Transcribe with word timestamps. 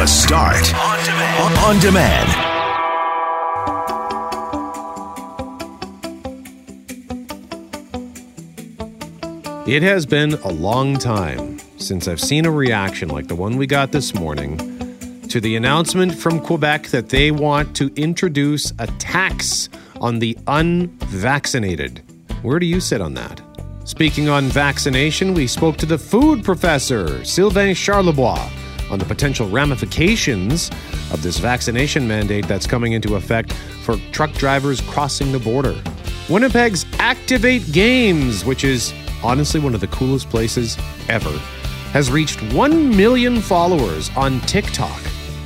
The 0.00 0.06
Start 0.06 0.74
on 0.74 1.04
demand. 1.04 1.58
On 1.58 1.78
demand. 1.78 2.28
It 9.68 9.82
has 9.82 10.06
been 10.06 10.32
a 10.42 10.48
long 10.48 10.96
time 10.96 11.58
since 11.76 12.08
I've 12.08 12.18
seen 12.18 12.46
a 12.46 12.50
reaction 12.50 13.10
like 13.10 13.28
the 13.28 13.34
one 13.34 13.58
we 13.58 13.66
got 13.66 13.92
this 13.92 14.14
morning 14.14 14.56
to 15.28 15.38
the 15.38 15.54
announcement 15.54 16.14
from 16.14 16.40
Quebec 16.40 16.86
that 16.86 17.10
they 17.10 17.30
want 17.30 17.76
to 17.76 17.92
introduce 17.94 18.72
a 18.78 18.86
tax 18.98 19.68
on 20.00 20.18
the 20.18 20.38
unvaccinated. 20.46 22.02
Where 22.40 22.58
do 22.58 22.64
you 22.64 22.80
sit 22.80 23.02
on 23.02 23.12
that? 23.12 23.42
Speaking 23.84 24.30
on 24.30 24.44
vaccination, 24.44 25.34
we 25.34 25.46
spoke 25.46 25.76
to 25.76 25.84
the 25.84 25.98
food 25.98 26.42
professor, 26.42 27.22
Sylvain 27.22 27.74
Charlebois, 27.74 28.50
on 28.90 28.98
the 28.98 29.04
potential 29.04 29.48
ramifications 29.48 30.70
of 31.12 31.22
this 31.22 31.38
vaccination 31.38 32.06
mandate 32.06 32.46
that's 32.46 32.66
coming 32.66 32.92
into 32.92 33.16
effect 33.16 33.52
for 33.82 33.96
truck 34.12 34.32
drivers 34.34 34.80
crossing 34.82 35.32
the 35.32 35.38
border. 35.38 35.80
Winnipeg's 36.28 36.86
Activate 36.98 37.72
Games, 37.72 38.44
which 38.44 38.64
is 38.64 38.92
honestly 39.22 39.60
one 39.60 39.74
of 39.74 39.80
the 39.80 39.88
coolest 39.88 40.28
places 40.30 40.76
ever, 41.08 41.30
has 41.92 42.10
reached 42.10 42.40
1 42.52 42.96
million 42.96 43.40
followers 43.40 44.10
on 44.16 44.40
TikTok. 44.42 45.00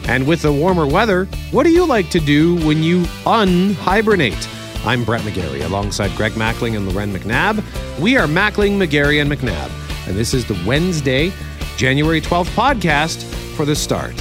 And 0.06 0.26
with 0.26 0.42
the 0.42 0.52
warmer 0.52 0.86
weather, 0.86 1.24
what 1.50 1.62
do 1.62 1.70
you 1.70 1.86
like 1.86 2.10
to 2.10 2.20
do 2.20 2.56
when 2.66 2.82
you 2.82 3.06
unhibernate? 3.24 4.48
I'm 4.84 5.02
Brett 5.02 5.22
McGarry 5.22 5.64
alongside 5.64 6.14
Greg 6.14 6.32
Mackling 6.32 6.76
and 6.76 6.86
Loren 6.86 7.10
McNabb. 7.10 7.64
We 7.98 8.18
are 8.18 8.26
Mackling, 8.26 8.76
McGarry, 8.76 9.22
and 9.22 9.32
McNabb. 9.32 9.70
And 10.06 10.14
this 10.14 10.34
is 10.34 10.44
the 10.44 10.62
Wednesday, 10.66 11.32
January 11.76 12.20
12th 12.20 12.54
podcast 12.54 13.24
for 13.56 13.64
the 13.64 13.74
start. 13.74 14.14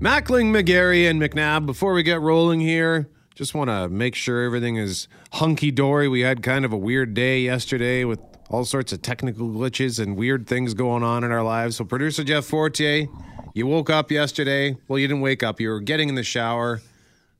Mackling, 0.00 0.52
McGarry, 0.52 1.10
and 1.10 1.20
McNabb, 1.20 1.66
before 1.66 1.92
we 1.92 2.04
get 2.04 2.20
rolling 2.20 2.60
here, 2.60 3.08
just 3.34 3.52
want 3.52 3.68
to 3.68 3.88
make 3.88 4.14
sure 4.14 4.44
everything 4.44 4.76
is 4.76 5.08
hunky 5.32 5.72
dory. 5.72 6.06
We 6.06 6.20
had 6.20 6.40
kind 6.40 6.64
of 6.64 6.72
a 6.72 6.76
weird 6.76 7.14
day 7.14 7.40
yesterday 7.40 8.04
with 8.04 8.20
all 8.48 8.64
sorts 8.64 8.92
of 8.92 9.02
technical 9.02 9.48
glitches 9.48 9.98
and 9.98 10.16
weird 10.16 10.46
things 10.46 10.74
going 10.74 11.02
on 11.02 11.24
in 11.24 11.32
our 11.32 11.42
lives. 11.42 11.76
So, 11.76 11.84
producer 11.84 12.24
Jeff 12.24 12.44
Fortier, 12.44 13.06
you 13.54 13.66
woke 13.66 13.90
up 13.90 14.10
yesterday. 14.10 14.76
Well, 14.88 14.98
you 14.98 15.06
didn't 15.06 15.22
wake 15.22 15.42
up, 15.42 15.60
you 15.60 15.68
were 15.68 15.80
getting 15.80 16.08
in 16.08 16.14
the 16.14 16.22
shower. 16.22 16.80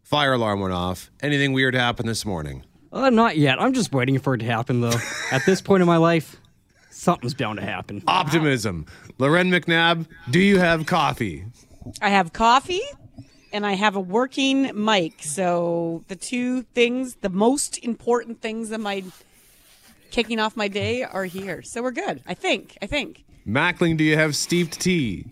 Fire 0.02 0.32
alarm 0.32 0.60
went 0.60 0.72
off. 0.72 1.10
Anything 1.22 1.52
weird 1.52 1.74
happened 1.74 2.08
this 2.08 2.24
morning? 2.24 2.64
Uh, 2.90 3.10
not 3.10 3.36
yet. 3.36 3.60
I'm 3.60 3.74
just 3.74 3.92
waiting 3.92 4.18
for 4.18 4.34
it 4.34 4.38
to 4.38 4.46
happen, 4.46 4.80
though. 4.80 4.98
At 5.30 5.44
this 5.44 5.60
point 5.60 5.82
in 5.82 5.86
my 5.86 5.98
life, 5.98 6.36
something's 6.90 7.34
bound 7.34 7.58
to 7.58 7.64
happen. 7.64 8.02
Optimism. 8.06 8.86
Loren 9.18 9.50
McNabb, 9.50 10.06
do 10.30 10.40
you 10.40 10.58
have 10.58 10.86
coffee? 10.86 11.44
I 12.00 12.08
have 12.10 12.32
coffee 12.32 12.80
and 13.52 13.66
I 13.66 13.74
have 13.74 13.96
a 13.96 14.00
working 14.00 14.70
mic. 14.74 15.22
So 15.22 16.04
the 16.08 16.16
two 16.16 16.62
things, 16.62 17.16
the 17.16 17.28
most 17.28 17.78
important 17.84 18.40
things 18.40 18.72
in 18.72 18.80
my 18.82 19.04
kicking 20.10 20.38
off 20.38 20.56
my 20.56 20.68
day 20.68 21.02
are 21.02 21.24
here. 21.24 21.62
So 21.62 21.82
we're 21.82 21.92
good. 21.92 22.22
I 22.26 22.34
think. 22.34 22.76
I 22.82 22.86
think. 22.86 23.24
Mackling, 23.46 23.96
do 23.96 24.04
you 24.04 24.16
have 24.16 24.36
steeped 24.36 24.80
tea? 24.80 25.26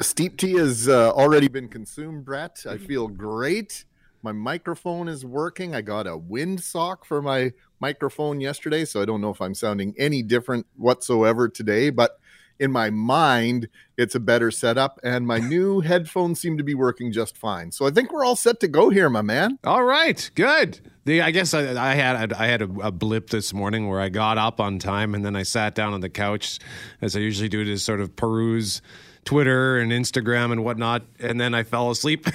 Steep 0.00 0.36
tea 0.36 0.54
has 0.54 0.88
uh, 0.88 1.10
already 1.12 1.48
been 1.48 1.68
consumed, 1.68 2.24
Brett. 2.24 2.64
I 2.68 2.78
feel 2.78 3.08
great. 3.08 3.84
My 4.22 4.32
microphone 4.32 5.08
is 5.08 5.24
working. 5.24 5.74
I 5.74 5.80
got 5.80 6.06
a 6.06 6.16
wind 6.16 6.62
sock 6.62 7.04
for 7.04 7.22
my 7.22 7.52
microphone 7.80 8.40
yesterday, 8.40 8.84
so 8.84 9.00
I 9.00 9.04
don't 9.04 9.20
know 9.20 9.30
if 9.30 9.40
I'm 9.40 9.54
sounding 9.54 9.94
any 9.96 10.22
different 10.22 10.66
whatsoever 10.76 11.48
today, 11.48 11.90
but 11.90 12.18
in 12.58 12.72
my 12.72 12.90
mind, 12.90 13.68
it's 13.96 14.14
a 14.14 14.20
better 14.20 14.50
setup, 14.50 14.98
and 15.02 15.26
my 15.26 15.38
new 15.38 15.80
headphones 15.80 16.40
seem 16.40 16.58
to 16.58 16.64
be 16.64 16.74
working 16.74 17.12
just 17.12 17.36
fine. 17.36 17.72
So 17.72 17.86
I 17.86 17.90
think 17.90 18.12
we're 18.12 18.24
all 18.24 18.36
set 18.36 18.60
to 18.60 18.68
go 18.68 18.90
here, 18.90 19.08
my 19.08 19.22
man. 19.22 19.58
All 19.64 19.84
right, 19.84 20.30
good. 20.34 20.80
The, 21.04 21.22
I 21.22 21.30
guess 21.30 21.54
I, 21.54 21.90
I 21.90 21.94
had 21.94 22.32
I 22.32 22.46
had 22.46 22.62
a, 22.62 22.70
a, 22.80 22.92
blip 22.92 23.30
this 23.30 23.54
morning 23.54 23.88
where 23.88 24.00
I 24.00 24.08
got 24.10 24.36
up 24.36 24.60
on 24.60 24.78
time 24.78 25.14
and 25.14 25.24
then 25.24 25.36
I 25.36 25.42
sat 25.42 25.74
down 25.74 25.94
on 25.94 26.00
the 26.00 26.10
couch, 26.10 26.58
as 27.00 27.16
I 27.16 27.20
usually 27.20 27.48
do, 27.48 27.64
to 27.64 27.78
sort 27.78 28.00
of 28.00 28.14
peruse 28.14 28.82
Twitter 29.28 29.76
and 29.76 29.92
Instagram 29.92 30.52
and 30.52 30.64
whatnot, 30.64 31.02
and 31.18 31.38
then 31.38 31.52
I 31.52 31.62
fell 31.62 31.90
asleep. 31.90 32.26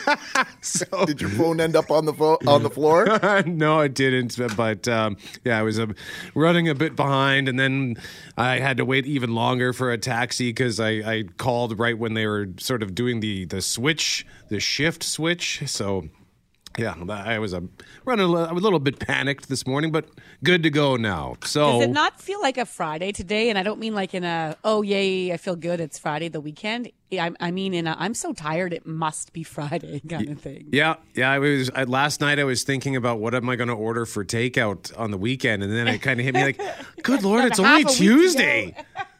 so, 0.60 0.84
did 1.06 1.20
your 1.20 1.30
phone 1.30 1.60
end 1.60 1.76
up 1.76 1.88
on 1.92 2.04
the 2.04 2.12
fo- 2.12 2.40
on 2.48 2.64
the 2.64 2.68
floor? 2.68 3.06
no, 3.46 3.78
it 3.78 3.94
didn't. 3.94 4.36
But 4.56 4.88
um, 4.88 5.18
yeah, 5.44 5.60
I 5.60 5.62
was 5.62 5.78
uh, 5.78 5.86
running 6.34 6.68
a 6.68 6.74
bit 6.74 6.96
behind, 6.96 7.48
and 7.48 7.60
then 7.60 7.94
I 8.36 8.58
had 8.58 8.78
to 8.78 8.84
wait 8.84 9.06
even 9.06 9.36
longer 9.36 9.72
for 9.72 9.92
a 9.92 9.98
taxi 9.98 10.48
because 10.48 10.80
I, 10.80 10.90
I 10.90 11.24
called 11.36 11.78
right 11.78 11.96
when 11.96 12.14
they 12.14 12.26
were 12.26 12.48
sort 12.58 12.82
of 12.82 12.92
doing 12.92 13.20
the 13.20 13.44
the 13.44 13.62
switch, 13.62 14.26
the 14.48 14.58
shift 14.58 15.04
switch. 15.04 15.62
So 15.66 16.08
yeah, 16.78 16.94
I 17.08 17.38
was 17.38 17.52
a 17.52 17.62
running 18.04 18.24
a 18.24 18.28
little, 18.28 18.50
a 18.50 18.58
little 18.58 18.78
bit 18.78 18.98
panicked 18.98 19.48
this 19.48 19.66
morning, 19.66 19.90
but 19.90 20.08
good 20.42 20.62
to 20.62 20.70
go 20.70 20.96
now. 20.96 21.36
So 21.44 21.72
does 21.72 21.82
it 21.82 21.90
not 21.90 22.20
feel 22.20 22.40
like 22.40 22.58
a 22.58 22.66
Friday 22.66 23.12
today? 23.12 23.50
And 23.50 23.58
I 23.58 23.62
don't 23.62 23.78
mean 23.78 23.94
like 23.94 24.14
in 24.14 24.24
a 24.24 24.56
oh 24.64 24.82
yay, 24.82 25.32
I 25.32 25.36
feel 25.36 25.56
good. 25.56 25.80
It's 25.80 25.98
Friday, 25.98 26.28
the 26.28 26.40
weekend. 26.40 26.90
I, 27.12 27.32
I 27.40 27.50
mean 27.50 27.74
in 27.74 27.86
a 27.86 27.96
I'm 27.98 28.14
so 28.14 28.32
tired, 28.32 28.72
it 28.72 28.86
must 28.86 29.32
be 29.32 29.42
Friday 29.42 30.00
kind 30.00 30.30
of 30.30 30.40
thing. 30.40 30.68
Yeah, 30.72 30.96
yeah. 31.14 31.30
I 31.30 31.38
was 31.38 31.70
I, 31.74 31.84
last 31.84 32.20
night. 32.20 32.38
I 32.38 32.44
was 32.44 32.62
thinking 32.62 32.96
about 32.96 33.18
what 33.18 33.34
am 33.34 33.48
I 33.48 33.56
going 33.56 33.68
to 33.68 33.74
order 33.74 34.06
for 34.06 34.24
takeout 34.24 34.96
on 34.98 35.10
the 35.10 35.18
weekend, 35.18 35.62
and 35.62 35.72
then 35.72 35.88
it 35.88 35.98
kind 35.98 36.20
of 36.20 36.24
hit 36.24 36.34
me 36.34 36.42
like, 36.42 36.60
good 37.02 37.22
lord, 37.22 37.44
it's 37.44 37.58
only 37.58 37.84
Tuesday. 37.84 38.74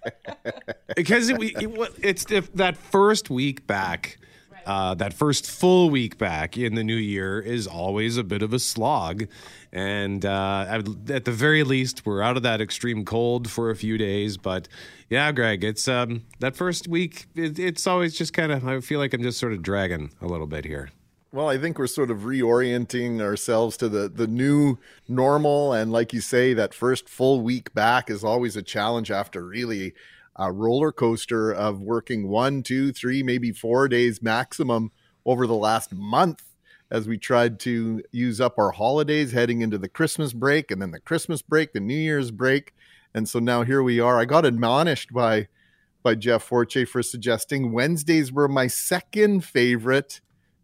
because 0.96 1.28
it, 1.28 1.40
it, 1.40 1.92
it's 2.02 2.24
that 2.54 2.76
first 2.76 3.30
week 3.30 3.66
back 3.66 4.18
uh, 4.66 4.94
that 4.94 5.14
first 5.14 5.50
full 5.50 5.90
week 5.90 6.18
back 6.18 6.56
in 6.56 6.74
the 6.74 6.84
new 6.84 6.96
year 6.96 7.40
is 7.40 7.66
always 7.66 8.16
a 8.16 8.24
bit 8.24 8.42
of 8.42 8.52
a 8.52 8.58
slog. 8.58 9.26
And 9.72 10.24
uh, 10.24 10.82
at 11.08 11.24
the 11.24 11.32
very 11.32 11.64
least, 11.64 12.04
we're 12.04 12.22
out 12.22 12.36
of 12.36 12.42
that 12.42 12.60
extreme 12.60 13.04
cold 13.04 13.50
for 13.50 13.70
a 13.70 13.76
few 13.76 13.96
days. 13.96 14.36
But 14.36 14.68
yeah, 15.08 15.32
Greg, 15.32 15.64
it's 15.64 15.88
um, 15.88 16.24
that 16.40 16.56
first 16.56 16.88
week, 16.88 17.26
it, 17.34 17.58
it's 17.58 17.86
always 17.86 18.14
just 18.14 18.32
kind 18.32 18.52
of, 18.52 18.66
I 18.66 18.80
feel 18.80 18.98
like 18.98 19.14
I'm 19.14 19.22
just 19.22 19.38
sort 19.38 19.52
of 19.52 19.62
dragging 19.62 20.10
a 20.20 20.26
little 20.26 20.46
bit 20.46 20.64
here. 20.64 20.90
Well, 21.32 21.48
I 21.48 21.56
think 21.56 21.78
we're 21.78 21.86
sort 21.86 22.10
of 22.10 22.18
reorienting 22.18 23.22
ourselves 23.22 23.78
to 23.78 23.88
the, 23.88 24.06
the 24.06 24.26
new 24.26 24.78
normal. 25.08 25.72
And 25.72 25.90
like 25.90 26.12
you 26.12 26.20
say, 26.20 26.52
that 26.52 26.74
first 26.74 27.08
full 27.08 27.40
week 27.40 27.72
back 27.72 28.10
is 28.10 28.22
always 28.22 28.54
a 28.54 28.62
challenge 28.62 29.10
after 29.10 29.42
really 29.42 29.94
a 30.36 30.52
roller 30.52 30.92
coaster 30.92 31.52
of 31.52 31.80
working 31.80 32.28
one, 32.28 32.62
two, 32.62 32.92
three, 32.92 33.22
maybe 33.22 33.52
four 33.52 33.88
days 33.88 34.22
maximum 34.22 34.90
over 35.24 35.46
the 35.46 35.54
last 35.54 35.94
month 35.94 36.42
as 36.90 37.08
we 37.08 37.16
tried 37.16 37.58
to 37.60 38.02
use 38.12 38.40
up 38.40 38.58
our 38.58 38.72
holidays 38.72 39.32
heading 39.32 39.62
into 39.62 39.78
the 39.78 39.88
Christmas 39.88 40.32
break 40.34 40.70
and 40.70 40.82
then 40.82 40.90
the 40.90 41.00
Christmas 41.00 41.40
break, 41.40 41.72
the 41.72 41.80
New 41.80 41.94
Year's 41.94 42.30
break. 42.30 42.74
And 43.14 43.28
so 43.28 43.38
now 43.38 43.62
here 43.62 43.82
we 43.82 43.98
are. 43.98 44.18
I 44.18 44.26
got 44.26 44.44
admonished 44.44 45.12
by 45.12 45.48
by 46.02 46.14
Jeff 46.16 46.42
Fortier 46.42 46.84
for 46.84 47.02
suggesting 47.02 47.72
Wednesdays 47.72 48.32
were 48.32 48.48
my 48.48 48.66
second 48.66 49.44
favorite 49.44 50.20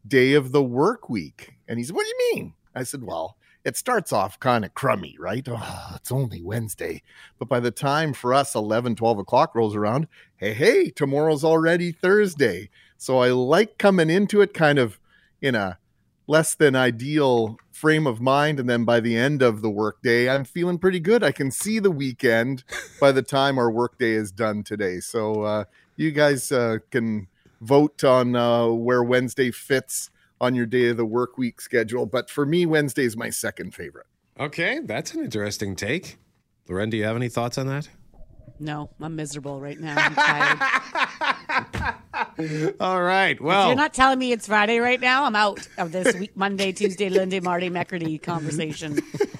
day 0.06 0.34
of 0.34 0.52
the 0.52 0.62
work 0.62 1.08
week. 1.08 1.54
And 1.66 1.78
he 1.78 1.84
said, 1.84 1.94
What 1.94 2.04
do 2.04 2.08
you 2.08 2.34
mean? 2.34 2.54
I 2.74 2.82
said, 2.82 3.02
Well, 3.04 3.37
it 3.68 3.76
starts 3.76 4.14
off 4.14 4.40
kind 4.40 4.64
of 4.64 4.72
crummy, 4.74 5.14
right? 5.20 5.46
Oh, 5.46 5.92
it's 5.94 6.10
only 6.10 6.40
Wednesday. 6.40 7.02
But 7.38 7.50
by 7.50 7.60
the 7.60 7.70
time 7.70 8.14
for 8.14 8.32
us 8.32 8.54
11, 8.54 8.96
12 8.96 9.18
o'clock 9.18 9.54
rolls 9.54 9.76
around, 9.76 10.08
hey, 10.38 10.54
hey, 10.54 10.88
tomorrow's 10.88 11.44
already 11.44 11.92
Thursday. 11.92 12.70
So 12.96 13.18
I 13.18 13.28
like 13.28 13.76
coming 13.76 14.08
into 14.08 14.40
it 14.40 14.54
kind 14.54 14.78
of 14.78 14.98
in 15.42 15.54
a 15.54 15.78
less 16.26 16.54
than 16.54 16.74
ideal 16.74 17.58
frame 17.70 18.06
of 18.06 18.22
mind. 18.22 18.58
And 18.58 18.70
then 18.70 18.86
by 18.86 19.00
the 19.00 19.18
end 19.18 19.42
of 19.42 19.60
the 19.60 19.70
workday, 19.70 20.30
I'm 20.30 20.44
feeling 20.44 20.78
pretty 20.78 21.00
good. 21.00 21.22
I 21.22 21.32
can 21.32 21.50
see 21.50 21.78
the 21.78 21.90
weekend 21.90 22.64
by 23.00 23.12
the 23.12 23.22
time 23.22 23.58
our 23.58 23.70
workday 23.70 24.12
is 24.12 24.32
done 24.32 24.62
today. 24.62 24.98
So 25.00 25.42
uh, 25.42 25.64
you 25.94 26.10
guys 26.10 26.50
uh, 26.50 26.78
can 26.90 27.28
vote 27.60 28.02
on 28.02 28.34
uh, 28.34 28.68
where 28.68 29.02
Wednesday 29.02 29.50
fits 29.50 30.08
on 30.40 30.54
your 30.54 30.66
day 30.66 30.88
of 30.88 30.96
the 30.96 31.04
work 31.04 31.38
week 31.38 31.60
schedule. 31.60 32.06
But 32.06 32.30
for 32.30 32.46
me, 32.46 32.66
Wednesday 32.66 33.04
is 33.04 33.16
my 33.16 33.30
second 33.30 33.74
favorite. 33.74 34.06
Okay, 34.38 34.80
that's 34.84 35.14
an 35.14 35.24
interesting 35.24 35.74
take. 35.74 36.18
Loren, 36.68 36.90
do 36.90 36.96
you 36.96 37.04
have 37.04 37.16
any 37.16 37.28
thoughts 37.28 37.58
on 37.58 37.66
that? 37.66 37.88
No, 38.60 38.90
I'm 39.00 39.14
miserable 39.16 39.60
right 39.60 39.78
now. 39.78 39.94
I'm 39.96 40.14
tired. 40.14 41.94
All 42.80 43.02
right. 43.02 43.40
Well, 43.40 43.62
if 43.62 43.66
you're 43.68 43.76
not 43.76 43.94
telling 43.94 44.18
me 44.18 44.32
it's 44.32 44.46
Friday 44.46 44.78
right 44.80 45.00
now. 45.00 45.24
I'm 45.24 45.36
out 45.36 45.66
of 45.78 45.92
this 45.92 46.14
week, 46.16 46.36
Monday, 46.36 46.72
Tuesday, 46.72 47.08
Lundi, 47.08 47.40
Mardi, 47.40 47.70
Mercredi 47.70 48.18
conversation. 48.18 48.98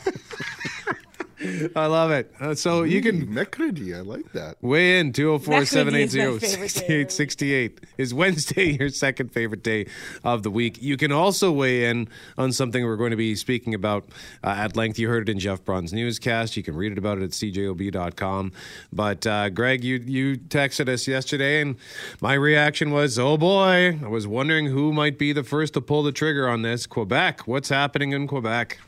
I 1.77 1.87
love 1.87 2.11
it. 2.11 2.33
Uh, 2.41 2.55
so 2.55 2.83
you 2.83 3.01
can 3.01 3.33
Mercredi, 3.33 3.95
I 3.95 4.01
like 4.01 4.33
that. 4.33 4.57
Weigh 4.61 4.99
in 4.99 5.13
204 5.13 5.65
780 5.65 6.19
Mercredi 6.19 6.47
is 6.47 6.59
my 6.59 6.69
favorite 6.69 7.09
day. 7.09 7.09
6868 7.09 7.81
is 7.99 8.15
Wednesday 8.15 8.65
your 8.79 8.89
second 8.89 9.33
favorite 9.33 9.63
day 9.63 9.87
of 10.25 10.43
the 10.43 10.51
week. 10.51 10.81
You 10.81 10.97
can 10.97 11.13
also 11.13 11.53
weigh 11.53 11.85
in 11.87 12.09
on 12.37 12.53
something 12.53 12.85
we're 12.85 12.97
going 12.97 13.11
to 13.11 13.17
be 13.17 13.35
speaking 13.35 13.75
about 13.75 14.09
uh, 14.43 14.49
at 14.49 14.77
length. 14.77 14.99
You 14.99 15.09
heard 15.09 15.29
it 15.29 15.33
in 15.33 15.39
Jeff 15.39 15.65
Braun's 15.65 15.93
newscast. 15.93 16.57
You 16.57 16.63
can 16.63 16.77
read 16.77 16.93
it 16.93 16.99
about 16.99 17.19
it 17.19 17.25
at 17.25 17.31
cjob.com. 17.31 18.53
But 18.93 19.27
uh, 19.27 19.49
Greg, 19.51 19.85
you 19.85 19.97
you 19.97 20.37
texted 20.37 20.89
us 20.89 21.07
yesterday, 21.07 21.61
and 21.61 21.77
my 22.21 22.35
reaction 22.35 22.91
was, 22.91 23.19
"Oh 23.19 23.37
boy!" 23.37 23.99
I 24.03 24.09
was 24.09 24.27
wondering 24.27 24.67
who 24.67 24.93
might 24.93 25.19
be 25.19 25.33
the 25.33 25.45
first 25.45 25.75
to 25.75 25.81
pull 25.81 26.03
the 26.03 26.13
trigger 26.13 26.49
on 26.49 26.63
this. 26.63 26.87
Quebec. 26.87 27.47
What's 27.47 27.69
happening 27.69 28.13
in 28.13 28.27
Quebec? 28.27 28.79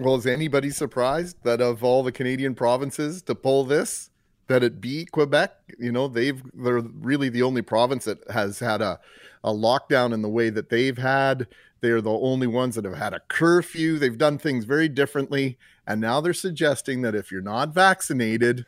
Well, 0.00 0.14
is 0.14 0.26
anybody 0.26 0.70
surprised 0.70 1.36
that 1.42 1.60
of 1.60 1.84
all 1.84 2.02
the 2.02 2.10
Canadian 2.10 2.54
provinces 2.54 3.20
to 3.20 3.34
pull 3.34 3.64
this, 3.64 4.08
that 4.46 4.62
it 4.62 4.80
be 4.80 5.04
Quebec? 5.04 5.54
You 5.78 5.92
know, 5.92 6.08
they've 6.08 6.42
they're 6.54 6.80
really 6.80 7.28
the 7.28 7.42
only 7.42 7.60
province 7.60 8.06
that 8.06 8.18
has 8.30 8.60
had 8.60 8.80
a 8.80 8.98
a 9.44 9.52
lockdown 9.52 10.14
in 10.14 10.22
the 10.22 10.28
way 10.30 10.48
that 10.48 10.70
they've 10.70 10.96
had. 10.96 11.48
They're 11.82 12.00
the 12.00 12.10
only 12.10 12.46
ones 12.46 12.76
that 12.76 12.86
have 12.86 12.96
had 12.96 13.12
a 13.12 13.20
curfew. 13.28 13.98
They've 13.98 14.16
done 14.16 14.38
things 14.38 14.64
very 14.64 14.88
differently, 14.88 15.58
and 15.86 16.00
now 16.00 16.22
they're 16.22 16.32
suggesting 16.32 17.02
that 17.02 17.14
if 17.14 17.30
you're 17.30 17.42
not 17.42 17.74
vaccinated, 17.74 18.64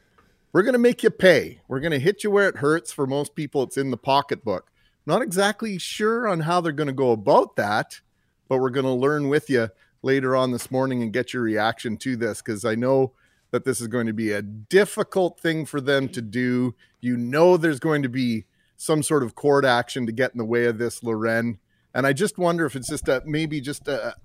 we're 0.52 0.62
going 0.62 0.74
to 0.74 0.78
make 0.78 1.02
you 1.02 1.08
pay. 1.08 1.62
We're 1.66 1.80
going 1.80 1.92
to 1.92 1.98
hit 1.98 2.22
you 2.22 2.30
where 2.30 2.48
it 2.50 2.58
hurts. 2.58 2.92
For 2.92 3.06
most 3.06 3.34
people, 3.34 3.62
it's 3.62 3.78
in 3.78 3.90
the 3.90 3.96
pocketbook. 3.96 4.70
Not 5.06 5.22
exactly 5.22 5.78
sure 5.78 6.28
on 6.28 6.40
how 6.40 6.60
they're 6.60 6.72
going 6.72 6.88
to 6.88 6.92
go 6.92 7.10
about 7.10 7.56
that, 7.56 8.02
but 8.48 8.58
we're 8.58 8.68
going 8.68 8.84
to 8.84 8.92
learn 8.92 9.30
with 9.30 9.48
you 9.48 9.70
later 10.02 10.36
on 10.36 10.50
this 10.50 10.70
morning 10.70 11.02
and 11.02 11.12
get 11.12 11.32
your 11.32 11.42
reaction 11.42 11.96
to 11.98 12.16
this 12.16 12.42
because 12.42 12.64
I 12.64 12.74
know 12.74 13.12
that 13.52 13.64
this 13.64 13.80
is 13.80 13.86
going 13.86 14.06
to 14.06 14.12
be 14.12 14.32
a 14.32 14.42
difficult 14.42 15.38
thing 15.38 15.64
for 15.64 15.80
them 15.80 16.08
to 16.10 16.22
do. 16.22 16.74
You 17.00 17.16
know, 17.16 17.56
there's 17.56 17.80
going 17.80 18.02
to 18.02 18.08
be 18.08 18.44
some 18.76 19.02
sort 19.02 19.22
of 19.22 19.34
court 19.34 19.64
action 19.64 20.06
to 20.06 20.12
get 20.12 20.32
in 20.32 20.38
the 20.38 20.44
way 20.44 20.64
of 20.66 20.78
this, 20.78 21.02
Loren. 21.02 21.58
And 21.94 22.06
I 22.06 22.12
just 22.12 22.38
wonder 22.38 22.66
if 22.66 22.74
it's 22.74 22.88
just 22.88 23.08
a 23.08 23.22
maybe 23.24 23.60
just 23.60 23.86
a 23.86 24.16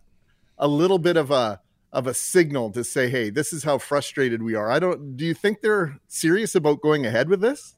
a 0.57 0.67
little 0.67 0.97
bit 0.97 1.17
of 1.17 1.29
a 1.29 1.61
of 1.93 2.07
a 2.07 2.13
signal 2.13 2.71
to 2.71 2.83
say, 2.83 3.09
hey, 3.09 3.29
this 3.29 3.53
is 3.53 3.63
how 3.63 3.77
frustrated 3.77 4.43
we 4.43 4.55
are. 4.55 4.71
I 4.71 4.79
don't. 4.79 5.15
Do 5.15 5.25
you 5.25 5.33
think 5.33 5.61
they're 5.61 5.99
serious 6.07 6.55
about 6.55 6.81
going 6.81 7.05
ahead 7.05 7.29
with 7.29 7.41
this? 7.41 7.75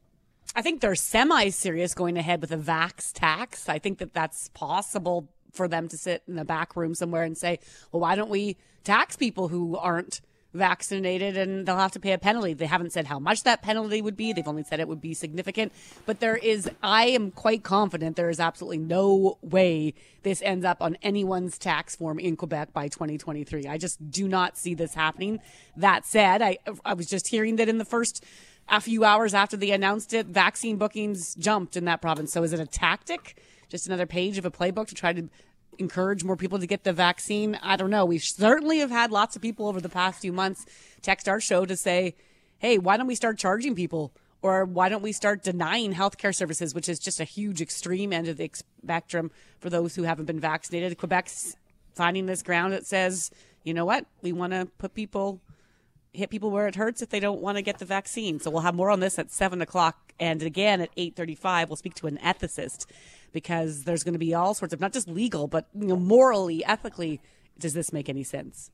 I 0.55 0.61
think 0.61 0.81
they're 0.81 0.95
semi 0.95 1.49
serious 1.49 1.93
going 1.93 2.17
ahead 2.17 2.41
with 2.41 2.51
a 2.51 2.57
vax 2.57 3.11
tax. 3.13 3.69
I 3.69 3.79
think 3.79 3.99
that 3.99 4.13
that's 4.13 4.49
possible 4.49 5.29
for 5.51 5.67
them 5.67 5.87
to 5.89 5.97
sit 5.97 6.23
in 6.27 6.37
a 6.37 6.45
back 6.45 6.75
room 6.75 6.95
somewhere 6.95 7.23
and 7.23 7.37
say, 7.37 7.59
well, 7.91 8.01
why 8.01 8.15
don't 8.15 8.29
we 8.29 8.57
tax 8.83 9.15
people 9.15 9.47
who 9.47 9.77
aren't 9.77 10.21
vaccinated 10.53 11.37
and 11.37 11.65
they'll 11.65 11.77
have 11.77 11.91
to 11.91 11.99
pay 11.99 12.11
a 12.11 12.17
penalty. 12.17 12.53
They 12.53 12.65
haven't 12.65 12.91
said 12.91 13.05
how 13.05 13.19
much 13.19 13.43
that 13.43 13.61
penalty 13.61 14.01
would 14.01 14.17
be. 14.17 14.33
They've 14.33 14.47
only 14.47 14.63
said 14.63 14.79
it 14.79 14.87
would 14.87 15.01
be 15.01 15.13
significant. 15.13 15.71
But 16.05 16.19
there 16.19 16.35
is, 16.35 16.69
I 16.81 17.07
am 17.07 17.31
quite 17.31 17.63
confident 17.63 18.15
there 18.15 18.29
is 18.29 18.39
absolutely 18.39 18.79
no 18.79 19.37
way 19.41 19.93
this 20.23 20.41
ends 20.41 20.65
up 20.65 20.81
on 20.81 20.97
anyone's 21.01 21.57
tax 21.57 21.95
form 21.95 22.19
in 22.19 22.35
Quebec 22.35 22.73
by 22.73 22.87
2023. 22.87 23.67
I 23.67 23.77
just 23.77 24.09
do 24.09 24.27
not 24.27 24.57
see 24.57 24.73
this 24.73 24.95
happening. 24.95 25.39
That 25.77 26.05
said, 26.05 26.41
I, 26.41 26.57
I 26.83 26.93
was 26.93 27.07
just 27.07 27.27
hearing 27.27 27.57
that 27.57 27.69
in 27.69 27.77
the 27.77 27.85
first 27.85 28.23
a 28.67 28.81
few 28.81 29.03
hours 29.03 29.33
after 29.33 29.57
they 29.57 29.71
announced 29.71 30.13
it, 30.13 30.27
vaccine 30.27 30.77
bookings 30.77 31.35
jumped 31.35 31.75
in 31.75 31.85
that 31.85 32.01
province. 32.01 32.31
So 32.31 32.43
is 32.43 32.53
it 32.53 32.59
a 32.59 32.65
tactic? 32.65 33.41
Just 33.69 33.87
another 33.87 34.05
page 34.05 34.37
of 34.37 34.45
a 34.45 34.51
playbook 34.51 34.87
to 34.87 34.95
try 34.95 35.13
to 35.13 35.29
encourage 35.77 36.23
more 36.23 36.35
people 36.35 36.59
to 36.59 36.67
get 36.67 36.83
the 36.83 36.93
vaccine? 36.93 37.57
I 37.61 37.75
don't 37.75 37.89
know. 37.89 38.05
We 38.05 38.17
certainly 38.17 38.79
have 38.79 38.91
had 38.91 39.11
lots 39.11 39.35
of 39.35 39.41
people 39.41 39.67
over 39.67 39.79
the 39.79 39.89
past 39.89 40.21
few 40.21 40.33
months 40.33 40.65
text 41.01 41.29
our 41.29 41.39
show 41.39 41.65
to 41.65 41.75
say, 41.75 42.15
hey, 42.57 42.77
why 42.77 42.97
don't 42.97 43.07
we 43.07 43.15
start 43.15 43.37
charging 43.37 43.75
people? 43.75 44.11
Or 44.41 44.65
why 44.65 44.89
don't 44.89 45.01
we 45.01 45.11
start 45.11 45.43
denying 45.43 45.93
healthcare 45.93 46.33
services, 46.33 46.73
which 46.73 46.87
is 46.87 46.99
just 46.99 47.19
a 47.19 47.25
huge 47.25 47.61
extreme 47.61 48.13
end 48.13 48.27
of 48.27 48.37
the 48.37 48.49
spectrum 48.53 49.31
for 49.59 49.69
those 49.69 49.95
who 49.95 50.03
haven't 50.03 50.25
been 50.25 50.39
vaccinated? 50.39 50.97
Quebec's 50.97 51.55
finding 51.93 52.25
this 52.25 52.41
ground 52.41 52.73
that 52.73 52.85
says, 52.85 53.31
you 53.63 53.73
know 53.73 53.85
what? 53.85 54.05
We 54.21 54.31
want 54.31 54.53
to 54.53 54.67
put 54.77 54.93
people 54.93 55.41
hit 56.13 56.29
people 56.29 56.51
where 56.51 56.67
it 56.67 56.75
hurts 56.75 57.01
if 57.01 57.09
they 57.09 57.19
don't 57.19 57.41
want 57.41 57.57
to 57.57 57.61
get 57.61 57.79
the 57.79 57.85
vaccine. 57.85 58.39
So 58.39 58.49
we'll 58.49 58.61
have 58.61 58.75
more 58.75 58.89
on 58.89 58.99
this 58.99 59.19
at 59.19 59.31
seven 59.31 59.61
o'clock, 59.61 60.13
and 60.19 60.41
again 60.41 60.81
at 60.81 60.89
eight 60.97 61.15
thirty-five, 61.15 61.69
we'll 61.69 61.75
speak 61.75 61.95
to 61.95 62.07
an 62.07 62.17
ethicist 62.17 62.85
because 63.31 63.83
there's 63.83 64.03
going 64.03 64.13
to 64.13 64.19
be 64.19 64.33
all 64.33 64.53
sorts 64.53 64.73
of 64.73 64.79
not 64.79 64.93
just 64.93 65.07
legal, 65.07 65.47
but 65.47 65.67
you 65.73 65.87
know, 65.87 65.95
morally, 65.95 66.65
ethically, 66.65 67.21
does 67.59 67.73
this 67.73 67.93
make 67.93 68.09
any 68.09 68.23
sense? 68.23 68.71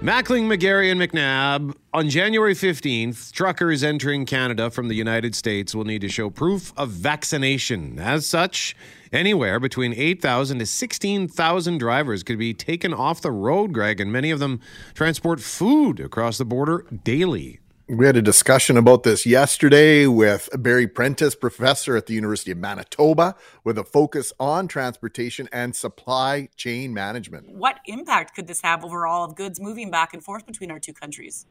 Mackling, 0.00 0.44
McGarry, 0.44 0.90
and 0.90 0.98
McNabb. 0.98 1.74
On 1.92 2.08
January 2.08 2.54
15th, 2.54 3.32
truckers 3.32 3.84
entering 3.84 4.24
Canada 4.24 4.70
from 4.70 4.88
the 4.88 4.94
United 4.94 5.34
States 5.34 5.74
will 5.74 5.84
need 5.84 6.00
to 6.00 6.08
show 6.08 6.30
proof 6.30 6.72
of 6.74 6.88
vaccination. 6.88 7.98
As 7.98 8.26
such, 8.26 8.74
anywhere 9.12 9.60
between 9.60 9.92
8,000 9.92 10.60
to 10.60 10.64
16,000 10.64 11.76
drivers 11.76 12.22
could 12.22 12.38
be 12.38 12.54
taken 12.54 12.94
off 12.94 13.20
the 13.20 13.30
road, 13.30 13.74
Greg, 13.74 14.00
and 14.00 14.10
many 14.10 14.30
of 14.30 14.38
them 14.38 14.60
transport 14.94 15.38
food 15.38 16.00
across 16.00 16.38
the 16.38 16.46
border 16.46 16.86
daily. 17.04 17.60
We 17.90 18.06
had 18.06 18.16
a 18.16 18.22
discussion 18.22 18.76
about 18.76 19.02
this 19.02 19.26
yesterday 19.26 20.06
with 20.06 20.48
Barry 20.56 20.86
Prentice, 20.86 21.34
professor 21.34 21.96
at 21.96 22.06
the 22.06 22.14
University 22.14 22.52
of 22.52 22.58
Manitoba, 22.58 23.34
with 23.64 23.76
a 23.78 23.82
focus 23.82 24.32
on 24.38 24.68
transportation 24.68 25.48
and 25.50 25.74
supply 25.74 26.50
chain 26.54 26.94
management. 26.94 27.48
What 27.50 27.80
impact 27.86 28.36
could 28.36 28.46
this 28.46 28.60
have 28.60 28.84
overall 28.84 29.24
of 29.24 29.34
goods 29.34 29.60
moving 29.60 29.90
back 29.90 30.14
and 30.14 30.22
forth 30.22 30.46
between 30.46 30.70
our 30.70 30.78
two 30.78 30.92
countries? 30.92 31.46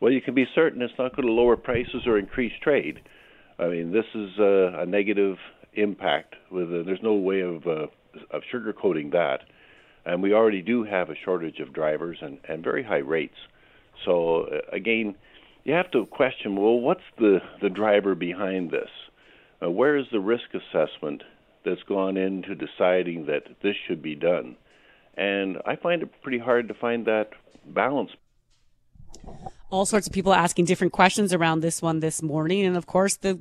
Well, 0.00 0.10
you 0.10 0.22
can 0.22 0.32
be 0.32 0.46
certain 0.54 0.80
it's 0.80 0.94
not 0.98 1.14
going 1.14 1.26
to 1.26 1.32
lower 1.34 1.54
prices 1.54 2.06
or 2.06 2.18
increase 2.18 2.54
trade. 2.62 3.00
I 3.58 3.68
mean, 3.68 3.92
this 3.92 4.06
is 4.14 4.38
a, 4.38 4.78
a 4.78 4.86
negative 4.86 5.36
impact. 5.74 6.34
With 6.50 6.72
a, 6.72 6.82
there's 6.82 7.02
no 7.02 7.12
way 7.12 7.42
of 7.42 7.66
uh, 7.66 7.88
of 8.30 8.40
sugarcoating 8.50 9.12
that, 9.12 9.40
and 10.06 10.22
we 10.22 10.32
already 10.32 10.62
do 10.62 10.84
have 10.84 11.10
a 11.10 11.14
shortage 11.26 11.60
of 11.60 11.74
drivers 11.74 12.16
and, 12.22 12.38
and 12.48 12.64
very 12.64 12.82
high 12.82 12.96
rates. 13.04 13.36
So 14.06 14.44
uh, 14.44 14.60
again 14.72 15.16
you 15.64 15.72
have 15.72 15.90
to 15.92 16.06
question 16.06 16.56
well, 16.56 16.78
what's 16.78 17.04
the, 17.18 17.40
the 17.60 17.70
driver 17.70 18.14
behind 18.14 18.70
this? 18.70 18.90
Uh, 19.62 19.70
where 19.70 19.96
is 19.96 20.06
the 20.12 20.20
risk 20.20 20.44
assessment 20.54 21.22
that's 21.64 21.82
gone 21.84 22.16
into 22.16 22.54
deciding 22.54 23.26
that 23.26 23.44
this 23.62 23.74
should 23.86 24.02
be 24.02 24.14
done? 24.14 24.56
And 25.16 25.58
I 25.66 25.76
find 25.76 26.02
it 26.02 26.10
pretty 26.22 26.38
hard 26.38 26.68
to 26.68 26.74
find 26.74 27.06
that 27.06 27.30
balance. 27.66 28.10
All 29.70 29.86
sorts 29.86 30.06
of 30.06 30.12
people 30.12 30.34
asking 30.34 30.66
different 30.66 30.92
questions 30.92 31.32
around 31.32 31.60
this 31.60 31.80
one 31.80 32.00
this 32.00 32.22
morning. 32.22 32.64
And 32.64 32.76
of 32.76 32.86
course, 32.86 33.16
the 33.16 33.38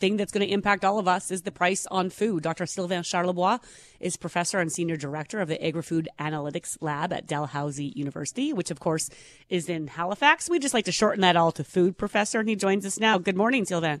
thing 0.00 0.16
that's 0.16 0.32
going 0.32 0.46
to 0.46 0.52
impact 0.52 0.84
all 0.84 0.98
of 0.98 1.06
us 1.06 1.30
is 1.30 1.42
the 1.42 1.52
price 1.52 1.86
on 1.90 2.10
food. 2.10 2.42
Dr. 2.42 2.66
Sylvain 2.66 3.02
Charlebois 3.02 3.60
is 4.00 4.16
professor 4.16 4.58
and 4.58 4.72
senior 4.72 4.96
director 4.96 5.40
of 5.40 5.48
the 5.48 5.64
Agri-Food 5.64 6.08
Analytics 6.18 6.78
Lab 6.80 7.12
at 7.12 7.26
Dalhousie 7.26 7.92
University, 7.94 8.52
which 8.52 8.70
of 8.70 8.80
course 8.80 9.10
is 9.48 9.68
in 9.68 9.86
Halifax. 9.86 10.48
We 10.48 10.58
just 10.58 10.74
like 10.74 10.86
to 10.86 10.92
shorten 10.92 11.20
that 11.20 11.36
all 11.36 11.52
to 11.52 11.62
food 11.62 11.98
professor, 11.98 12.40
and 12.40 12.48
he 12.48 12.56
joins 12.56 12.84
us 12.86 12.98
now. 12.98 13.18
Good 13.18 13.36
morning, 13.36 13.64
Sylvain. 13.64 14.00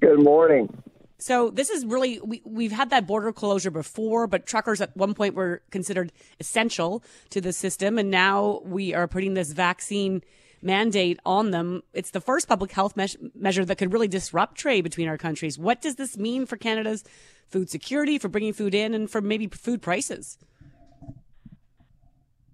Good 0.00 0.22
morning. 0.22 0.82
So 1.18 1.50
this 1.50 1.68
is 1.68 1.84
really 1.84 2.18
we, 2.20 2.40
we've 2.46 2.72
had 2.72 2.88
that 2.90 3.06
border 3.06 3.32
closure 3.32 3.70
before, 3.70 4.26
but 4.26 4.46
truckers 4.46 4.80
at 4.80 4.96
one 4.96 5.12
point 5.12 5.34
were 5.34 5.62
considered 5.70 6.12
essential 6.38 7.04
to 7.28 7.40
the 7.42 7.52
system, 7.52 7.98
and 7.98 8.10
now 8.10 8.62
we 8.64 8.94
are 8.94 9.06
putting 9.06 9.34
this 9.34 9.52
vaccine 9.52 10.22
mandate 10.62 11.18
on 11.24 11.50
them. 11.50 11.82
It's 11.92 12.10
the 12.10 12.20
first 12.20 12.48
public 12.48 12.72
health 12.72 12.96
me- 12.96 13.30
measure 13.34 13.64
that 13.64 13.76
could 13.76 13.92
really 13.92 14.08
disrupt 14.08 14.56
trade 14.56 14.82
between 14.82 15.08
our 15.08 15.18
countries. 15.18 15.58
What 15.58 15.80
does 15.80 15.96
this 15.96 16.16
mean 16.16 16.46
for 16.46 16.56
Canada's 16.56 17.04
food 17.48 17.70
security, 17.70 18.18
for 18.18 18.28
bringing 18.28 18.52
food 18.52 18.74
in, 18.74 18.94
and 18.94 19.10
for 19.10 19.20
maybe 19.20 19.46
food 19.48 19.82
prices? 19.82 20.38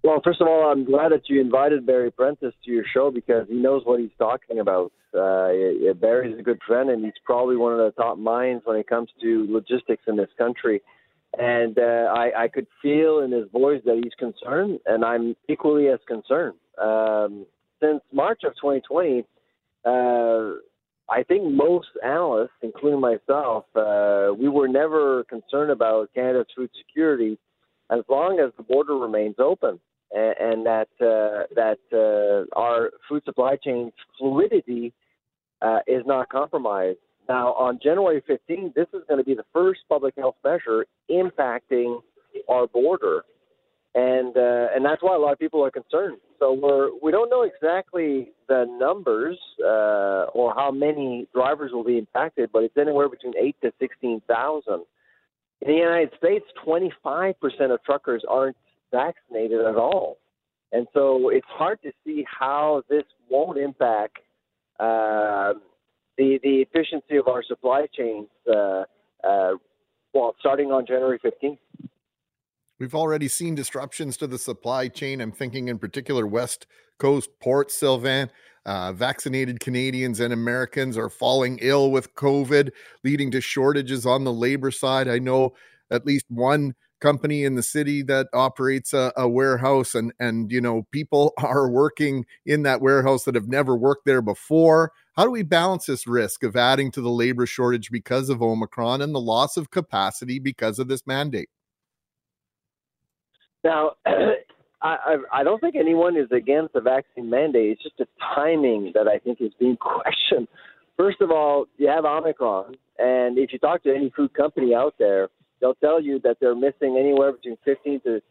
Well, 0.03 0.21
first 0.23 0.39
of 0.39 0.47
all, 0.47 0.71
I'm 0.71 0.85
glad 0.85 1.11
that 1.11 1.27
you 1.27 1.41
invited 1.41 1.85
Barry 1.85 2.11
Prentice 2.11 2.53
to 2.63 2.71
your 2.71 2.85
show 2.93 3.11
because 3.11 3.47
he 3.49 3.55
knows 3.55 3.81
what 3.83 3.99
he's 3.99 4.09
talking 4.17 4.59
about. 4.59 4.93
Uh, 5.13 5.51
Barry's 5.95 6.39
a 6.39 6.43
good 6.43 6.61
friend, 6.65 6.89
and 6.89 7.03
he's 7.03 7.13
probably 7.25 7.57
one 7.57 7.73
of 7.73 7.79
the 7.79 7.91
top 8.01 8.17
minds 8.17 8.63
when 8.65 8.77
it 8.77 8.87
comes 8.87 9.09
to 9.21 9.45
logistics 9.49 10.03
in 10.07 10.15
this 10.15 10.29
country. 10.37 10.81
And 11.37 11.77
uh, 11.77 12.13
I, 12.15 12.43
I 12.43 12.47
could 12.47 12.67
feel 12.81 13.19
in 13.19 13.31
his 13.31 13.49
voice 13.51 13.81
that 13.85 13.99
he's 14.01 14.13
concerned, 14.17 14.79
and 14.85 15.03
I'm 15.03 15.35
equally 15.49 15.87
as 15.89 15.99
concerned. 16.07 16.55
Um, 16.81 17.45
since 17.81 18.01
March 18.11 18.41
of 18.43 18.53
2020, 18.55 19.23
uh, 19.85 20.59
I 21.09 21.23
think 21.23 21.53
most 21.53 21.87
analysts, 22.03 22.49
including 22.61 22.99
myself, 22.99 23.65
uh, 23.75 24.33
we 24.37 24.49
were 24.49 24.67
never 24.67 25.23
concerned 25.25 25.71
about 25.71 26.13
Canada's 26.13 26.47
food 26.55 26.69
security 26.77 27.37
as 27.89 28.01
long 28.09 28.39
as 28.39 28.51
the 28.57 28.63
border 28.63 28.95
remains 28.95 29.35
open 29.39 29.79
and, 30.11 30.35
and 30.39 30.65
that 30.65 30.89
uh, 31.01 31.47
that 31.55 31.79
uh, 31.93 32.59
our 32.59 32.91
food 33.07 33.23
supply 33.25 33.55
chain 33.55 33.91
fluidity 34.17 34.93
uh, 35.61 35.79
is 35.87 36.03
not 36.05 36.29
compromised. 36.29 36.99
Now, 37.29 37.53
on 37.53 37.79
January 37.81 38.21
15th, 38.21 38.73
this 38.73 38.87
is 38.93 39.01
going 39.07 39.17
to 39.17 39.23
be 39.23 39.33
the 39.33 39.45
first 39.53 39.81
public 39.89 40.15
health 40.17 40.35
measure 40.43 40.85
impacting 41.11 41.99
our 42.49 42.67
border, 42.67 43.23
and 43.95 44.35
uh, 44.37 44.67
and 44.75 44.85
that's 44.85 45.01
why 45.01 45.15
a 45.15 45.19
lot 45.19 45.33
of 45.33 45.39
people 45.39 45.63
are 45.63 45.71
concerned. 45.71 46.17
So 46.39 46.53
we're 46.53 46.89
we 47.01 47.11
don't 47.11 47.29
know 47.29 47.43
exactly 47.43 48.31
the 48.47 48.65
numbers 48.79 49.37
uh, 49.63 50.29
or 50.33 50.53
how 50.55 50.71
many 50.71 51.27
drivers 51.33 51.71
will 51.71 51.83
be 51.83 51.97
impacted, 51.97 52.51
but 52.51 52.63
it's 52.63 52.77
anywhere 52.77 53.09
between 53.09 53.33
eight 53.39 53.55
to 53.63 53.71
sixteen 53.79 54.21
thousand. 54.27 54.85
In 55.61 55.69
the 55.69 55.73
United 55.73 56.11
States, 56.19 56.45
25% 56.63 57.33
of 57.73 57.83
truckers 57.83 58.23
aren't 58.29 58.55
vaccinated 58.91 59.59
at 59.59 59.75
all, 59.75 60.19
and 60.71 60.85
so 60.93 61.29
it's 61.29 61.47
hard 61.49 61.81
to 61.81 61.91
see 62.05 62.23
how 62.27 62.83
this 62.89 63.03
won't 63.27 63.57
impact 63.57 64.17
uh, 64.79 65.53
the 66.17 66.39
the 66.43 66.61
efficiency 66.61 67.17
of 67.17 67.27
our 67.27 67.41
supply 67.43 67.87
chains. 67.97 68.27
Uh, 68.47 68.83
uh, 69.23 69.53
well, 70.13 70.35
starting 70.39 70.71
on 70.71 70.85
January 70.85 71.19
15th. 71.19 71.57
We've 72.79 72.95
already 72.95 73.27
seen 73.27 73.55
disruptions 73.55 74.17
to 74.17 74.27
the 74.27 74.37
supply 74.37 74.87
chain. 74.87 75.19
I'm 75.19 75.31
thinking 75.31 75.67
in 75.67 75.79
particular 75.79 76.27
West 76.27 76.67
Coast 76.99 77.29
ports, 77.39 77.75
Sylvain. 77.75 78.29
Uh, 78.65 78.91
vaccinated 78.91 79.61
Canadians 79.61 80.19
and 80.19 80.33
Americans 80.33 80.97
are 80.97 81.09
falling 81.09 81.57
ill 81.61 81.89
with 81.89 82.13
COVID, 82.15 82.71
leading 83.03 83.31
to 83.31 83.39
shortages 83.39 84.05
on 84.05 84.25
the 84.25 84.33
labor 84.33 84.71
side. 84.71 85.07
I 85.07 85.19
know 85.19 85.53
at 85.89 86.05
least 86.05 86.25
one 86.27 86.75
company 86.99 87.45
in 87.45 87.55
the 87.55 87.63
city 87.63 88.01
that 88.01 88.27
operates 88.33 88.93
a, 88.93 89.13
a, 89.15 89.27
warehouse 89.27 89.93
and 89.93 90.11
and 90.19 90.51
you 90.51 90.59
know 90.59 90.85
people 90.91 91.33
are 91.43 91.69
working 91.69 92.25
in 92.45 92.63
that 92.63 92.81
warehouse 92.81 93.23
that 93.23 93.35
have 93.35 93.47
never 93.47 93.75
worked 93.75 94.05
there 94.05 94.21
before 94.21 94.91
how 95.15 95.23
do 95.23 95.29
we 95.29 95.43
balance 95.43 95.85
this 95.85 96.07
risk 96.07 96.43
of 96.43 96.55
adding 96.55 96.89
to 96.89 97.01
the 97.01 97.09
labor 97.09 97.45
shortage 97.45 97.91
because 97.91 98.29
of 98.29 98.41
omicron 98.41 99.01
and 99.01 99.13
the 99.13 99.21
loss 99.21 99.57
of 99.57 99.69
capacity 99.69 100.39
because 100.39 100.79
of 100.79 100.87
this 100.87 101.05
mandate 101.05 101.49
now, 103.67 103.91
I, 104.81 105.17
I 105.33 105.43
don't 105.43 105.59
think 105.59 105.75
anyone 105.75 106.15
is 106.15 106.31
against 106.31 106.73
the 106.73 106.81
vaccine 106.81 107.29
mandate. 107.29 107.71
It's 107.71 107.83
just 107.83 107.97
the 107.97 108.07
timing 108.35 108.91
that 108.93 109.07
I 109.07 109.17
think 109.17 109.41
is 109.41 109.51
being 109.59 109.77
questioned. 109.81 110.47
First 110.95 111.21
of 111.21 111.31
all, 111.31 111.65
you 111.77 111.87
have 111.87 112.05
Omicron, 112.05 112.75
and 112.97 113.37
if 113.37 113.51
you 113.53 113.59
talk 113.59 113.83
to 113.83 113.93
any 113.93 114.11
food 114.15 114.33
company 114.33 114.73
out 114.73 114.95
there, 114.97 115.29
they'll 115.59 115.75
tell 115.75 116.01
you 116.01 116.19
that 116.23 116.37
they're 116.39 116.55
missing 116.55 116.97
anywhere 116.99 117.31
between 117.33 117.57
15 117.65 118.01
to 118.01 118.21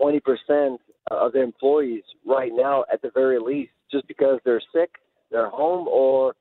20 0.00 0.20
percent 0.20 0.80
of 1.10 1.32
their 1.32 1.42
employees 1.42 2.02
right 2.26 2.52
now, 2.54 2.84
at 2.92 3.02
the 3.02 3.10
very 3.12 3.38
least, 3.38 3.72
just 3.90 4.08
because 4.08 4.40
they're 4.44 4.62
sick, 4.74 4.90
they're 5.30 5.50
home, 5.50 5.86
or 5.88 6.34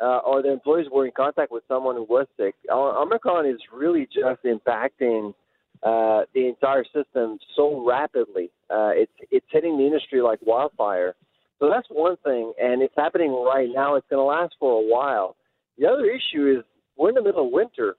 uh, 0.00 0.18
or 0.18 0.42
the 0.42 0.52
employees 0.52 0.86
were 0.92 1.06
in 1.06 1.12
contact 1.16 1.50
with 1.50 1.64
someone 1.68 1.96
who 1.96 2.04
was 2.04 2.26
sick. 2.36 2.54
Omicron 2.70 3.46
is 3.46 3.58
really 3.72 4.06
just 4.06 4.42
impacting 4.44 5.34
uh, 5.84 6.22
the 6.34 6.48
entire 6.48 6.84
system 6.84 7.38
so 7.54 7.84
rapidly. 7.86 8.50
Uh, 8.70 8.90
it's 8.94 9.12
it's 9.30 9.46
hitting 9.50 9.76
the 9.76 9.84
industry 9.84 10.22
like 10.22 10.38
wildfire. 10.42 11.14
So 11.58 11.70
that's 11.70 11.86
one 11.90 12.16
thing, 12.24 12.52
and 12.60 12.82
it's 12.82 12.94
happening 12.96 13.32
right 13.32 13.68
now. 13.72 13.94
It's 13.94 14.06
going 14.10 14.20
to 14.20 14.24
last 14.24 14.54
for 14.58 14.82
a 14.82 14.86
while. 14.86 15.36
The 15.78 15.86
other 15.86 16.06
issue 16.06 16.58
is 16.58 16.64
we're 16.96 17.10
in 17.10 17.14
the 17.14 17.22
middle 17.22 17.46
of 17.46 17.52
winter. 17.52 17.96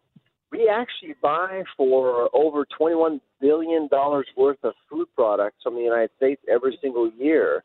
We 0.52 0.70
actually 0.70 1.16
buy 1.22 1.64
for 1.76 2.30
over 2.34 2.66
$21 2.80 3.20
billion 3.42 3.90
worth 4.38 4.58
of 4.64 4.74
food 4.90 5.08
products 5.16 5.58
from 5.64 5.76
the 5.76 5.82
United 5.82 6.12
States 6.18 6.42
every 6.52 6.78
single 6.82 7.12
year. 7.18 7.64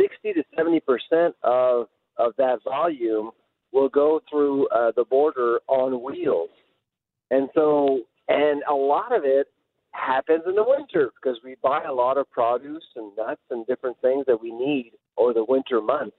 60 0.00 0.32
to 0.34 0.42
70 0.56 0.80
percent 0.80 1.34
of 1.42 1.86
of 2.18 2.32
that 2.38 2.62
volume 2.64 3.30
will 3.72 3.88
go 3.88 4.20
through 4.30 4.68
uh, 4.68 4.92
the 4.96 5.04
border 5.04 5.60
on 5.68 6.02
wheels, 6.02 6.50
and 7.30 7.48
so 7.54 8.00
and 8.28 8.62
a 8.68 8.74
lot 8.74 9.14
of 9.14 9.22
it 9.24 9.48
happens 9.92 10.42
in 10.46 10.54
the 10.54 10.64
winter 10.64 11.10
because 11.20 11.38
we 11.42 11.56
buy 11.62 11.82
a 11.84 11.92
lot 11.92 12.18
of 12.18 12.30
produce 12.30 12.84
and 12.96 13.16
nuts 13.16 13.40
and 13.50 13.66
different 13.66 13.96
things 14.02 14.26
that 14.26 14.40
we 14.40 14.50
need 14.50 14.92
over 15.16 15.32
the 15.32 15.44
winter 15.44 15.80
months. 15.80 16.16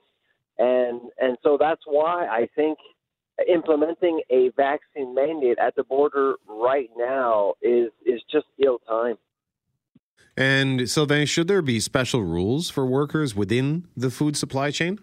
And 0.58 1.00
and 1.20 1.38
so 1.42 1.56
that's 1.58 1.82
why 1.86 2.26
I 2.26 2.48
think 2.56 2.78
implementing 3.48 4.20
a 4.30 4.50
vaccine 4.56 5.14
mandate 5.14 5.58
at 5.58 5.76
the 5.76 5.84
border 5.84 6.34
right 6.48 6.90
now 6.96 7.54
is 7.62 7.90
is 8.04 8.20
just 8.30 8.46
ill 8.64 8.78
time. 8.88 9.16
And 10.36 10.88
so 10.88 11.04
then 11.04 11.26
should 11.26 11.48
there 11.48 11.62
be 11.62 11.80
special 11.80 12.22
rules 12.22 12.70
for 12.70 12.86
workers 12.86 13.34
within 13.34 13.88
the 13.96 14.10
food 14.10 14.36
supply 14.36 14.70
chain? 14.70 14.98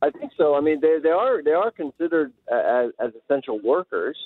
I 0.00 0.10
think 0.10 0.32
so. 0.36 0.54
I 0.54 0.60
mean, 0.60 0.80
they, 0.80 0.98
they 1.02 1.10
are 1.10 1.42
they 1.42 1.52
are 1.52 1.70
considered 1.70 2.32
uh, 2.50 2.56
as, 2.56 2.90
as 3.00 3.12
essential 3.24 3.60
workers, 3.62 4.16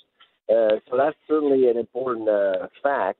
uh, 0.48 0.76
so 0.88 0.96
that's 0.96 1.16
certainly 1.28 1.68
an 1.68 1.76
important 1.76 2.28
uh, 2.28 2.66
fact. 2.82 3.18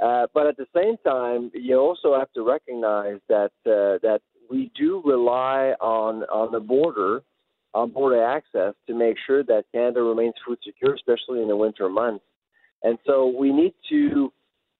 Uh, 0.00 0.26
but 0.32 0.46
at 0.46 0.56
the 0.56 0.66
same 0.74 0.96
time, 1.04 1.50
you 1.52 1.76
also 1.76 2.18
have 2.18 2.32
to 2.32 2.42
recognize 2.42 3.20
that 3.28 3.52
uh, 3.66 3.98
that 4.02 4.20
we 4.50 4.70
do 4.74 5.02
rely 5.04 5.74
on 5.80 6.22
on 6.24 6.50
the 6.52 6.60
border, 6.60 7.22
on 7.74 7.90
border 7.90 8.24
access, 8.24 8.74
to 8.86 8.94
make 8.94 9.16
sure 9.26 9.44
that 9.44 9.64
Canada 9.72 10.02
remains 10.02 10.34
food 10.46 10.58
secure, 10.64 10.94
especially 10.94 11.42
in 11.42 11.48
the 11.48 11.56
winter 11.56 11.88
months. 11.88 12.24
And 12.82 12.98
so 13.06 13.26
we 13.26 13.52
need 13.52 13.74
to, 13.90 14.32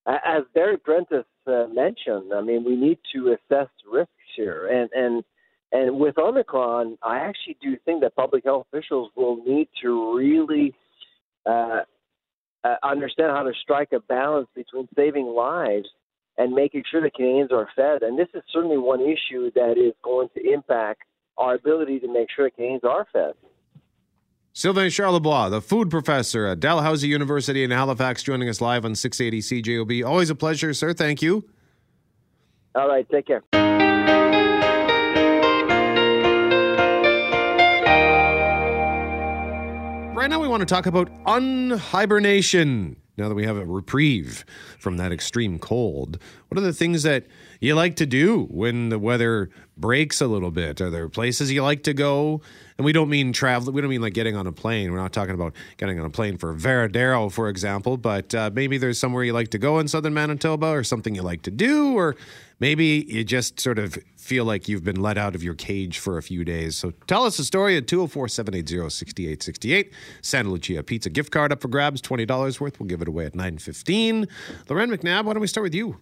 as 0.07 0.43
Barry 0.55 0.79
Prentice 0.79 1.27
uh, 1.47 1.67
mentioned, 1.71 2.33
I 2.35 2.41
mean, 2.41 2.65
we 2.65 2.75
need 2.75 2.99
to 3.13 3.37
assess 3.37 3.69
risks 3.93 4.13
here. 4.37 4.69
And 4.69 4.89
and 4.95 5.25
and 5.73 6.01
with 6.01 6.19
Omicron, 6.19 6.99
I 7.03 7.19
actually 7.19 7.59
do 7.63 7.77
think 7.85 8.01
that 8.01 8.17
public 8.17 8.45
health 8.45 8.67
officials 8.73 9.11
will 9.17 9.37
need 9.45 9.69
to 9.83 10.17
really 10.17 10.75
uh, 11.47 11.81
uh, 12.65 12.75
understand 12.83 13.31
how 13.31 13.43
to 13.43 13.53
strike 13.63 13.93
a 13.93 14.01
balance 14.01 14.49
between 14.55 14.89
saving 14.97 15.27
lives 15.27 15.89
and 16.39 16.53
making 16.53 16.83
sure 16.91 17.01
that 17.03 17.15
Canadians 17.15 17.53
are 17.53 17.69
fed. 17.77 18.03
And 18.03 18.19
this 18.19 18.29
is 18.35 18.43
certainly 18.53 18.79
one 18.79 19.01
issue 19.01 19.51
that 19.55 19.75
is 19.77 19.95
going 20.03 20.29
to 20.37 20.53
impact 20.53 21.03
our 21.39 21.55
ability 21.55 22.01
to 22.01 22.13
make 22.13 22.29
sure 22.35 22.49
Canadians 22.51 22.85
are 22.85 23.07
fed. 23.13 23.33
Sylvain 24.53 24.91
Charlebois, 24.91 25.49
the 25.51 25.61
food 25.61 25.91
professor 25.91 26.47
at 26.47 26.61
Dalhousie 26.61 27.09
University 27.09 27.63
in 27.63 27.71
Halifax, 27.71 28.23
joining 28.23 28.49
us 28.49 28.61
live 28.61 28.85
on 28.85 28.95
680 28.95 29.63
CJOB. 29.63 30.07
Always 30.07 30.29
a 30.29 30.35
pleasure, 30.35 30.75
sir. 30.75 30.93
Thank 30.93 31.23
you. 31.23 31.49
All 32.75 32.89
right. 32.89 33.09
Take 33.11 33.27
care. 33.27 33.80
Right 40.21 40.29
now, 40.29 40.39
we 40.39 40.49
want 40.49 40.61
to 40.61 40.67
talk 40.67 40.85
about 40.85 41.11
unhibernation. 41.25 42.97
Now 43.17 43.31
that 43.31 43.35
we 43.35 43.47
have 43.47 43.57
a 43.57 43.65
reprieve 43.65 44.45
from 44.79 44.99
that 44.99 45.13
extreme 45.13 45.59
cold, 45.59 46.19
what 46.49 46.59
are 46.59 46.61
the 46.61 46.75
things 46.75 47.05
that 47.05 47.25
you 47.59 47.75
like 47.75 47.97
to 47.97 48.05
do 48.05 48.45
when 48.51 48.91
the 48.91 48.99
weather 48.99 49.49
breaks 49.79 50.21
a 50.21 50.27
little 50.27 50.51
bit? 50.51 50.79
Are 50.83 50.91
there 50.91 51.09
places 51.09 51.51
you 51.51 51.63
like 51.63 51.85
to 51.85 51.95
go? 51.95 52.43
And 52.81 52.85
we 52.87 52.93
don't 52.93 53.11
mean 53.11 53.35
travel. 53.35 53.75
We 53.75 53.83
don't 53.83 53.91
mean 53.91 54.01
like 54.01 54.15
getting 54.15 54.37
on 54.37 54.47
a 54.47 54.53
plane. 54.53 54.91
We're 54.91 54.97
not 54.97 55.13
talking 55.13 55.35
about 55.35 55.53
getting 55.77 56.01
on 56.01 56.07
a 56.07 56.09
plane 56.09 56.39
for 56.39 56.55
Varadero, 56.55 57.31
for 57.31 57.51
example. 57.51 57.99
But 57.99 58.35
uh, 58.35 58.51
maybe 58.55 58.79
there's 58.79 58.99
somewhere 58.99 59.23
you 59.23 59.35
like 59.35 59.49
to 59.49 59.59
go 59.59 59.81
in 59.81 59.87
southern 59.87 60.15
Manitoba, 60.15 60.69
or 60.69 60.83
something 60.83 61.15
you 61.15 61.21
like 61.21 61.43
to 61.43 61.51
do, 61.51 61.93
or 61.93 62.17
maybe 62.59 63.05
you 63.07 63.23
just 63.23 63.61
sort 63.61 63.79
of 63.79 63.99
feel 64.17 64.47
like 64.47 64.67
you've 64.67 64.83
been 64.83 65.03
let 65.03 65.19
out 65.19 65.35
of 65.35 65.43
your 65.43 65.53
cage 65.53 65.99
for 65.99 66.17
a 66.17 66.23
few 66.23 66.43
days. 66.43 66.75
So 66.75 66.93
tell 67.07 67.27
us 67.27 67.39
a 67.39 67.45
story 67.45 67.77
at 67.77 67.87
204 67.87 68.29
780 68.29 68.89
6868. 68.89 69.93
Santa 70.23 70.49
Lucia 70.49 70.83
Pizza 70.83 71.11
gift 71.11 71.33
card 71.33 71.53
up 71.53 71.61
for 71.61 71.69
grabs, 71.69 72.01
$20 72.01 72.61
worth. 72.61 72.81
We'll 72.81 72.89
give 72.89 73.03
it 73.03 73.09
away 73.09 73.27
at 73.27 73.35
915. 73.35 74.27
Loren 74.71 74.91
McNabb, 74.91 75.27
why 75.27 75.35
don't 75.35 75.43
we 75.43 75.49
start 75.49 75.65
with 75.65 75.75
you? 75.75 75.99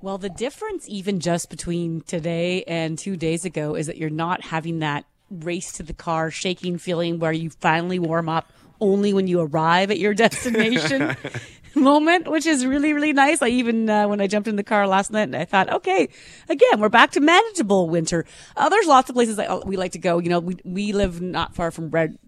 Well, 0.00 0.18
the 0.18 0.28
difference, 0.28 0.88
even 0.88 1.18
just 1.18 1.50
between 1.50 2.02
today 2.02 2.62
and 2.64 2.96
two 2.96 3.16
days 3.16 3.44
ago, 3.44 3.74
is 3.74 3.86
that 3.88 3.96
you're 3.96 4.10
not 4.10 4.42
having 4.44 4.78
that 4.78 5.04
race 5.30 5.72
to 5.72 5.82
the 5.82 5.92
car, 5.92 6.30
shaking 6.30 6.78
feeling 6.78 7.18
where 7.18 7.32
you 7.32 7.50
finally 7.50 7.98
warm 7.98 8.28
up 8.28 8.52
only 8.80 9.12
when 9.12 9.26
you 9.26 9.40
arrive 9.40 9.90
at 9.90 9.98
your 9.98 10.14
destination. 10.14 11.16
moment, 11.74 12.28
which 12.28 12.46
is 12.46 12.66
really, 12.66 12.92
really 12.92 13.12
nice. 13.12 13.42
I 13.42 13.48
even, 13.48 13.88
uh, 13.88 14.08
when 14.08 14.20
I 14.20 14.26
jumped 14.26 14.48
in 14.48 14.56
the 14.56 14.64
car 14.64 14.86
last 14.86 15.10
night 15.10 15.22
and 15.22 15.36
I 15.36 15.44
thought, 15.44 15.70
okay, 15.70 16.08
again, 16.48 16.80
we're 16.80 16.88
back 16.88 17.12
to 17.12 17.20
manageable 17.20 17.88
winter. 17.88 18.24
Uh, 18.56 18.68
there's 18.68 18.86
lots 18.86 19.08
of 19.08 19.14
places 19.14 19.36
that 19.36 19.48
uh, 19.48 19.60
we 19.64 19.76
like 19.76 19.92
to 19.92 19.98
go. 19.98 20.18
You 20.18 20.30
know, 20.30 20.40
we, 20.40 20.56
we 20.64 20.92
live 20.92 21.20
not 21.20 21.54
far 21.54 21.70
from 21.70 21.90
Red, 21.90 22.18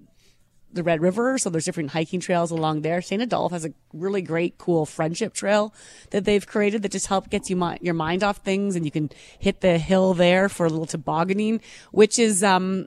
the 0.72 0.82
Red 0.82 1.00
River, 1.00 1.38
so 1.38 1.50
there's 1.50 1.64
different 1.64 1.90
hiking 1.90 2.20
trails 2.20 2.50
along 2.50 2.82
there. 2.82 3.02
St. 3.02 3.20
Adolphe 3.20 3.52
has 3.52 3.64
a 3.64 3.72
really 3.92 4.22
great, 4.22 4.58
cool 4.58 4.86
friendship 4.86 5.34
trail 5.34 5.74
that 6.10 6.24
they've 6.24 6.46
created 6.46 6.82
that 6.82 6.92
just 6.92 7.08
help 7.08 7.28
gets 7.30 7.50
you 7.50 7.56
mi- 7.56 7.78
your 7.80 7.94
mind 7.94 8.22
off 8.22 8.38
things, 8.38 8.76
and 8.76 8.84
you 8.84 8.90
can 8.90 9.10
hit 9.38 9.60
the 9.60 9.78
hill 9.78 10.14
there 10.14 10.48
for 10.48 10.66
a 10.66 10.68
little 10.68 10.86
tobogganing, 10.86 11.60
which 11.90 12.18
is 12.18 12.44
um, 12.44 12.86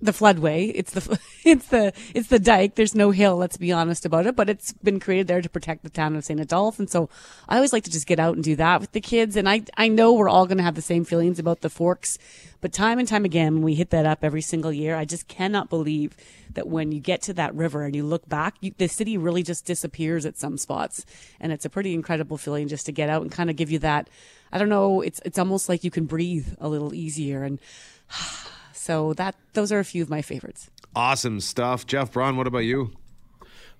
the 0.00 0.12
floodway. 0.12 0.72
It's 0.74 0.92
the 0.92 1.18
it's 1.44 1.66
the 1.68 1.92
it's 2.14 2.28
the 2.28 2.38
dike. 2.38 2.74
There's 2.74 2.94
no 2.94 3.10
hill. 3.10 3.36
Let's 3.36 3.56
be 3.56 3.72
honest 3.72 4.04
about 4.04 4.26
it. 4.26 4.36
But 4.36 4.48
it's 4.48 4.72
been 4.72 5.00
created 5.00 5.26
there 5.26 5.42
to 5.42 5.48
protect 5.48 5.82
the 5.82 5.90
town 5.90 6.16
of 6.16 6.24
St. 6.24 6.40
Adolphe, 6.40 6.78
and 6.78 6.90
so 6.90 7.08
I 7.48 7.56
always 7.56 7.72
like 7.72 7.84
to 7.84 7.90
just 7.90 8.06
get 8.06 8.20
out 8.20 8.34
and 8.34 8.44
do 8.44 8.56
that 8.56 8.80
with 8.80 8.92
the 8.92 9.00
kids. 9.00 9.36
And 9.36 9.48
I 9.48 9.62
I 9.76 9.88
know 9.88 10.12
we're 10.12 10.28
all 10.28 10.46
going 10.46 10.58
to 10.58 10.64
have 10.64 10.74
the 10.74 10.82
same 10.82 11.04
feelings 11.04 11.38
about 11.38 11.60
the 11.60 11.70
forks, 11.70 12.18
but 12.60 12.72
time 12.72 12.98
and 12.98 13.08
time 13.08 13.24
again, 13.24 13.54
when 13.54 13.62
we 13.62 13.74
hit 13.74 13.90
that 13.90 14.06
up 14.06 14.20
every 14.22 14.42
single 14.42 14.72
year, 14.72 14.96
I 14.96 15.04
just 15.04 15.28
cannot 15.28 15.70
believe 15.70 16.16
that 16.54 16.68
when 16.68 16.92
you 16.92 17.00
get 17.00 17.22
to 17.22 17.34
that 17.34 17.54
river 17.54 17.84
and 17.84 17.94
you 17.94 18.02
look 18.02 18.28
back, 18.28 18.56
you, 18.60 18.72
the 18.76 18.88
city 18.88 19.16
really 19.16 19.42
just 19.42 19.64
disappears 19.64 20.26
at 20.26 20.36
some 20.36 20.58
spots, 20.58 21.04
and 21.38 21.52
it's 21.52 21.64
a 21.64 21.70
pretty 21.70 21.94
incredible 21.94 22.38
feeling 22.38 22.68
just 22.68 22.86
to 22.86 22.92
get 22.92 23.08
out 23.08 23.22
and 23.22 23.30
kind 23.30 23.50
of 23.50 23.56
give 23.56 23.70
you 23.70 23.78
that. 23.78 24.08
I 24.52 24.58
don't 24.58 24.68
know. 24.68 25.00
It's 25.00 25.20
it's 25.24 25.38
almost 25.38 25.68
like 25.68 25.84
you 25.84 25.90
can 25.90 26.06
breathe 26.06 26.48
a 26.60 26.68
little 26.68 26.94
easier 26.94 27.44
and. 27.44 27.58
So 28.80 29.12
that 29.14 29.34
those 29.52 29.72
are 29.72 29.78
a 29.78 29.84
few 29.84 30.02
of 30.02 30.08
my 30.08 30.22
favorites. 30.22 30.70
Awesome 30.96 31.40
stuff. 31.40 31.86
Jeff 31.86 32.12
Braun, 32.12 32.38
what 32.38 32.46
about 32.46 32.60
you? 32.60 32.92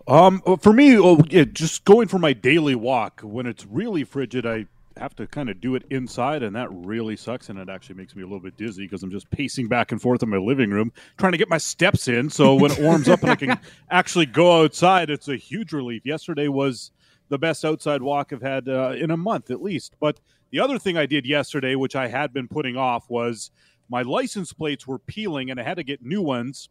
Um, 0.07 0.43
for 0.61 0.75
me, 0.75 0.99
oh, 0.99 1.23
yeah, 1.31 1.45
just 1.45 1.87
going 1.87 2.07
for 2.07 2.19
my 2.19 2.35
daily 2.35 2.75
walk 2.75 3.23
when 3.23 3.47
it's 3.47 3.65
really 3.65 4.05
frigid, 4.05 4.45
I 4.45 4.67
have 4.99 5.17
to 5.17 5.27
kind 5.27 5.49
of 5.49 5.59
do 5.59 5.75
it 5.75 5.85
inside, 5.89 6.43
and 6.43 6.55
that 6.55 6.69
really 6.71 7.17
sucks. 7.17 7.49
And 7.49 7.59
it 7.59 7.71
actually 7.71 7.95
makes 7.95 8.15
me 8.15 8.23
a 8.23 8.27
little 8.27 8.41
bit 8.41 8.59
dizzy 8.59 8.85
because 8.85 9.03
I'm 9.03 9.11
just 9.11 9.31
pacing 9.31 9.69
back 9.69 9.91
and 9.91 10.03
forth 10.03 10.23
in 10.23 10.29
my 10.29 10.37
living 10.37 10.71
room 10.71 10.93
trying 11.17 11.33
to 11.33 11.39
get 11.39 11.49
my 11.49 11.59
steps 11.59 12.07
in. 12.07 12.29
So 12.29 12.55
when 12.55 12.71
it 12.71 12.79
warms 12.79 13.09
up 13.09 13.23
and 13.23 13.31
I 13.31 13.37
can 13.37 13.59
actually 13.91 14.27
go 14.27 14.63
outside, 14.63 15.09
it's 15.09 15.29
a 15.29 15.37
huge 15.37 15.73
relief. 15.73 16.05
Yesterday 16.05 16.49
was 16.49 16.91
the 17.31 17.39
best 17.39 17.65
outside 17.65 18.03
walk 18.03 18.35
I've 18.35 18.43
had 18.43 18.69
uh, 18.69 18.91
in 18.91 19.11
a 19.11 19.17
month 19.17 19.51
at 19.51 19.63
least. 19.63 19.95
But 19.99 20.21
the 20.51 20.61
other 20.61 20.79
thing 20.79 20.99
I 20.99 21.07
did 21.07 21.25
yesterday, 21.25 21.75
which 21.75 21.97
I 21.97 22.09
had 22.09 22.35
been 22.35 22.49
putting 22.49 22.77
off, 22.77 23.09
was 23.09 23.51
my 23.91 24.03
license 24.03 24.53
plates 24.53 24.87
were 24.87 24.99
peeling 24.99 25.51
and 25.51 25.61
I 25.61 25.65
had 25.65 25.77
to 25.77 25.83
get 25.83 26.03
new 26.03 26.23
ones. 26.23 26.69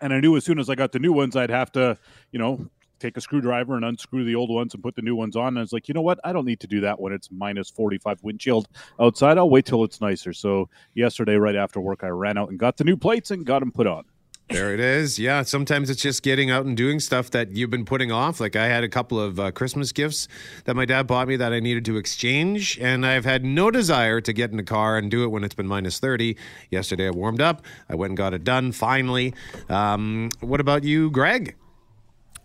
And 0.00 0.12
I 0.12 0.20
knew 0.20 0.36
as 0.36 0.44
soon 0.44 0.58
as 0.58 0.68
I 0.68 0.74
got 0.74 0.92
the 0.92 0.98
new 0.98 1.12
ones, 1.12 1.36
I'd 1.36 1.50
have 1.50 1.70
to, 1.72 1.98
you 2.32 2.38
know, 2.38 2.68
take 2.98 3.16
a 3.16 3.20
screwdriver 3.20 3.76
and 3.76 3.84
unscrew 3.84 4.24
the 4.24 4.34
old 4.34 4.50
ones 4.50 4.74
and 4.74 4.82
put 4.82 4.94
the 4.94 5.02
new 5.02 5.14
ones 5.14 5.36
on. 5.36 5.48
And 5.48 5.58
I 5.58 5.60
was 5.60 5.72
like, 5.72 5.88
you 5.88 5.94
know 5.94 6.02
what? 6.02 6.18
I 6.24 6.32
don't 6.32 6.46
need 6.46 6.60
to 6.60 6.66
do 6.66 6.80
that 6.80 6.98
when 7.00 7.12
it's 7.12 7.30
minus 7.30 7.70
45 7.70 8.22
windchill 8.22 8.64
outside. 8.98 9.38
I'll 9.38 9.50
wait 9.50 9.66
till 9.66 9.84
it's 9.84 10.00
nicer. 10.00 10.32
So 10.32 10.68
yesterday, 10.94 11.36
right 11.36 11.56
after 11.56 11.80
work, 11.80 12.00
I 12.02 12.08
ran 12.08 12.38
out 12.38 12.48
and 12.48 12.58
got 12.58 12.76
the 12.76 12.84
new 12.84 12.96
plates 12.96 13.30
and 13.30 13.44
got 13.44 13.60
them 13.60 13.72
put 13.72 13.86
on. 13.86 14.04
There 14.48 14.72
it 14.72 14.78
is. 14.78 15.18
Yeah, 15.18 15.42
sometimes 15.42 15.90
it's 15.90 16.00
just 16.00 16.22
getting 16.22 16.52
out 16.52 16.66
and 16.66 16.76
doing 16.76 17.00
stuff 17.00 17.30
that 17.30 17.50
you've 17.50 17.70
been 17.70 17.84
putting 17.84 18.12
off. 18.12 18.38
Like 18.38 18.54
I 18.54 18.68
had 18.68 18.84
a 18.84 18.88
couple 18.88 19.18
of 19.18 19.40
uh, 19.40 19.50
Christmas 19.50 19.90
gifts 19.90 20.28
that 20.66 20.76
my 20.76 20.84
dad 20.84 21.08
bought 21.08 21.26
me 21.26 21.34
that 21.34 21.52
I 21.52 21.58
needed 21.58 21.84
to 21.86 21.96
exchange, 21.96 22.78
and 22.80 23.04
I've 23.04 23.24
had 23.24 23.44
no 23.44 23.72
desire 23.72 24.20
to 24.20 24.32
get 24.32 24.52
in 24.52 24.56
the 24.56 24.62
car 24.62 24.98
and 24.98 25.10
do 25.10 25.24
it 25.24 25.28
when 25.28 25.42
it's 25.42 25.54
been 25.54 25.66
minus 25.66 25.98
30. 25.98 26.36
Yesterday 26.70 27.08
I 27.08 27.10
warmed 27.10 27.40
up. 27.40 27.62
I 27.88 27.96
went 27.96 28.12
and 28.12 28.16
got 28.16 28.34
it 28.34 28.44
done 28.44 28.70
finally. 28.70 29.34
Um, 29.68 30.30
what 30.40 30.60
about 30.60 30.84
you, 30.84 31.10
Greg? 31.10 31.56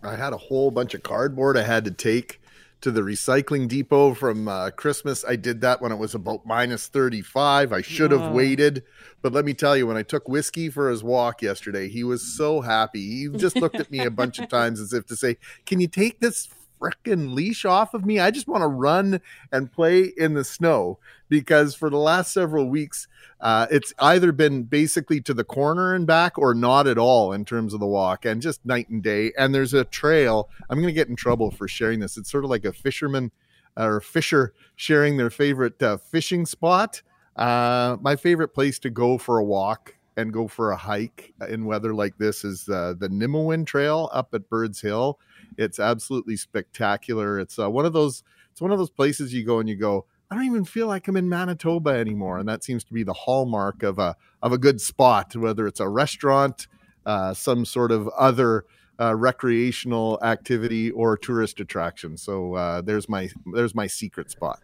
I 0.02 0.16
had 0.16 0.32
a 0.32 0.38
whole 0.38 0.72
bunch 0.72 0.94
of 0.94 1.04
cardboard 1.04 1.56
I 1.56 1.62
had 1.62 1.84
to 1.84 1.92
take 1.92 2.41
to 2.82 2.90
the 2.90 3.00
recycling 3.00 3.68
depot 3.68 4.12
from 4.14 4.48
uh, 4.48 4.70
Christmas. 4.70 5.24
I 5.24 5.36
did 5.36 5.60
that 5.62 5.80
when 5.80 5.92
it 5.92 5.98
was 5.98 6.14
about 6.14 6.44
minus 6.44 6.88
35. 6.88 7.72
I 7.72 7.80
should 7.80 8.10
have 8.10 8.20
Wow. 8.22 8.32
waited. 8.34 8.82
But 9.22 9.32
let 9.32 9.44
me 9.44 9.54
tell 9.54 9.76
you, 9.76 9.86
when 9.86 9.96
I 9.96 10.02
took 10.02 10.28
Whiskey 10.28 10.68
for 10.68 10.90
his 10.90 11.02
walk 11.02 11.42
yesterday, 11.42 11.88
he 11.88 12.04
was 12.04 12.22
so 12.22 12.60
happy. 12.60 13.00
He 13.00 13.28
just 13.28 13.56
looked 13.56 13.78
at 13.80 13.90
me 13.90 14.04
a 14.04 14.10
bunch 14.10 14.38
of 14.38 14.48
times 14.50 14.80
as 14.80 14.92
if 14.92 15.06
to 15.06 15.16
say, 15.16 15.36
Can 15.64 15.80
you 15.80 15.88
take 15.88 16.20
this 16.20 16.48
frickin' 16.82 17.34
leash 17.34 17.64
off 17.64 17.94
of 17.94 18.04
me? 18.04 18.18
I 18.18 18.30
just 18.30 18.48
want 18.48 18.62
to 18.62 18.68
run 18.68 19.20
and 19.52 19.70
play 19.70 20.12
in 20.16 20.34
the 20.34 20.44
snow. 20.44 20.98
Because 21.28 21.74
for 21.74 21.88
the 21.88 21.96
last 21.96 22.32
several 22.32 22.68
weeks, 22.68 23.08
uh, 23.40 23.66
it's 23.70 23.94
either 23.98 24.32
been 24.32 24.64
basically 24.64 25.20
to 25.22 25.32
the 25.32 25.44
corner 25.44 25.94
and 25.94 26.06
back 26.06 26.36
or 26.36 26.52
not 26.52 26.86
at 26.86 26.98
all 26.98 27.32
in 27.32 27.46
terms 27.46 27.72
of 27.72 27.80
the 27.80 27.86
walk 27.86 28.26
and 28.26 28.42
just 28.42 28.64
night 28.66 28.90
and 28.90 29.02
day. 29.02 29.32
And 29.38 29.54
there's 29.54 29.72
a 29.72 29.84
trail. 29.84 30.50
I'm 30.68 30.76
going 30.76 30.88
to 30.88 30.92
get 30.92 31.08
in 31.08 31.16
trouble 31.16 31.50
for 31.50 31.66
sharing 31.66 32.00
this. 32.00 32.18
It's 32.18 32.30
sort 32.30 32.44
of 32.44 32.50
like 32.50 32.66
a 32.66 32.72
fisherman 32.72 33.30
or 33.76 34.00
fisher 34.00 34.52
sharing 34.76 35.16
their 35.16 35.30
favorite 35.30 35.82
uh, 35.82 35.96
fishing 35.96 36.44
spot. 36.44 37.00
Uh, 37.36 37.96
my 38.02 38.14
favorite 38.14 38.48
place 38.48 38.78
to 38.80 38.90
go 38.90 39.16
for 39.16 39.38
a 39.38 39.44
walk 39.44 39.94
and 40.16 40.32
go 40.32 40.46
for 40.46 40.72
a 40.72 40.76
hike 40.76 41.32
in 41.48 41.64
weather 41.64 41.94
like 41.94 42.18
this 42.18 42.44
is 42.44 42.68
uh, 42.68 42.94
the 42.98 43.08
Nimawin 43.08 43.66
Trail 43.66 44.10
up 44.12 44.34
at 44.34 44.48
Birds 44.48 44.80
Hill. 44.80 45.18
It's 45.58 45.78
absolutely 45.78 46.36
spectacular. 46.36 47.38
It's 47.38 47.58
uh, 47.58 47.70
one 47.70 47.86
of 47.86 47.92
those. 47.92 48.22
It's 48.50 48.60
one 48.60 48.70
of 48.70 48.78
those 48.78 48.90
places 48.90 49.32
you 49.32 49.44
go 49.44 49.60
and 49.60 49.68
you 49.68 49.76
go. 49.76 50.06
I 50.30 50.34
don't 50.34 50.44
even 50.44 50.64
feel 50.64 50.86
like 50.86 51.08
I'm 51.08 51.16
in 51.16 51.28
Manitoba 51.28 51.90
anymore, 51.90 52.38
and 52.38 52.48
that 52.48 52.64
seems 52.64 52.84
to 52.84 52.92
be 52.92 53.02
the 53.02 53.12
hallmark 53.12 53.82
of 53.82 53.98
a 53.98 54.16
of 54.42 54.52
a 54.52 54.58
good 54.58 54.80
spot, 54.80 55.36
whether 55.36 55.66
it's 55.66 55.80
a 55.80 55.88
restaurant, 55.88 56.66
uh, 57.04 57.34
some 57.34 57.64
sort 57.64 57.92
of 57.92 58.08
other 58.08 58.64
uh, 59.00 59.14
recreational 59.14 60.18
activity 60.22 60.90
or 60.90 61.16
tourist 61.16 61.60
attraction. 61.60 62.16
So 62.16 62.54
uh, 62.54 62.80
there's 62.82 63.08
my 63.08 63.30
there's 63.52 63.74
my 63.74 63.86
secret 63.86 64.30
spot. 64.30 64.60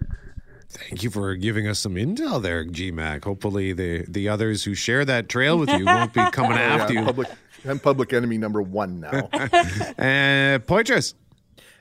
Thank 0.70 1.02
you 1.02 1.08
for 1.10 1.34
giving 1.34 1.66
us 1.66 1.78
some 1.78 1.94
intel 1.94 2.42
there, 2.42 2.62
GMAC. 2.64 3.24
Hopefully, 3.24 3.72
the 3.72 4.04
the 4.06 4.28
others 4.28 4.64
who 4.64 4.74
share 4.74 5.04
that 5.06 5.28
trail 5.28 5.58
with 5.58 5.70
you 5.70 5.86
won't 5.86 6.12
be 6.12 6.24
coming 6.30 6.52
Oh, 6.58 6.60
yeah, 6.60 6.74
after 6.74 6.92
you. 6.92 7.04
Public, 7.04 7.28
I'm 7.66 7.78
public 7.78 8.12
enemy 8.12 8.38
number 8.38 8.62
one 8.62 9.00
now. 9.00 9.28
Uh, 9.98 10.58
Poitras. 10.60 11.14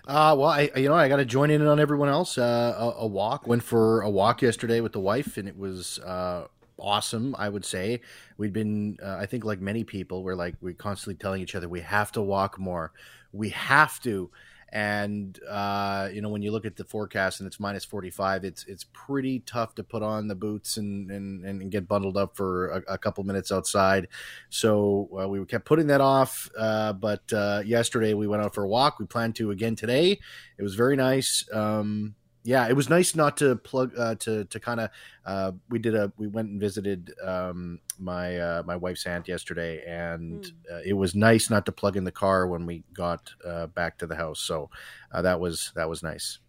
Uh, 0.07 0.35
well, 0.37 0.49
I 0.49 0.71
you 0.75 0.87
know 0.87 0.95
I 0.95 1.07
got 1.09 1.17
to 1.17 1.25
join 1.25 1.51
in 1.51 1.65
on 1.67 1.79
everyone 1.79 2.09
else. 2.09 2.37
Uh, 2.37 2.75
a, 2.77 3.03
a 3.03 3.07
walk. 3.07 3.45
Went 3.45 3.61
for 3.61 4.01
a 4.01 4.09
walk 4.09 4.41
yesterday 4.41 4.79
with 4.79 4.93
the 4.93 4.99
wife, 4.99 5.37
and 5.37 5.47
it 5.47 5.57
was 5.57 5.99
uh, 5.99 6.47
awesome. 6.79 7.35
I 7.37 7.49
would 7.49 7.65
say 7.65 8.01
we'd 8.37 8.53
been. 8.53 8.97
Uh, 9.03 9.17
I 9.19 9.25
think 9.25 9.43
like 9.43 9.59
many 9.59 9.83
people, 9.83 10.23
we're 10.23 10.35
like 10.35 10.55
we're 10.61 10.73
constantly 10.73 11.15
telling 11.15 11.41
each 11.41 11.55
other 11.55 11.67
we 11.67 11.81
have 11.81 12.11
to 12.13 12.21
walk 12.21 12.57
more. 12.57 12.93
We 13.33 13.49
have 13.49 14.01
to. 14.03 14.31
And 14.69 15.39
uh, 15.47 16.09
you 16.11 16.21
know 16.21 16.29
when 16.29 16.41
you 16.41 16.51
look 16.51 16.65
at 16.65 16.75
the 16.75 16.83
forecast 16.83 17.39
and 17.39 17.47
it's 17.47 17.59
minus 17.59 17.85
forty 17.85 18.09
five, 18.09 18.43
it's 18.43 18.65
it's 18.65 18.85
pretty 18.91 19.39
tough 19.39 19.75
to 19.75 19.83
put 19.83 20.03
on 20.03 20.27
the 20.27 20.35
boots 20.35 20.75
and 20.77 21.09
and, 21.09 21.45
and 21.45 21.71
get 21.71 21.87
bundled 21.87 22.17
up 22.17 22.35
for 22.35 22.69
a, 22.69 22.93
a 22.93 22.97
couple 22.97 23.23
minutes 23.23 23.51
outside. 23.51 24.09
So 24.49 25.09
uh, 25.17 25.27
we 25.27 25.43
kept 25.45 25.65
putting 25.65 25.87
that 25.87 26.01
off. 26.01 26.49
Uh, 26.57 26.91
but 26.93 27.31
uh, 27.31 27.61
yesterday 27.65 28.13
we 28.13 28.27
went 28.27 28.43
out 28.43 28.53
for 28.53 28.65
a 28.65 28.67
walk. 28.67 28.99
We 28.99 29.05
plan 29.05 29.31
to 29.33 29.51
again 29.51 29.75
today. 29.77 30.19
It 30.57 30.63
was 30.63 30.75
very 30.75 30.97
nice. 30.97 31.47
Um, 31.53 32.15
yeah, 32.47 32.69
it 32.69 32.77
was 32.77 32.89
nice 32.89 33.13
not 33.13 33.35
to 33.37 33.57
plug 33.57 33.91
uh, 33.99 34.15
to 34.19 34.45
to 34.45 34.57
kind 34.57 34.79
of. 34.79 34.89
Uh, 35.25 35.51
we 35.67 35.79
did 35.79 35.95
a 35.95 36.13
we 36.15 36.27
went 36.27 36.47
and 36.47 36.61
visited 36.61 37.13
um, 37.21 37.81
my 37.99 38.39
uh, 38.39 38.63
my 38.65 38.77
wife's 38.77 39.05
aunt 39.05 39.27
yesterday, 39.27 39.83
and 39.85 40.53
uh, 40.71 40.79
it 40.85 40.93
was 40.93 41.13
nice 41.13 41.49
not 41.49 41.65
to 41.65 41.73
plug 41.73 41.97
in 41.97 42.05
the 42.05 42.11
car 42.11 42.47
when 42.47 42.65
we 42.65 42.85
got 42.93 43.29
uh, 43.45 43.67
back 43.67 43.97
to 43.97 44.07
the 44.07 44.15
house. 44.15 44.39
So 44.39 44.69
uh, 45.11 45.21
that 45.23 45.41
was 45.41 45.73
that 45.75 45.89
was 45.89 46.01
nice. 46.01 46.39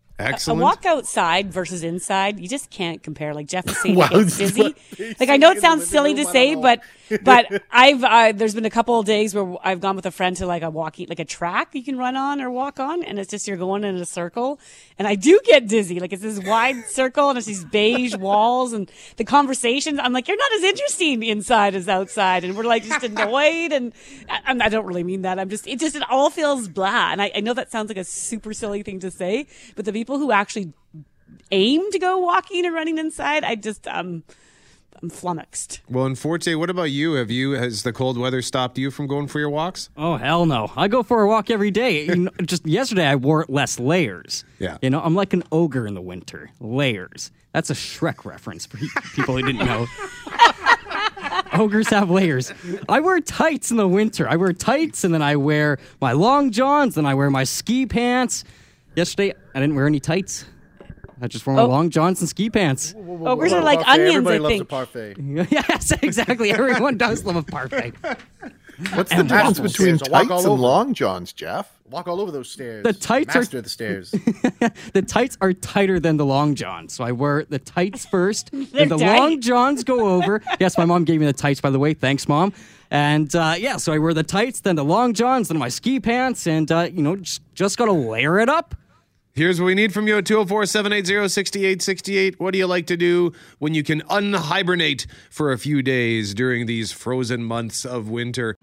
A 0.59 0.63
walk 0.63 0.85
outside 0.85 1.53
versus 1.53 1.85
inside, 1.85 2.41
you 2.41 2.49
just 2.49 2.71
can't 2.71 3.03
compare. 3.03 3.35
Like 3.35 3.47
Jeff 3.47 3.67
was 3.67 3.79
saying, 3.79 3.95
Wow, 3.97 4.09
it 4.11 4.25
gets 4.25 4.39
dizzy. 4.39 4.75
Like 5.21 5.29
I 5.29 5.37
know 5.37 5.53
it 5.53 5.61
sounds 5.61 5.87
silly 5.87 6.15
to 6.15 6.25
say, 6.25 6.57
but 6.57 6.81
but 7.23 7.63
I've 7.71 8.03
uh, 8.03 8.33
there's 8.33 8.55
been 8.55 8.65
a 8.65 8.71
couple 8.71 8.99
of 8.99 9.07
days 9.07 9.35
where 9.35 9.57
I've 9.63 9.81
gone 9.81 9.95
with 9.95 10.07
a 10.07 10.11
friend 10.11 10.37
to 10.39 10.47
like 10.47 10.63
a 10.63 10.71
walking 10.71 11.07
like 11.09 11.21
a 11.21 11.25
track 11.25 11.75
you 11.75 11.85
can 11.85 11.97
run 11.97 12.17
on 12.17 12.41
or 12.41 12.51
walk 12.51 12.81
on, 12.81 13.05
and 13.05 13.19
it's 13.19 13.31
just 13.31 13.47
you're 13.47 13.57
going 13.57 13.85
in 13.85 13.95
a 13.97 14.05
circle, 14.05 14.59
and 14.99 15.07
I 15.07 15.15
do 15.15 15.39
get 15.45 15.69
dizzy. 15.69 16.01
Like 16.01 16.13
it's 16.13 16.23
this 16.23 16.41
wide 16.45 16.85
circle 16.87 17.29
and 17.29 17.39
it's 17.39 17.47
these 17.47 17.65
beige 17.65 18.17
walls, 18.17 18.73
and 18.73 18.91
the 19.19 19.25
conversations. 19.25 20.01
I'm 20.03 20.13
like, 20.13 20.27
you're 20.27 20.37
not 20.37 20.53
as 20.55 20.63
interesting 20.65 21.23
inside 21.23 21.77
as 21.77 21.89
outside, 21.89 22.43
and 22.43 22.57
we're 22.57 22.65
like 22.65 22.83
just 22.83 23.05
annoyed, 23.05 23.73
and 23.73 23.93
I, 24.29 24.57
I 24.61 24.69
don't 24.69 24.85
really 24.85 25.05
mean 25.05 25.23
that. 25.23 25.39
I'm 25.39 25.49
just 25.49 25.69
it 25.69 25.79
just 25.79 25.95
it 25.95 26.03
all 26.11 26.31
feels 26.31 26.67
blah, 26.67 27.13
and 27.13 27.23
I, 27.23 27.31
I 27.37 27.41
know 27.41 27.55
that 27.55 27.71
sounds 27.71 27.89
like 27.89 27.99
a 27.99 28.05
super 28.05 28.53
silly 28.53 28.83
thing 28.83 28.99
to 29.01 29.11
say, 29.11 29.47
but 29.77 29.85
the 29.85 29.93
people 29.93 30.08
who 30.17 30.33
actually 30.33 30.73
aim 31.51 31.91
to 31.93 31.99
go 31.99 32.19
walking 32.19 32.65
or 32.65 32.73
running 32.73 32.97
inside, 32.97 33.45
I 33.45 33.57
just 33.57 33.87
um 33.87 34.23
I'm 35.01 35.11
flummoxed. 35.11 35.81
Well, 35.89 36.07
in 36.07 36.17
Forte, 36.17 36.53
what 36.55 36.71
about 36.71 36.91
you? 36.91 37.13
Have 37.13 37.31
you 37.31 37.53
has 37.53 37.85
the 37.85 37.93
cold 37.93 38.19
weather 38.19 38.43
stopped 38.43 38.79
you 38.79 38.91
from 38.91 39.07
going 39.07 39.29
for 39.29 39.39
your 39.39 39.51
walks? 39.51 39.91
Oh 39.97 40.17
hell 40.17 40.45
no! 40.45 40.73
I 40.77 40.89
go 40.89 41.03
for 41.05 41.23
a 41.23 41.29
walk 41.29 41.51
every 41.51 41.71
day. 41.71 42.07
You 42.07 42.17
know, 42.17 42.31
just 42.45 42.67
yesterday, 42.67 43.07
I 43.07 43.15
wore 43.15 43.45
less 43.49 43.79
layers. 43.79 44.45
Yeah. 44.59 44.79
you 44.83 44.91
know, 44.91 45.01
I'm 45.01 45.15
like 45.15 45.33
an 45.33 45.45
ogre 45.53 45.87
in 45.87 45.95
the 45.95 46.01
winter. 46.01 46.51
Layers. 46.61 47.31
That's 47.53 47.71
a 47.71 47.75
Shrek 47.75 48.25
reference 48.25 48.67
for 48.67 48.77
people 49.15 49.37
who 49.37 49.43
didn't 49.43 49.65
know. 49.65 49.87
Ogres 51.53 51.89
have 51.89 52.11
layers. 52.11 52.53
I 52.89 53.01
wear 53.01 53.21
tights 53.21 53.71
in 53.71 53.77
the 53.79 53.89
winter. 53.89 54.29
I 54.29 54.37
wear 54.37 54.53
tights, 54.53 55.03
and 55.05 55.15
then 55.15 55.23
I 55.23 55.37
wear 55.37 55.79
my 56.01 56.13
long 56.13 56.51
johns. 56.51 56.95
Then 56.95 57.07
I 57.07 57.15
wear 57.15 57.31
my 57.31 57.45
ski 57.45 57.87
pants. 57.87 58.45
Yesterday, 58.99 59.33
I 59.55 59.61
didn't 59.61 59.77
wear 59.77 59.87
any 59.87 60.01
tights. 60.01 60.45
I 61.23 61.29
just 61.29 61.47
wore 61.47 61.55
my 61.55 61.63
Oh. 61.63 61.67
long 61.69 61.89
johns 61.91 62.19
and 62.21 62.29
ski 62.29 62.51
pants. 62.51 62.95
Ogres 62.97 63.53
are 63.53 63.63
like 63.63 63.79
onions, 63.87 64.17
Everybody 64.17 64.37
I 64.37 64.41
loves 64.41 64.53
think. 64.55 64.63
a 64.63 64.65
parfait. 64.67 65.17
yes, 65.53 65.93
exactly. 66.03 66.51
Everyone 66.51 66.97
does 66.97 67.25
love 67.25 67.37
a 67.37 67.43
parfait. 67.45 67.95
What's 68.95 69.11
the 69.15 69.23
difference 69.23 69.59
waffles. 69.59 69.61
between 69.61 69.99
Stairs, 69.99 70.03
I'll 70.03 70.13
walk 70.13 70.23
tights 70.23 70.31
all 70.33 70.39
and 70.41 70.47
over. 70.53 70.63
long 70.63 70.95
johns, 70.95 71.33
Jeff? 71.33 71.73
Walk 71.91 72.09
all 72.09 72.21
over 72.21 72.33
those 72.33 72.51
stairs. 72.51 72.83
The 72.83 72.93
tights 72.93 73.35
are- 73.37 73.39
Master 73.41 73.59
of 73.59 73.65
the 73.65 73.71
stairs. 73.71 74.11
the 74.93 75.03
tights 75.07 75.39
are 75.41 75.53
tighter 75.53 76.01
than 76.01 76.17
the 76.17 76.25
long 76.27 76.57
johns. 76.57 76.93
So 76.93 77.05
I 77.05 77.13
wear 77.13 77.45
the 77.49 77.59
tights 77.61 78.05
first, 78.07 78.53
and 78.53 78.67
the 78.91 78.97
tight. 78.99 79.19
long 79.19 79.41
johns 79.41 79.85
go 79.85 80.09
over. 80.09 80.43
yes, 80.61 80.77
my 80.77 80.85
mom 80.85 81.05
gave 81.05 81.21
me 81.21 81.27
the 81.27 81.33
tights, 81.33 81.61
by 81.61 81.71
the 81.71 81.79
way. 81.79 81.95
Thanks, 81.95 82.27
mom. 82.29 82.53
And 82.91 83.33
uh, 83.37 83.55
yeah, 83.59 83.77
so 83.79 83.93
I 83.93 83.99
wear 83.99 84.15
the 84.15 84.23
tights, 84.23 84.61
then 84.61 84.75
the 84.77 84.85
long 84.85 85.13
johns, 85.15 85.49
then 85.49 85.59
my 85.59 85.69
ski 85.69 85.99
pants, 86.01 86.47
and 86.47 86.71
uh, 86.73 86.89
you 86.93 87.03
know, 87.03 87.17
just, 87.17 87.43
just 87.55 87.79
gotta 87.79 87.93
layer 87.93 88.39
it 88.39 88.49
up. 88.49 88.75
Here's 89.39 89.61
what 89.61 89.67
we 89.67 89.77
need 89.77 89.95
from 89.95 90.09
you 90.09 90.19
at 90.19 90.27
204 90.27 90.67
780 90.67 91.29
6868. 91.29 92.41
What 92.41 92.51
do 92.51 92.59
you 92.59 92.67
like 92.67 92.89
to 92.89 92.97
do 92.97 93.33
when 93.61 93.73
you 93.73 93.85
can 93.85 94.03
unhibernate 94.11 95.07
for 95.31 95.53
a 95.53 95.59
few 95.59 95.81
days 95.81 96.35
during 96.35 96.67
these 96.67 96.91
frozen 96.91 97.45
months 97.45 97.85
of 97.85 98.09
winter? 98.09 98.57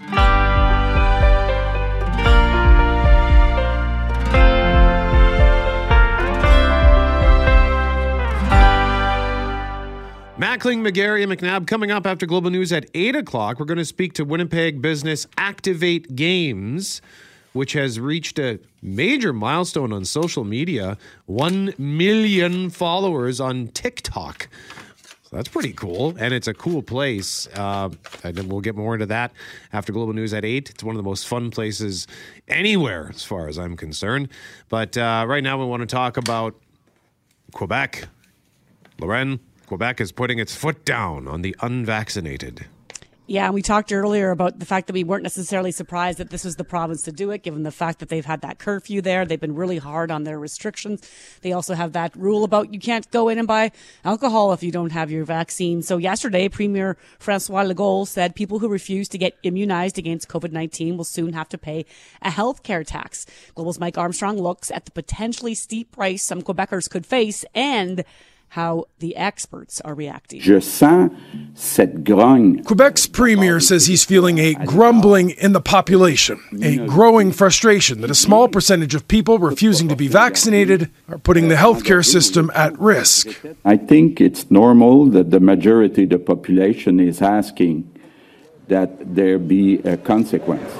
Mackling, 10.38 10.86
McGarry, 10.86 11.24
and 11.24 11.32
McNabb 11.32 11.68
coming 11.68 11.90
up 11.90 12.06
after 12.06 12.26
Global 12.26 12.50
News 12.50 12.74
at 12.74 12.90
8 12.94 13.16
o'clock. 13.16 13.62
We're 13.62 13.66
going 13.66 13.78
to 13.78 13.86
speak 13.86 14.12
to 14.16 14.26
Winnipeg 14.26 14.82
business 14.82 15.26
Activate 15.38 16.18
Games, 16.18 17.02
which 17.56 17.72
has 17.72 18.02
reached 18.02 18.38
a 18.38 18.60
major 18.82 19.32
milestone 19.32 19.94
on 19.94 20.04
social 20.04 20.44
media 20.44 20.98
1 21.28 21.74
million 21.78 22.70
followers 22.70 23.40
on 23.40 23.70
TikTok. 23.70 24.50
So 25.24 25.38
that's 25.38 25.48
pretty 25.48 25.72
cool. 25.72 26.14
And 26.20 26.34
it's 26.34 26.50
a 26.50 26.54
cool 26.54 26.84
place. 26.84 27.48
Uh, 27.56 27.92
and 28.26 28.52
we'll 28.52 28.60
get 28.60 28.76
more 28.76 28.94
into 28.94 29.06
that 29.06 29.32
after 29.72 29.94
Global 29.94 30.12
News 30.12 30.34
at 30.34 30.44
8. 30.44 30.70
It's 30.70 30.84
one 30.84 30.96
of 30.96 30.98
the 30.98 31.10
most 31.10 31.30
fun 31.30 31.50
places 31.50 32.08
anywhere, 32.50 33.10
as 33.14 33.24
far 33.24 33.48
as 33.48 33.58
I'm 33.58 33.78
concerned. 33.78 34.28
But 34.68 34.98
uh, 34.98 35.24
right 35.26 35.44
now, 35.44 35.58
we 35.58 35.64
want 35.64 35.80
to 35.80 35.88
talk 35.88 36.18
about 36.18 36.56
Quebec. 37.54 38.10
Loren, 39.00 39.40
Quebec 39.68 40.02
is 40.02 40.12
putting 40.12 40.40
its 40.40 40.54
foot 40.54 40.84
down 40.84 41.26
on 41.26 41.42
the 41.42 41.56
unvaccinated. 41.62 42.66
Yeah, 43.28 43.46
and 43.46 43.56
we 43.56 43.64
talked 43.64 43.92
earlier 43.92 44.30
about 44.30 44.60
the 44.60 44.68
fact 44.68 44.86
that 44.86 44.94
we 44.94 45.04
weren't 45.04 45.24
necessarily 45.24 45.72
surprised 45.72 46.20
that 46.20 46.30
this 46.30 46.46
was 46.46 46.58
the 46.58 46.64
province 46.64 47.02
to 47.04 47.12
do 47.12 47.32
it, 47.32 47.42
given 47.42 47.64
the 47.64 47.72
fact 47.72 47.98
that 47.98 48.10
they've 48.10 48.26
had 48.26 48.42
that 48.42 48.60
curfew 48.60 49.02
there. 49.02 49.26
They've 49.26 49.40
been 49.40 49.56
really 49.56 49.80
hard 49.80 50.12
on 50.12 50.26
their 50.26 50.38
restrictions. 50.38 51.02
They 51.42 51.52
also 51.52 51.74
have 51.74 51.94
that 51.94 52.16
rule 52.16 52.44
about 52.44 52.72
you 52.72 52.80
can't 52.80 53.10
go 53.10 53.28
in 53.30 53.40
and 53.40 53.48
buy 53.48 53.72
alcohol 54.04 54.54
if 54.54 54.62
you 54.62 54.72
don't 54.72 54.92
have 54.92 55.10
your 55.10 55.26
vaccine. 55.26 55.82
So 55.82 55.98
yesterday, 55.98 56.50
Premier 56.50 56.98
Francois 57.18 57.64
Legault 57.64 58.08
said 58.08 58.36
people 58.36 58.60
who 58.60 58.70
refuse 58.70 59.10
to 59.10 59.18
get 59.18 59.36
immunized 59.42 59.98
against 59.98 60.30
COVID-19 60.30 60.96
will 60.96 61.04
soon 61.04 61.34
have 61.34 61.50
to 61.50 61.58
pay 61.58 61.86
a 62.22 62.30
health 62.30 62.62
care 62.62 62.84
tax. 62.84 63.26
Global's 63.56 63.80
Mike 63.80 63.98
Armstrong 63.98 64.38
looks 64.38 64.70
at 64.70 64.86
the 64.86 64.92
potentially 64.92 65.56
steep 65.56 65.92
price 65.92 66.22
some 66.22 66.44
Quebecers 66.44 66.88
could 66.88 67.08
face 67.08 67.44
and 67.56 68.06
how 68.56 68.86
the 69.00 69.18
experts 69.18 69.82
are 69.82 69.94
reacting. 69.94 70.40
Je 70.40 70.62
sens 70.62 71.12
cette 71.56 72.06
grogne. 72.06 72.64
Quebec's 72.64 73.06
premier 73.06 73.60
says 73.60 73.88
he's 73.88 74.06
feeling 74.06 74.40
a 74.40 74.54
grumbling 74.54 75.32
in 75.32 75.52
the 75.52 75.60
population, 75.60 76.40
a 76.62 76.78
growing 76.88 77.34
frustration 77.34 78.00
that 78.00 78.10
a 78.10 78.16
small 78.16 78.48
percentage 78.48 78.96
of 78.96 79.10
people 79.10 79.40
refusing 79.40 79.90
to 79.90 79.96
be 79.98 80.08
vaccinated 80.08 80.90
are 81.10 81.18
putting 81.18 81.50
the 81.50 81.56
healthcare 81.56 82.04
system 82.04 82.50
at 82.56 82.80
risk. 82.80 83.28
I 83.66 83.76
think 83.76 84.22
it's 84.22 84.50
normal 84.50 85.08
that 85.08 85.32
the 85.32 85.42
majority 85.42 86.04
of 86.04 86.12
the 86.12 86.20
population 86.20 87.02
is 87.02 87.22
asking 87.22 87.92
that 88.70 89.16
there 89.16 89.38
be 89.38 89.80
a 89.80 89.98
consequence. 89.98 90.74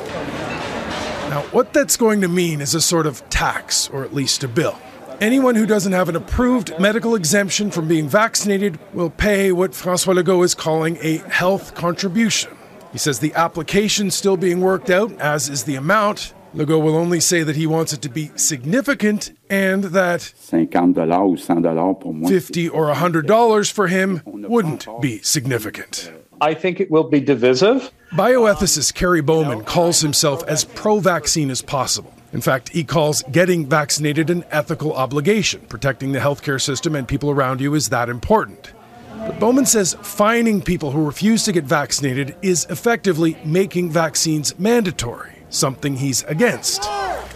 Now, 1.30 1.42
what 1.52 1.74
that's 1.74 1.98
going 1.98 2.22
to 2.22 2.30
mean 2.30 2.62
is 2.62 2.74
a 2.74 2.80
sort 2.80 3.06
of 3.06 3.30
tax, 3.30 3.90
or 3.90 4.06
at 4.06 4.14
least 4.14 4.46
a 4.46 4.48
bill. 4.48 4.80
Anyone 5.22 5.56
who 5.56 5.66
doesn't 5.66 5.94
have 5.94 6.10
an 6.10 6.16
approved 6.16 6.78
medical 6.80 7.16
exemption 7.16 7.72
from 7.72 7.88
being 7.88 8.10
vaccinated 8.10 8.78
will 8.94 9.10
pay 9.10 9.52
what 9.52 9.74
Francois 9.74 10.14
Legault 10.14 10.44
is 10.44 10.54
calling 10.54 10.98
a 11.02 11.18
health 11.30 11.74
contribution. 11.74 12.52
He 12.92 12.98
says 12.98 13.20
the 13.20 13.34
application's 13.34 14.14
still 14.14 14.36
being 14.36 14.60
worked 14.62 14.90
out, 14.90 15.12
as 15.20 15.48
is 15.48 15.64
the 15.64 15.76
amount. 15.76 16.34
Legault 16.54 16.84
will 16.84 16.96
only 16.96 17.20
say 17.20 17.44
that 17.44 17.56
he 17.56 17.66
wants 17.66 17.94
it 17.94 18.02
to 18.02 18.10
be 18.10 18.32
significant 18.36 19.38
and 19.50 19.86
that 19.86 20.22
50 20.22 20.78
ou 20.78 21.36
100 21.36 22.28
50 22.28 22.70
or 22.70 22.86
100 22.88 23.28
dollars 23.28 23.70
for 23.70 23.88
him 23.88 24.22
wouldn't 24.26 24.88
be 25.02 25.20
significant. 25.22 26.12
I 26.42 26.54
think 26.54 26.80
it 26.80 26.92
will 26.92 27.10
be 27.10 27.20
divisive. 27.22 27.92
Bioethicist 28.12 28.94
Kerry 28.94 29.22
Bowman 29.22 29.64
calls 29.64 30.02
himself 30.02 30.44
as 30.48 30.66
pro 30.66 31.00
vaccine 31.00 31.50
as 31.50 31.62
possible. 31.62 32.14
In 32.36 32.42
fact, 32.42 32.68
he 32.68 32.84
calls 32.84 33.24
getting 33.32 33.66
vaccinated 33.66 34.30
an 34.30 34.44
ethical 34.52 34.92
obligation. 34.92 35.62
Protecting 35.70 36.12
the 36.12 36.20
healthcare 36.20 36.62
system 36.62 36.94
and 36.94 37.08
people 37.08 37.32
around 37.32 37.62
you 37.62 37.74
is 37.76 37.88
that 37.88 38.10
important. 38.10 38.74
But 39.16 39.40
Bowman 39.40 39.66
says 39.66 39.94
fining 40.02 40.62
people 40.62 40.92
who 40.92 41.06
refuse 41.06 41.46
to 41.46 41.54
get 41.54 41.64
vaccinated 41.64 42.36
is 42.42 42.68
effectively 42.70 43.38
making 43.46 43.90
vaccines 43.90 44.60
mandatory, 44.60 45.32
something 45.50 45.96
he's 45.96 46.24
against. 46.24 46.84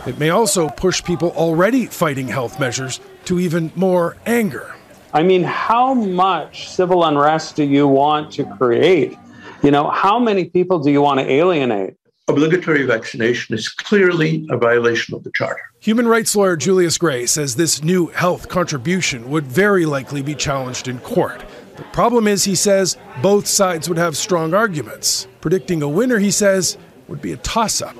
It 0.05 0.19
may 0.19 0.31
also 0.31 0.67
push 0.67 1.01
people 1.01 1.29
already 1.29 1.85
fighting 1.85 2.27
health 2.27 2.59
measures 2.59 2.99
to 3.23 3.39
even 3.39 3.71
more 3.77 4.17
anger. 4.25 4.75
I 5.13 5.23
mean, 5.23 5.43
how 5.43 5.93
much 5.93 6.67
civil 6.67 7.05
unrest 7.05 7.55
do 7.55 7.63
you 7.63 7.87
want 7.87 8.33
to 8.33 8.43
create? 8.57 9.17
You 9.63 9.71
know, 9.71 9.89
how 9.89 10.19
many 10.19 10.43
people 10.43 10.79
do 10.79 10.91
you 10.91 11.01
want 11.01 11.21
to 11.21 11.31
alienate? 11.31 11.95
Obligatory 12.29 12.83
vaccination 12.83 13.55
is 13.55 13.67
clearly 13.67 14.45
a 14.51 14.57
violation 14.57 15.15
of 15.15 15.23
the 15.23 15.31
Charter. 15.33 15.63
Human 15.79 16.07
rights 16.07 16.35
lawyer 16.35 16.55
Julius 16.55 16.95
Grey 16.95 17.25
says 17.25 17.55
this 17.55 17.83
new 17.83 18.05
health 18.07 18.49
contribution 18.49 19.31
would 19.31 19.47
very 19.47 19.87
likely 19.87 20.21
be 20.21 20.35
challenged 20.35 20.87
in 20.87 20.99
court. 20.99 21.43
The 21.75 21.81
problem 21.85 22.27
is, 22.27 22.43
he 22.43 22.53
says, 22.53 22.97
both 23.23 23.47
sides 23.47 23.89
would 23.89 23.97
have 23.97 24.15
strong 24.15 24.53
arguments. 24.53 25.27
Predicting 25.41 25.81
a 25.81 25.89
winner, 25.89 26.19
he 26.19 26.29
says, 26.29 26.77
would 27.07 27.19
be 27.19 27.31
a 27.31 27.37
toss 27.37 27.81
up. 27.81 27.95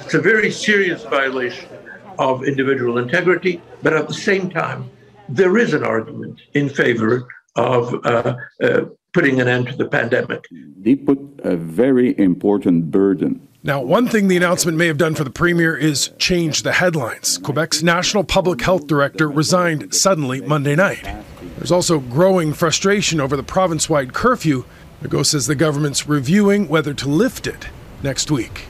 It's 0.00 0.12
a 0.12 0.20
very 0.20 0.50
serious 0.50 1.02
violation 1.04 1.66
of 2.18 2.44
individual 2.44 2.98
integrity, 2.98 3.62
but 3.82 3.94
at 3.94 4.08
the 4.08 4.14
same 4.14 4.50
time, 4.50 4.90
there 5.26 5.56
is 5.56 5.72
an 5.72 5.84
argument 5.84 6.38
in 6.52 6.68
favor 6.68 7.26
of 7.56 7.94
uh, 8.04 8.36
uh, 8.62 8.84
putting 9.14 9.40
an 9.40 9.48
end 9.48 9.68
to 9.68 9.76
the 9.76 9.88
pandemic. 9.88 10.44
They 10.76 10.96
put 10.96 11.18
a 11.44 11.56
very 11.56 12.18
important 12.18 12.90
burden 12.90 13.46
Now, 13.62 13.82
one 13.82 14.08
thing 14.08 14.28
the 14.28 14.38
announcement 14.38 14.78
may 14.78 14.86
have 14.86 14.96
done 14.96 15.14
for 15.14 15.22
the 15.22 15.28
premier 15.28 15.76
is 15.76 16.12
change 16.16 16.62
the 16.62 16.72
headlines. 16.72 17.36
Quebec's 17.36 17.82
national 17.82 18.24
public 18.24 18.62
health 18.62 18.86
director 18.86 19.28
resigned 19.28 19.94
suddenly 19.94 20.40
Monday 20.40 20.74
night. 20.74 21.06
There's 21.58 21.70
also 21.70 21.98
growing 21.98 22.54
frustration 22.54 23.20
over 23.20 23.36
the 23.36 23.42
province 23.42 23.86
wide 23.86 24.14
curfew. 24.14 24.64
Legault 25.02 25.26
says 25.26 25.46
the 25.46 25.54
government's 25.54 26.08
reviewing 26.08 26.68
whether 26.68 26.94
to 26.94 27.08
lift 27.10 27.46
it 27.46 27.68
next 28.02 28.30
week. 28.30 28.62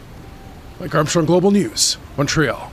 Mike 0.81 0.93
Armstrong 0.93 1.25
Global 1.25 1.53
News, 1.53 1.97
Montreal. 2.17 2.73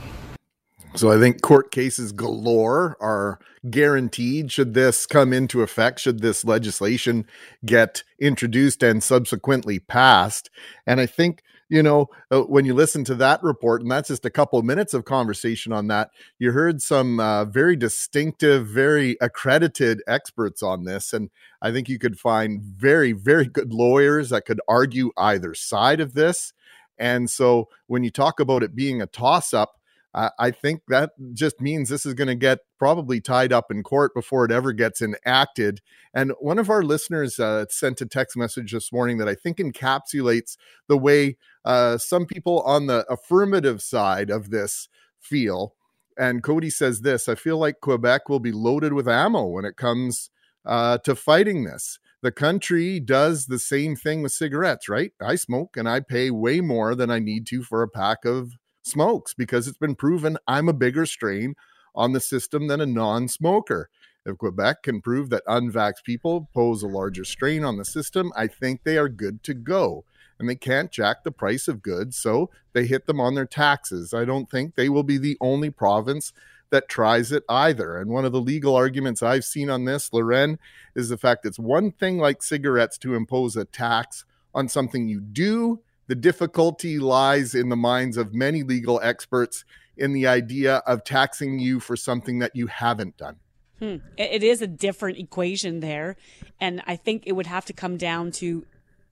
So 0.96 1.12
I 1.12 1.20
think 1.20 1.40
court 1.40 1.70
cases 1.70 2.10
galore 2.10 2.96
are 3.00 3.38
guaranteed 3.70 4.50
should 4.50 4.74
this 4.74 5.06
come 5.06 5.32
into 5.32 5.62
effect, 5.62 6.00
should 6.00 6.20
this 6.20 6.44
legislation 6.44 7.26
get 7.64 8.02
introduced 8.18 8.82
and 8.82 9.04
subsequently 9.04 9.78
passed. 9.78 10.50
And 10.84 11.00
I 11.00 11.06
think, 11.06 11.42
you 11.68 11.82
know, 11.82 12.08
uh, 12.30 12.42
when 12.42 12.64
you 12.64 12.74
listen 12.74 13.04
to 13.04 13.14
that 13.16 13.42
report, 13.42 13.82
and 13.82 13.90
that's 13.90 14.08
just 14.08 14.24
a 14.24 14.30
couple 14.30 14.58
of 14.58 14.64
minutes 14.64 14.94
of 14.94 15.04
conversation 15.04 15.72
on 15.72 15.88
that, 15.88 16.10
you 16.38 16.52
heard 16.52 16.80
some 16.80 17.20
uh, 17.20 17.44
very 17.44 17.76
distinctive, 17.76 18.66
very 18.66 19.16
accredited 19.20 20.02
experts 20.06 20.62
on 20.62 20.84
this. 20.84 21.12
And 21.12 21.30
I 21.60 21.70
think 21.70 21.88
you 21.88 21.98
could 21.98 22.18
find 22.18 22.62
very, 22.62 23.12
very 23.12 23.46
good 23.46 23.72
lawyers 23.72 24.30
that 24.30 24.46
could 24.46 24.60
argue 24.66 25.10
either 25.16 25.54
side 25.54 26.00
of 26.00 26.14
this. 26.14 26.52
And 26.98 27.28
so 27.30 27.68
when 27.86 28.02
you 28.02 28.10
talk 28.10 28.40
about 28.40 28.62
it 28.62 28.74
being 28.74 29.02
a 29.02 29.06
toss 29.06 29.52
up, 29.54 29.77
I 30.14 30.50
think 30.50 30.82
that 30.88 31.10
just 31.34 31.60
means 31.60 31.88
this 31.88 32.06
is 32.06 32.14
going 32.14 32.28
to 32.28 32.34
get 32.34 32.60
probably 32.78 33.20
tied 33.20 33.52
up 33.52 33.70
in 33.70 33.82
court 33.82 34.14
before 34.14 34.44
it 34.44 34.50
ever 34.50 34.72
gets 34.72 35.02
enacted. 35.02 35.80
And 36.14 36.32
one 36.40 36.58
of 36.58 36.70
our 36.70 36.82
listeners 36.82 37.38
uh, 37.38 37.66
sent 37.68 38.00
a 38.00 38.06
text 38.06 38.36
message 38.36 38.72
this 38.72 38.90
morning 38.90 39.18
that 39.18 39.28
I 39.28 39.34
think 39.34 39.58
encapsulates 39.58 40.56
the 40.88 40.96
way 40.96 41.36
uh, 41.64 41.98
some 41.98 42.24
people 42.24 42.62
on 42.62 42.86
the 42.86 43.04
affirmative 43.10 43.82
side 43.82 44.30
of 44.30 44.50
this 44.50 44.88
feel. 45.20 45.74
And 46.18 46.42
Cody 46.42 46.70
says 46.70 47.02
this 47.02 47.28
I 47.28 47.34
feel 47.34 47.58
like 47.58 47.80
Quebec 47.80 48.28
will 48.28 48.40
be 48.40 48.52
loaded 48.52 48.94
with 48.94 49.08
ammo 49.08 49.44
when 49.46 49.64
it 49.64 49.76
comes 49.76 50.30
uh, 50.64 50.98
to 50.98 51.14
fighting 51.14 51.64
this. 51.64 51.98
The 52.22 52.32
country 52.32 52.98
does 52.98 53.46
the 53.46 53.60
same 53.60 53.94
thing 53.94 54.22
with 54.22 54.32
cigarettes, 54.32 54.88
right? 54.88 55.12
I 55.20 55.36
smoke 55.36 55.76
and 55.76 55.88
I 55.88 56.00
pay 56.00 56.30
way 56.30 56.60
more 56.60 56.96
than 56.96 57.10
I 57.10 57.20
need 57.20 57.46
to 57.48 57.62
for 57.62 57.82
a 57.82 57.88
pack 57.88 58.24
of 58.24 58.54
smokes 58.88 59.34
because 59.34 59.68
it's 59.68 59.78
been 59.78 59.94
proven 59.94 60.38
I'm 60.46 60.68
a 60.68 60.72
bigger 60.72 61.06
strain 61.06 61.54
on 61.94 62.12
the 62.12 62.20
system 62.20 62.68
than 62.68 62.80
a 62.80 62.86
non 62.86 63.28
smoker. 63.28 63.88
If 64.26 64.38
Quebec 64.38 64.82
can 64.82 65.00
prove 65.00 65.30
that 65.30 65.46
unvaxxed 65.46 66.04
people 66.04 66.48
pose 66.52 66.82
a 66.82 66.88
larger 66.88 67.24
strain 67.24 67.64
on 67.64 67.78
the 67.78 67.84
system, 67.84 68.32
I 68.36 68.46
think 68.46 68.82
they 68.82 68.98
are 68.98 69.08
good 69.08 69.42
to 69.44 69.54
go. 69.54 70.04
and 70.38 70.48
they 70.48 70.54
can't 70.54 70.92
jack 70.92 71.24
the 71.24 71.32
price 71.32 71.66
of 71.66 71.82
goods, 71.82 72.16
so 72.16 72.48
they 72.72 72.86
hit 72.86 73.06
them 73.06 73.20
on 73.20 73.34
their 73.34 73.46
taxes. 73.46 74.14
I 74.14 74.24
don't 74.24 74.48
think 74.48 74.74
they 74.74 74.88
will 74.88 75.02
be 75.02 75.18
the 75.18 75.36
only 75.40 75.68
province 75.70 76.32
that 76.70 76.88
tries 76.88 77.32
it 77.32 77.42
either. 77.48 77.96
And 77.96 78.10
one 78.10 78.24
of 78.24 78.32
the 78.32 78.40
legal 78.40 78.76
arguments 78.76 79.22
I've 79.22 79.44
seen 79.44 79.68
on 79.70 79.84
this, 79.84 80.12
Loren, 80.12 80.58
is 80.94 81.08
the 81.08 81.18
fact 81.18 81.46
it's 81.46 81.58
one 81.58 81.90
thing 81.90 82.18
like 82.18 82.42
cigarettes 82.42 82.98
to 82.98 83.14
impose 83.14 83.56
a 83.56 83.64
tax 83.64 84.24
on 84.54 84.68
something 84.68 85.08
you 85.08 85.20
do. 85.20 85.80
The 86.08 86.14
difficulty 86.14 86.98
lies 86.98 87.54
in 87.54 87.68
the 87.68 87.76
minds 87.76 88.16
of 88.16 88.34
many 88.34 88.62
legal 88.62 88.98
experts 89.02 89.64
in 89.96 90.12
the 90.12 90.26
idea 90.26 90.76
of 90.86 91.04
taxing 91.04 91.58
you 91.58 91.80
for 91.80 91.96
something 91.96 92.38
that 92.38 92.56
you 92.56 92.66
haven't 92.66 93.16
done. 93.16 93.36
Hmm. 93.78 93.96
It 94.16 94.42
is 94.42 94.60
a 94.60 94.66
different 94.66 95.18
equation 95.18 95.80
there. 95.80 96.16
And 96.60 96.82
I 96.86 96.96
think 96.96 97.24
it 97.26 97.32
would 97.32 97.46
have 97.46 97.66
to 97.66 97.72
come 97.72 97.96
down 97.96 98.32
to 98.32 98.66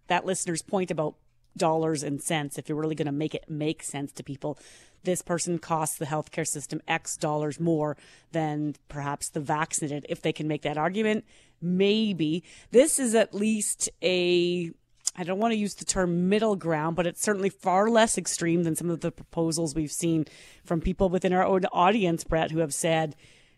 that 0.09 0.25
listener's 0.25 0.63
point 0.63 0.91
about 0.91 1.17
dollars 1.57 2.03
and 2.03 2.23
cents 2.23 2.59
if 2.59 2.69
you're 2.69 2.79
really 2.79 2.95
going 2.95 3.07
to 3.07 3.13
make 3.13 3.35
it 3.35 3.45
make 3.49 3.83
sense 3.83 4.13
to 4.13 4.23
people. 4.23 4.59
This 5.05 5.23
person 5.23 5.59
costs 5.59 5.99
the 5.99 6.07
healthcare 6.07 6.47
system 6.47 6.81
X 6.89 7.17
dollars 7.17 7.61
more 7.61 7.97
than 8.33 8.75
perhaps 8.89 9.29
the 9.29 9.41
vaccinated. 9.41 10.07
If 10.09 10.23
they 10.23 10.33
can 10.33 10.49
make 10.49 10.63
that 10.63 10.77
argument, 10.77 11.25
maybe. 11.61 12.43
This 12.73 12.99
is 12.99 13.15
at 13.15 13.35
least 13.35 13.89
a 14.03 14.73
I 15.19 15.25
don't 15.25 15.39
want 15.39 15.53
to 15.53 15.59
use 15.59 15.75
the 15.75 15.85
term 15.85 16.29
middle 16.29 16.57
ground, 16.57 16.95
but 16.95 17.07
it's 17.07 17.23
certainly 17.23 17.49
far 17.49 17.89
less 17.89 18.19
extreme 18.19 18.65
than 18.65 18.77
some 18.77 18.91
of 18.91 19.01
the 19.01 19.11
proposals 19.11 19.75
we've 19.75 19.91
seen 19.91 20.27
from 20.65 20.81
people 20.81 21.09
within 21.09 21.33
our 21.33 21.45
own 21.45 21.65
audience, 21.67 22.23
Brett, 22.23 22.51
who 22.51 22.59
have 22.59 22.75
said 22.75 23.17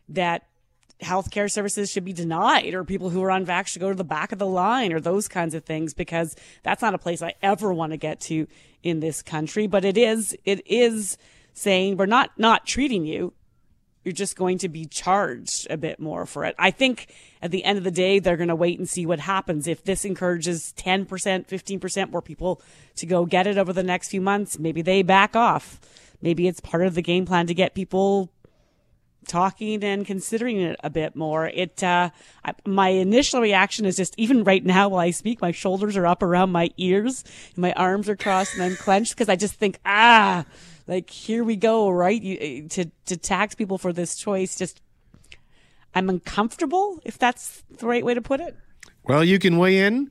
that 0.09 0.47
healthcare 1.03 1.51
services 1.51 1.91
should 1.91 2.05
be 2.05 2.13
denied 2.13 2.75
or 2.75 2.85
people 2.85 3.11
who 3.11 3.23
are 3.23 3.29
unvaxxed 3.29 3.69
should 3.69 3.81
go 3.81 3.89
to 3.89 3.95
the 3.95 4.05
back 4.05 4.33
of 4.33 4.39
the 4.39 4.47
line 4.47 4.93
or 4.93 5.01
those 5.01 5.29
kinds 5.29 5.55
of 5.55 5.65
things 5.65 5.95
because 5.95 6.35
that's 6.63 6.83
not 6.83 6.95
a 6.95 6.99
place 6.99 7.23
I 7.23 7.35
ever 7.43 7.73
want 7.73 7.93
to 7.93 7.97
get 7.97 8.21
to 8.23 8.47
in 8.83 9.01
this 9.01 9.23
country. 9.23 9.67
But 9.67 9.85
it 9.85 9.97
is, 9.97 10.37
it 10.45 10.67
is 10.67 11.17
saying 11.55 11.97
we're 11.97 12.07
not, 12.07 12.31
not 12.39 12.67
treating 12.67 13.05
you. 13.05 13.33
You're 14.09 14.15
just 14.15 14.37
going 14.37 14.57
to 14.61 14.71
be 14.71 14.87
charged 14.87 15.67
a 15.69 15.77
bit 15.77 16.01
more 16.01 16.25
for 16.25 16.47
it. 16.47 16.55
I 16.59 16.71
think 16.71 17.09
at 17.43 17.51
the 17.51 17.63
end 17.63 17.77
of 17.77 17.85
the 17.85 17.91
day, 17.91 18.21
they're 18.21 18.39
going 18.39 18.49
to 18.49 18.57
wait 18.57 18.79
and 18.79 18.89
see 18.89 19.05
what 19.05 19.21
happens. 19.21 19.69
If 19.69 19.85
this 19.85 20.07
encourages 20.07 20.73
10%, 20.79 21.07
15% 21.07 22.11
more 22.11 22.23
people 22.23 22.63
to 22.97 23.05
go 23.05 23.27
get 23.27 23.47
it 23.47 23.59
over 23.59 23.71
the 23.71 23.83
next 23.83 24.09
few 24.09 24.23
months, 24.23 24.59
maybe 24.59 24.81
they 24.81 25.03
back 25.03 25.37
off. 25.37 25.79
Maybe 26.23 26.49
it's 26.49 26.59
part 26.59 26.87
of 26.87 26.95
the 26.95 27.03
game 27.03 27.27
plan 27.27 27.49
to 27.49 27.53
get 27.55 27.75
people 27.75 28.31
talking 29.27 29.85
and 29.85 30.07
considering 30.07 30.59
it 30.59 30.81
a 30.83 30.89
bit 30.89 31.15
more. 31.15 31.47
It, 31.47 31.85
uh, 31.85 32.09
my 32.67 32.89
initial 32.89 33.43
reaction 33.43 33.85
is 33.85 33.95
just 33.95 34.15
even 34.17 34.43
right 34.43 34.65
now 34.65 34.89
while 34.89 35.01
I 35.01 35.11
speak, 35.11 35.43
my 35.43 35.53
shoulders 35.53 35.99
are 35.99 36.07
up 36.07 36.23
around 36.23 36.51
my 36.51 36.71
ears, 36.79 37.25
and 37.55 37.59
my 37.59 37.75
arms 37.75 38.09
are 38.09 38.17
crossed 38.17 38.55
and 38.55 38.63
I'm 38.63 38.77
clenched 38.77 39.13
because 39.13 39.29
I 39.29 39.37
just 39.37 39.57
think, 39.57 39.79
ah, 39.85 40.47
like 40.89 41.11
here 41.11 41.45
we 41.45 41.55
go, 41.55 41.91
right? 41.91 42.21
You, 42.21 42.39
eh, 42.41 42.69
to 42.71 42.91
to 43.07 43.17
tax 43.17 43.55
people 43.55 43.79
for 43.79 43.93
this 43.93 44.17
choice, 44.17 44.57
just 44.57 44.81
I'm 45.95 46.09
uncomfortable 46.09 46.99
if 47.05 47.19
that's 47.19 47.63
the 47.71 47.87
right 47.87 48.05
way 48.05 48.15
to 48.15 48.23
put 48.23 48.41
it. 48.41 48.57
Well, 49.05 49.23
you 49.23 49.39
can 49.39 49.59
weigh 49.59 49.79
in, 49.81 50.11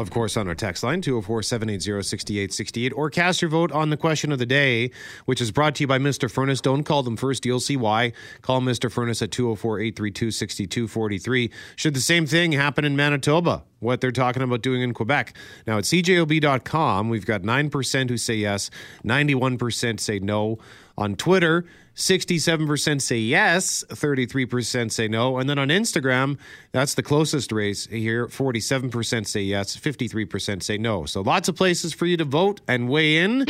of 0.00 0.10
course, 0.10 0.36
on 0.36 0.48
our 0.48 0.54
text 0.54 0.82
line, 0.82 1.00
204 1.00 1.42
780 1.42 2.02
6868, 2.02 2.92
or 2.94 3.10
cast 3.10 3.42
your 3.42 3.50
vote 3.50 3.70
on 3.72 3.90
the 3.90 3.96
question 3.96 4.32
of 4.32 4.38
the 4.38 4.46
day, 4.46 4.90
which 5.26 5.40
is 5.40 5.50
brought 5.50 5.74
to 5.76 5.82
you 5.82 5.86
by 5.86 5.98
Mr. 5.98 6.30
Furnace. 6.30 6.60
Don't 6.60 6.84
call 6.84 7.02
them 7.02 7.16
first. 7.16 7.46
You'll 7.46 7.60
see 7.60 7.76
why. 7.76 8.12
Call 8.42 8.60
Mr. 8.60 8.90
Furnace 8.90 9.22
at 9.22 9.30
204 9.30 9.80
832 9.80 10.30
6243. 10.30 11.50
Should 11.76 11.94
the 11.94 12.00
same 12.00 12.26
thing 12.26 12.52
happen 12.52 12.84
in 12.84 12.96
Manitoba? 12.96 13.64
What 13.78 14.00
they're 14.00 14.12
talking 14.12 14.42
about 14.42 14.62
doing 14.62 14.82
in 14.82 14.92
Quebec. 14.92 15.34
Now, 15.66 15.78
at 15.78 15.84
CJOB.com, 15.84 17.08
we've 17.08 17.24
got 17.24 17.42
9% 17.42 18.10
who 18.10 18.16
say 18.16 18.34
yes, 18.34 18.70
91% 19.04 20.00
say 20.00 20.18
no. 20.18 20.58
On 20.98 21.16
Twitter, 21.16 21.64
67% 21.96 23.02
say 23.02 23.18
yes, 23.18 23.84
33% 23.88 24.90
say 24.92 25.08
no. 25.08 25.38
And 25.38 25.48
then 25.50 25.58
on 25.58 25.68
Instagram, 25.68 26.38
that's 26.72 26.94
the 26.94 27.02
closest 27.02 27.52
race 27.52 27.86
here. 27.86 28.26
47% 28.26 29.26
say 29.26 29.42
yes, 29.42 29.76
53% 29.76 30.62
say 30.62 30.78
no. 30.78 31.04
So 31.04 31.20
lots 31.20 31.48
of 31.48 31.56
places 31.56 31.92
for 31.92 32.06
you 32.06 32.16
to 32.16 32.24
vote 32.24 32.60
and 32.68 32.88
weigh 32.88 33.18
in. 33.18 33.44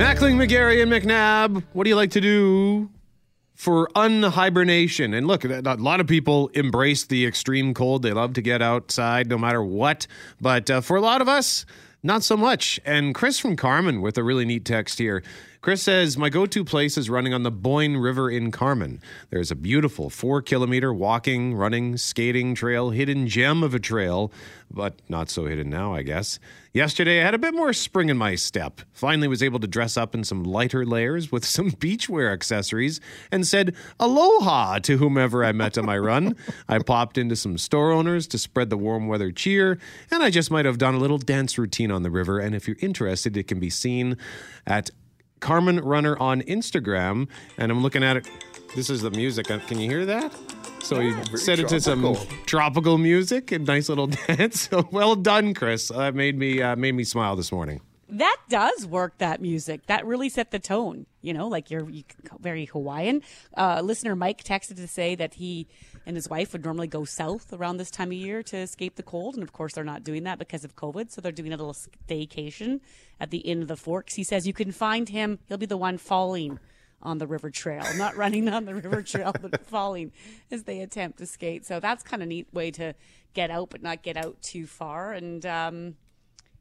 Mackling, 0.00 0.36
McGarry, 0.36 0.82
and 0.82 0.90
McNabb, 0.90 1.62
what 1.74 1.84
do 1.84 1.90
you 1.90 1.96
like 1.96 2.12
to 2.12 2.22
do 2.22 2.88
for 3.54 3.90
unhibernation? 3.94 5.12
And 5.12 5.26
look, 5.26 5.44
a 5.44 5.60
lot 5.78 6.00
of 6.00 6.06
people 6.06 6.48
embrace 6.54 7.04
the 7.04 7.26
extreme 7.26 7.74
cold. 7.74 8.00
They 8.00 8.14
love 8.14 8.32
to 8.34 8.40
get 8.40 8.62
outside 8.62 9.28
no 9.28 9.36
matter 9.36 9.62
what. 9.62 10.06
But 10.40 10.70
uh, 10.70 10.80
for 10.80 10.96
a 10.96 11.02
lot 11.02 11.20
of 11.20 11.28
us, 11.28 11.66
not 12.02 12.22
so 12.22 12.36
much. 12.36 12.80
And 12.84 13.14
Chris 13.14 13.38
from 13.38 13.56
Carman 13.56 14.00
with 14.00 14.16
a 14.18 14.22
really 14.22 14.44
neat 14.44 14.64
text 14.64 14.98
here. 14.98 15.22
Chris 15.62 15.82
says, 15.82 16.16
My 16.16 16.30
go 16.30 16.46
to 16.46 16.64
place 16.64 16.96
is 16.96 17.10
running 17.10 17.34
on 17.34 17.42
the 17.42 17.50
Boyne 17.50 17.98
River 17.98 18.30
in 18.30 18.50
Carman. 18.50 18.98
There's 19.28 19.50
a 19.50 19.54
beautiful 19.54 20.08
four 20.08 20.40
kilometer 20.40 20.90
walking, 20.90 21.54
running, 21.54 21.98
skating 21.98 22.54
trail, 22.54 22.88
hidden 22.88 23.26
gem 23.26 23.62
of 23.62 23.74
a 23.74 23.78
trail, 23.78 24.32
but 24.70 25.02
not 25.10 25.28
so 25.28 25.44
hidden 25.44 25.68
now, 25.68 25.92
I 25.92 26.00
guess. 26.00 26.38
Yesterday, 26.72 27.20
I 27.20 27.24
had 27.24 27.34
a 27.34 27.38
bit 27.38 27.52
more 27.52 27.74
spring 27.74 28.08
in 28.08 28.16
my 28.16 28.36
step. 28.36 28.80
Finally, 28.92 29.28
was 29.28 29.42
able 29.42 29.60
to 29.60 29.66
dress 29.66 29.98
up 29.98 30.14
in 30.14 30.24
some 30.24 30.44
lighter 30.44 30.86
layers 30.86 31.30
with 31.30 31.44
some 31.44 31.70
beachwear 31.72 32.32
accessories 32.32 32.98
and 33.30 33.46
said 33.46 33.74
aloha 33.98 34.78
to 34.78 34.96
whomever 34.96 35.44
I 35.44 35.52
met 35.52 35.76
on 35.76 35.84
my 35.84 35.98
run. 35.98 36.36
I 36.70 36.78
popped 36.78 37.18
into 37.18 37.36
some 37.36 37.58
store 37.58 37.92
owners 37.92 38.26
to 38.28 38.38
spread 38.38 38.70
the 38.70 38.78
warm 38.78 39.08
weather 39.08 39.30
cheer, 39.30 39.78
and 40.10 40.22
I 40.22 40.30
just 40.30 40.50
might 40.50 40.64
have 40.64 40.78
done 40.78 40.94
a 40.94 40.98
little 40.98 41.18
dance 41.18 41.58
routine 41.58 41.90
on 41.90 42.02
the 42.02 42.10
river. 42.10 42.38
And 42.38 42.54
if 42.54 42.66
you're 42.66 42.78
interested, 42.80 43.36
it 43.36 43.46
can 43.46 43.60
be 43.60 43.68
seen 43.68 44.16
at 44.66 44.88
Carman 45.40 45.80
Runner 45.80 46.16
on 46.18 46.42
Instagram, 46.42 47.28
and 47.58 47.72
I'm 47.72 47.82
looking 47.82 48.04
at 48.04 48.16
it. 48.16 48.28
This 48.76 48.88
is 48.90 49.02
the 49.02 49.10
music. 49.10 49.50
Uh, 49.50 49.58
Can 49.60 49.80
you 49.80 49.90
hear 49.90 50.06
that? 50.06 50.32
So 50.82 51.00
Yeah, 51.00 51.08
you 51.18 51.24
very 51.24 51.38
set 51.38 51.58
it 51.58 51.68
to 51.68 51.80
some 51.80 52.02
tropical. 52.02 52.36
tropical 52.46 52.98
music 52.98 53.52
and 53.52 53.66
nice 53.66 53.88
little 53.88 54.06
dance. 54.28 54.68
So 54.70 54.88
well 54.90 55.16
done, 55.16 55.54
Chris. 55.54 55.88
That 55.88 56.14
made 56.14 56.38
me 56.38 56.62
uh, 56.62 56.76
made 56.76 56.92
me 56.94 57.04
smile 57.04 57.36
this 57.36 57.50
morning. 57.52 57.80
That 58.08 58.38
does 58.48 58.86
work. 58.86 59.18
That 59.18 59.40
music 59.40 59.86
that 59.86 60.04
really 60.06 60.28
set 60.28 60.50
the 60.50 60.58
tone. 60.58 61.06
You 61.22 61.32
know, 61.34 61.48
like 61.48 61.70
you're 61.70 61.88
you, 61.90 62.04
very 62.40 62.64
Hawaiian. 62.66 63.22
Uh, 63.56 63.80
listener 63.84 64.16
Mike 64.16 64.42
texted 64.42 64.76
to 64.76 64.88
say 64.88 65.14
that 65.16 65.34
he 65.34 65.66
and 66.06 66.16
his 66.16 66.28
wife 66.28 66.52
would 66.52 66.64
normally 66.64 66.86
go 66.86 67.04
south 67.04 67.52
around 67.52 67.76
this 67.76 67.90
time 67.90 68.08
of 68.08 68.14
year 68.14 68.42
to 68.44 68.56
escape 68.56 68.96
the 68.96 69.02
cold, 69.02 69.34
and 69.34 69.42
of 69.42 69.52
course 69.52 69.74
they're 69.74 69.84
not 69.84 70.04
doing 70.04 70.24
that 70.24 70.38
because 70.38 70.64
of 70.64 70.76
COVID. 70.76 71.10
So 71.10 71.20
they're 71.20 71.32
doing 71.32 71.52
a 71.52 71.56
little 71.56 71.76
staycation 72.08 72.80
at 73.18 73.30
the 73.30 73.38
Inn 73.38 73.62
of 73.62 73.68
the 73.68 73.76
Forks. 73.76 74.14
He 74.14 74.24
says 74.24 74.46
you 74.46 74.52
can 74.52 74.72
find 74.72 75.08
him. 75.08 75.38
He'll 75.48 75.58
be 75.58 75.66
the 75.66 75.76
one 75.76 75.98
falling 75.98 76.58
on 77.02 77.18
the 77.18 77.26
river 77.26 77.50
trail, 77.50 77.84
not 77.96 78.16
running 78.16 78.48
on 78.48 78.64
the 78.64 78.74
river 78.74 79.02
trail, 79.02 79.34
but 79.40 79.66
falling 79.66 80.12
as 80.50 80.64
they 80.64 80.80
attempt 80.80 81.18
to 81.18 81.26
skate. 81.26 81.64
So 81.66 81.80
that's 81.80 82.02
kind 82.02 82.22
of 82.22 82.28
neat 82.28 82.46
way 82.52 82.70
to 82.72 82.94
get 83.34 83.50
out, 83.50 83.70
but 83.70 83.82
not 83.82 84.02
get 84.02 84.16
out 84.16 84.40
too 84.42 84.66
far. 84.66 85.12
And 85.12 85.44
um, 85.46 85.96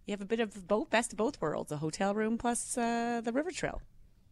you 0.06 0.12
have 0.12 0.21
a 0.21 0.25
bit 0.25 0.39
of 0.39 0.67
both, 0.67 0.89
best 0.89 1.13
of 1.13 1.17
both 1.17 1.41
worlds: 1.41 1.71
a 1.71 1.78
hotel 1.78 2.13
room 2.13 2.38
plus 2.38 2.78
uh, 2.78 3.21
the 3.23 3.32
river 3.32 3.52
trail. 3.52 3.82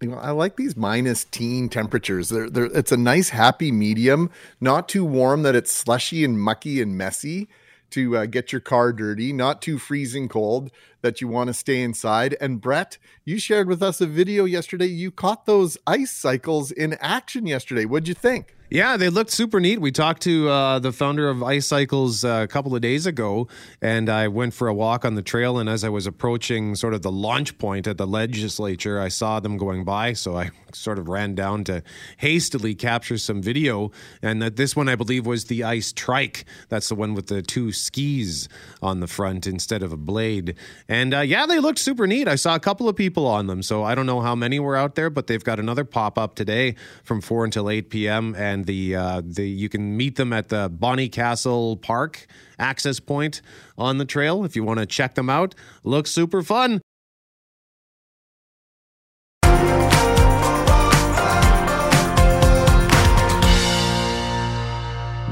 You 0.01 0.09
know, 0.09 0.17
I 0.17 0.29
like 0.29 0.57
these 0.57 0.77
minus 0.77 1.23
teen 1.23 1.69
temperatures. 1.69 2.29
They're, 2.29 2.49
they're, 2.49 2.65
it's 2.65 2.91
a 2.91 2.97
nice 2.97 3.29
happy 3.29 3.71
medium, 3.71 4.29
not 4.61 4.87
too 4.87 5.03
warm 5.03 5.41
that 5.41 5.55
it's 5.55 5.71
slushy 5.71 6.23
and 6.23 6.39
mucky 6.39 6.81
and 6.81 6.95
messy 6.95 7.47
to 7.89 8.17
uh, 8.17 8.25
get 8.25 8.51
your 8.51 8.61
car 8.61 8.93
dirty, 8.93 9.33
not 9.33 9.61
too 9.61 9.79
freezing 9.79 10.27
cold 10.27 10.69
that 11.01 11.21
you 11.21 11.27
want 11.27 11.47
to 11.47 11.53
stay 11.53 11.81
inside. 11.81 12.35
And 12.39 12.61
Brett, 12.61 12.97
you 13.25 13.39
shared 13.39 13.67
with 13.67 13.81
us 13.81 13.99
a 14.01 14.05
video 14.05 14.45
yesterday. 14.45 14.87
You 14.87 15.09
caught 15.09 15.45
those 15.45 15.77
ice 15.87 16.11
cycles 16.11 16.71
in 16.71 16.93
action 16.99 17.47
yesterday. 17.47 17.85
What'd 17.85 18.07
you 18.07 18.13
think? 18.13 18.56
Yeah, 18.69 18.97
they 18.97 19.07
looked 19.07 19.31
super 19.31 19.61
neat. 19.61 19.79
We 19.79 19.93
talked 19.93 20.23
to 20.23 20.49
uh, 20.49 20.79
the 20.79 20.91
founder 20.91 21.29
of 21.29 21.41
Ice 21.41 21.65
Cycles 21.65 22.25
uh, 22.25 22.41
a 22.43 22.47
couple 22.49 22.75
of 22.75 22.81
days 22.81 23.05
ago, 23.05 23.47
and 23.81 24.09
I 24.09 24.27
went 24.27 24.53
for 24.53 24.67
a 24.67 24.73
walk 24.73 25.05
on 25.05 25.15
the 25.15 25.21
trail. 25.21 25.57
And 25.57 25.69
as 25.69 25.85
I 25.85 25.89
was 25.89 26.05
approaching 26.05 26.75
sort 26.75 26.93
of 26.93 27.01
the 27.01 27.11
launch 27.11 27.57
point 27.59 27.87
at 27.87 27.97
the 27.97 28.05
legislature, 28.05 28.99
I 28.99 29.07
saw 29.07 29.39
them 29.39 29.55
going 29.55 29.85
by. 29.85 30.11
So 30.11 30.35
I 30.35 30.49
sort 30.73 30.99
of 30.99 31.07
ran 31.07 31.33
down 31.33 31.63
to 31.65 31.81
hastily 32.17 32.75
capture 32.75 33.17
some 33.17 33.41
video. 33.41 33.89
And 34.21 34.41
that 34.41 34.57
this 34.57 34.75
one, 34.75 34.89
I 34.89 34.95
believe, 34.95 35.25
was 35.25 35.45
the 35.45 35.63
Ice 35.63 35.93
Trike. 35.93 36.43
That's 36.67 36.89
the 36.89 36.95
one 36.95 37.13
with 37.13 37.27
the 37.27 37.41
two 37.41 37.71
skis 37.71 38.49
on 38.81 38.99
the 38.99 39.07
front 39.07 39.47
instead 39.47 39.81
of 39.81 39.93
a 39.93 39.97
blade. 39.97 40.55
And 40.89 41.13
uh, 41.13 41.21
yeah, 41.21 41.45
they 41.45 41.59
looked 41.59 41.79
super 41.79 42.05
neat. 42.05 42.27
I 42.27 42.35
saw 42.35 42.55
a 42.55 42.59
couple 42.59 42.89
of 42.89 42.97
people 42.97 43.27
on 43.27 43.47
them. 43.47 43.63
So 43.63 43.83
I 43.83 43.95
don't 43.95 44.05
know 44.05 44.19
how 44.19 44.35
many 44.35 44.59
were 44.59 44.75
out 44.75 44.95
there, 44.95 45.09
but 45.09 45.27
they've 45.27 45.41
got 45.41 45.57
another 45.57 45.85
pop 45.85 46.17
up 46.17 46.35
today 46.35 46.75
from 47.05 47.21
4 47.21 47.45
until 47.45 47.69
8 47.69 47.89
p.m. 47.89 48.35
And 48.35 48.56
the, 48.65 48.95
uh, 48.95 49.21
the 49.23 49.47
you 49.47 49.69
can 49.69 49.95
meet 49.95 50.15
them 50.15 50.33
at 50.33 50.49
the 50.49 50.69
Bonnycastle 50.69 51.81
Park 51.81 52.27
access 52.59 52.99
point 52.99 53.41
on 53.77 53.97
the 53.97 54.05
trail 54.05 54.43
if 54.43 54.55
you 54.55 54.63
want 54.63 54.79
to 54.79 54.85
check 54.85 55.15
them 55.15 55.29
out. 55.29 55.55
Looks 55.83 56.11
super 56.11 56.41
fun. 56.41 56.81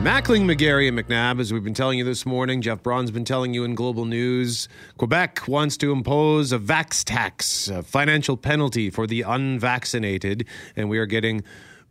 Mackling, 0.06 0.46
McGarry, 0.46 0.88
and 0.88 0.96
McNabb, 0.96 1.40
as 1.40 1.52
we've 1.52 1.64
been 1.64 1.74
telling 1.74 1.98
you 1.98 2.06
this 2.06 2.28
morning, 2.28 2.62
Jeff 2.62 2.84
Braun's 2.84 3.10
been 3.10 3.26
telling 3.26 3.56
you 3.56 3.64
in 3.64 3.74
Global 3.74 4.06
News, 4.06 4.70
Quebec 5.00 5.48
wants 5.48 5.78
to 5.78 5.92
impose 5.92 6.52
a 6.52 6.60
vax 6.60 7.04
tax, 7.04 7.68
a 7.70 7.82
financial 7.82 8.38
penalty 8.38 8.92
for 8.92 9.08
the 9.08 9.24
unvaccinated, 9.24 10.46
and 10.76 10.92
we 10.92 11.00
are 11.00 11.08
getting 11.08 11.44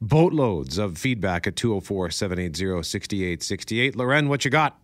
boatloads 0.09 0.79
of 0.79 0.99
feedback 0.99 1.47
at 1.47 1.57
204 1.57 2.11
780 2.11 2.83
6868. 2.83 3.97
Loren, 3.97 4.29
what 4.29 4.45
you 4.45 4.51
got? 4.51 4.79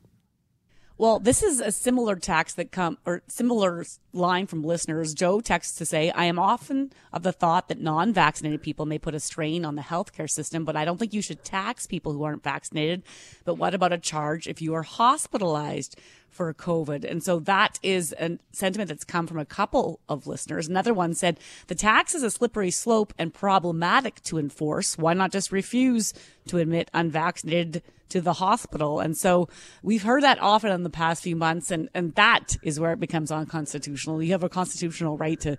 Well, 1.01 1.19
this 1.19 1.43
is 1.43 1.61
a 1.61 1.73
similar 1.73 2.15
tax 2.15 2.53
that 2.57 2.73
come 2.73 2.99
or 3.07 3.23
similar 3.27 3.87
line 4.13 4.47
from 4.47 4.63
listeners. 4.63 5.15
Joe 5.15 5.41
texts 5.41 5.79
to 5.79 5.87
say, 5.87 6.11
I 6.11 6.27
am 6.27 6.39
often 6.39 6.93
of 7.11 7.23
the 7.23 7.33
thought 7.33 7.69
that 7.69 7.81
non 7.81 8.13
vaccinated 8.13 8.61
people 8.61 8.85
may 8.85 8.99
put 8.99 9.15
a 9.15 9.21
strain 9.21 9.65
on 9.65 9.77
the 9.77 9.83
healthcare 9.83 10.29
system, 10.29 10.67
but 10.67 10.77
I 10.77 10.85
don't 10.85 10.99
think 10.99 11.15
you 11.15 11.23
should 11.23 11.43
tax 11.43 11.87
people 11.87 12.13
who 12.13 12.23
aren't 12.23 12.45
vaccinated. 12.45 13.03
But 13.47 13.55
what 13.55 13.73
about 13.73 13.95
a 13.95 13.99
charge 13.99 14.47
if 14.47 14.61
you 14.61 14.75
are 14.75 14.83
hospitalized 14.83 15.99
for 16.29 16.53
COVID? 16.53 17.11
And 17.11 17.23
so 17.23 17.39
that 17.39 17.79
is 17.83 18.15
a 18.21 18.39
sentiment 18.53 18.89
that's 18.89 19.03
come 19.05 19.27
from 19.27 19.39
a 19.39 19.47
couple 19.47 20.01
of 20.07 20.27
listeners. 20.27 20.69
Another 20.69 20.93
one 20.93 21.15
said, 21.15 21.41
the 21.69 21.75
tax 21.75 22.15
is 22.15 22.23
a 22.23 22.31
slippery 22.31 22.71
slope 22.71 23.15
and 23.19 23.33
problematic 23.33 24.23
to 24.25 24.37
enforce. 24.37 24.99
Why 24.99 25.15
not 25.15 25.33
just 25.33 25.51
refuse 25.51 26.13
to 26.49 26.59
admit 26.59 26.91
unvaccinated 26.93 27.83
to 28.11 28.21
the 28.21 28.35
hospital. 28.35 29.01
And 29.01 29.17
so 29.17 29.49
we've 29.83 30.03
heard 30.03 30.23
that 30.23 30.41
often 30.41 30.71
in 30.73 30.83
the 30.83 30.91
past 30.91 31.23
few 31.23 31.37
months, 31.37 31.71
and, 31.71 31.89
and 31.95 32.15
that 32.15 32.57
is 32.63 32.79
where 32.79 32.93
it 32.93 33.01
becomes 33.01 33.31
unconstitutional. 33.31 34.23
You 34.23 34.33
have 34.33 34.45
a 34.45 34.49
constitutional 34.49 35.17
right 35.17 35.41
to 35.41 35.57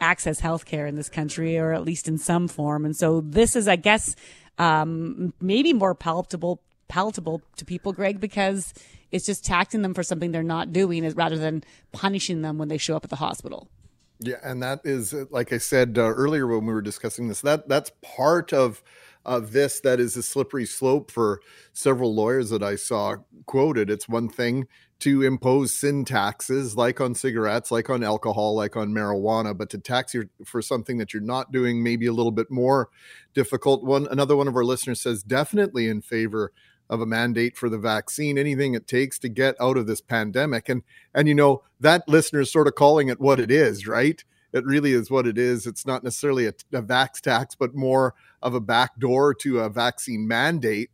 access 0.00 0.40
healthcare 0.40 0.88
in 0.88 0.94
this 0.94 1.08
country, 1.08 1.58
or 1.58 1.72
at 1.72 1.84
least 1.84 2.08
in 2.08 2.18
some 2.18 2.48
form. 2.48 2.84
And 2.84 2.96
so 2.96 3.20
this 3.20 3.56
is, 3.56 3.66
I 3.66 3.76
guess, 3.76 4.14
um, 4.58 5.32
maybe 5.40 5.72
more 5.72 5.94
palatable 5.94 6.62
palatable 6.88 7.42
to 7.56 7.64
people, 7.64 7.92
Greg, 7.92 8.20
because 8.20 8.72
it's 9.10 9.26
just 9.26 9.44
taxing 9.44 9.82
them 9.82 9.94
for 9.94 10.02
something 10.02 10.30
they're 10.30 10.42
not 10.42 10.72
doing 10.72 11.08
rather 11.14 11.36
than 11.36 11.64
punishing 11.92 12.42
them 12.42 12.58
when 12.58 12.68
they 12.68 12.78
show 12.78 12.96
up 12.96 13.04
at 13.04 13.10
the 13.10 13.16
hospital. 13.16 13.68
Yeah, 14.18 14.36
and 14.42 14.62
that 14.62 14.80
is 14.84 15.12
like 15.30 15.52
I 15.52 15.58
said 15.58 15.98
uh, 15.98 16.02
earlier 16.02 16.46
when 16.46 16.64
we 16.64 16.72
were 16.72 16.82
discussing 16.82 17.28
this. 17.28 17.42
That 17.42 17.68
that's 17.68 17.92
part 18.02 18.52
of 18.52 18.82
of 19.26 19.52
this 19.52 19.80
that 19.80 20.00
is 20.00 20.16
a 20.16 20.22
slippery 20.22 20.64
slope 20.64 21.10
for 21.10 21.40
several 21.72 22.14
lawyers 22.14 22.50
that 22.50 22.62
I 22.62 22.76
saw 22.76 23.16
quoted. 23.44 23.90
It's 23.90 24.08
one 24.08 24.28
thing 24.28 24.66
to 25.00 25.22
impose 25.22 25.74
sin 25.74 26.04
taxes 26.04 26.76
like 26.76 27.00
on 27.00 27.14
cigarettes, 27.14 27.70
like 27.70 27.90
on 27.90 28.02
alcohol, 28.02 28.54
like 28.54 28.76
on 28.76 28.92
marijuana, 28.92 29.56
but 29.56 29.68
to 29.70 29.78
tax 29.78 30.14
you 30.14 30.28
for 30.44 30.62
something 30.62 30.96
that 30.98 31.12
you're 31.12 31.22
not 31.22 31.52
doing 31.52 31.82
maybe 31.82 32.06
a 32.06 32.12
little 32.12 32.32
bit 32.32 32.50
more 32.50 32.88
difficult. 33.34 33.84
One 33.84 34.06
another 34.10 34.36
one 34.36 34.48
of 34.48 34.56
our 34.56 34.64
listeners 34.64 35.02
says 35.02 35.22
definitely 35.22 35.88
in 35.88 36.00
favor 36.00 36.52
of 36.88 37.00
a 37.00 37.06
mandate 37.06 37.56
for 37.56 37.68
the 37.68 37.78
vaccine, 37.78 38.38
anything 38.38 38.74
it 38.74 38.86
takes 38.86 39.18
to 39.18 39.28
get 39.28 39.56
out 39.60 39.76
of 39.76 39.86
this 39.86 40.00
pandemic. 40.00 40.68
And 40.68 40.82
and 41.14 41.28
you 41.28 41.34
know, 41.34 41.62
that 41.80 42.08
listener 42.08 42.40
is 42.40 42.52
sort 42.52 42.68
of 42.68 42.74
calling 42.74 43.08
it 43.08 43.20
what 43.20 43.40
it 43.40 43.50
is, 43.50 43.86
right? 43.86 44.24
It 44.56 44.64
really 44.64 44.92
is 44.92 45.10
what 45.10 45.26
it 45.26 45.36
is. 45.36 45.66
It's 45.66 45.84
not 45.84 46.02
necessarily 46.02 46.46
a, 46.46 46.54
a 46.72 46.82
vax 46.82 47.20
tax, 47.20 47.54
but 47.54 47.74
more 47.74 48.14
of 48.42 48.54
a 48.54 48.60
backdoor 48.60 49.34
to 49.34 49.60
a 49.60 49.68
vaccine 49.68 50.26
mandate. 50.26 50.90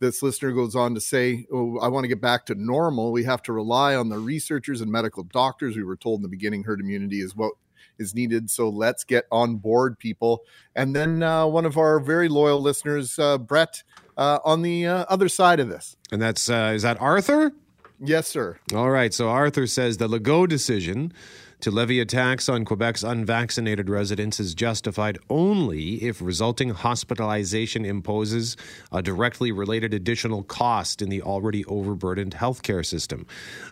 This 0.00 0.22
listener 0.22 0.52
goes 0.52 0.74
on 0.74 0.94
to 0.94 1.00
say, 1.00 1.46
oh, 1.52 1.78
I 1.78 1.88
want 1.88 2.04
to 2.04 2.08
get 2.08 2.20
back 2.20 2.46
to 2.46 2.54
normal. 2.56 3.12
We 3.12 3.24
have 3.24 3.42
to 3.42 3.52
rely 3.52 3.94
on 3.94 4.08
the 4.08 4.18
researchers 4.18 4.80
and 4.80 4.90
medical 4.90 5.22
doctors. 5.22 5.76
We 5.76 5.84
were 5.84 5.96
told 5.96 6.18
in 6.18 6.22
the 6.22 6.28
beginning 6.28 6.64
herd 6.64 6.80
immunity 6.80 7.20
is 7.20 7.36
what 7.36 7.52
is 7.98 8.14
needed. 8.14 8.50
So 8.50 8.68
let's 8.68 9.04
get 9.04 9.26
on 9.30 9.56
board, 9.56 9.98
people. 9.98 10.42
And 10.74 10.96
then 10.96 11.22
uh, 11.22 11.46
one 11.46 11.64
of 11.64 11.78
our 11.78 12.00
very 12.00 12.28
loyal 12.28 12.60
listeners, 12.60 13.18
uh, 13.18 13.38
Brett, 13.38 13.84
uh, 14.16 14.40
on 14.44 14.62
the 14.62 14.86
uh, 14.86 15.04
other 15.08 15.28
side 15.28 15.60
of 15.60 15.68
this. 15.68 15.96
And 16.10 16.20
that's, 16.20 16.50
uh, 16.50 16.72
is 16.74 16.82
that 16.82 17.00
Arthur? 17.00 17.52
Yes, 18.00 18.26
sir. 18.26 18.58
All 18.74 18.90
right. 18.90 19.14
So 19.14 19.28
Arthur 19.28 19.66
says 19.68 19.98
the 19.98 20.08
Legault 20.08 20.48
decision 20.48 21.12
to 21.60 21.70
levy 21.70 22.00
a 22.00 22.04
tax 22.04 22.48
on 22.48 22.64
Quebec's 22.64 23.04
unvaccinated 23.04 23.88
residents 23.88 24.40
is 24.40 24.54
justified 24.54 25.18
only 25.30 26.02
if 26.02 26.20
resulting 26.20 26.70
hospitalization 26.70 27.84
imposes 27.84 28.56
a 28.92 29.02
directly 29.02 29.52
related 29.52 29.94
additional 29.94 30.42
cost 30.42 31.02
in 31.02 31.08
the 31.08 31.22
already 31.22 31.64
overburdened 31.66 32.34
healthcare 32.34 32.84
system. 32.84 33.26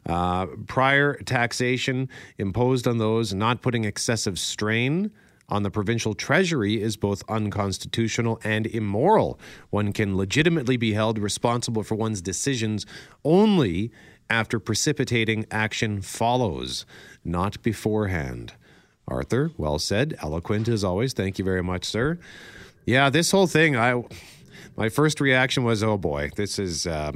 Uh, 0.06 0.46
prior 0.66 1.14
taxation 1.24 2.08
imposed 2.38 2.86
on 2.86 2.98
those 2.98 3.34
not 3.34 3.62
putting 3.62 3.84
excessive 3.84 4.38
strain 4.38 5.10
on 5.48 5.62
the 5.62 5.70
provincial 5.70 6.14
treasury 6.14 6.80
is 6.80 6.96
both 6.96 7.22
unconstitutional 7.28 8.40
and 8.42 8.66
immoral. 8.66 9.38
One 9.70 9.92
can 9.92 10.16
legitimately 10.16 10.78
be 10.78 10.94
held 10.94 11.18
responsible 11.18 11.82
for 11.82 11.94
one's 11.94 12.22
decisions 12.22 12.86
only 13.22 13.92
after 14.30 14.58
precipitating 14.58 15.44
action 15.50 16.00
follows, 16.00 16.86
not 17.24 17.62
beforehand. 17.62 18.54
Arthur, 19.08 19.50
well 19.56 19.78
said, 19.78 20.16
eloquent 20.22 20.68
as 20.68 20.84
always. 20.84 21.12
Thank 21.12 21.38
you 21.38 21.44
very 21.44 21.62
much, 21.62 21.84
sir. 21.84 22.18
Yeah, 22.86 23.10
this 23.10 23.30
whole 23.30 23.46
thing, 23.46 23.76
I 23.76 24.02
my 24.76 24.88
first 24.88 25.20
reaction 25.20 25.64
was, 25.64 25.82
oh 25.82 25.98
boy, 25.98 26.30
this 26.36 26.58
is. 26.58 26.86
Uh, 26.86 27.12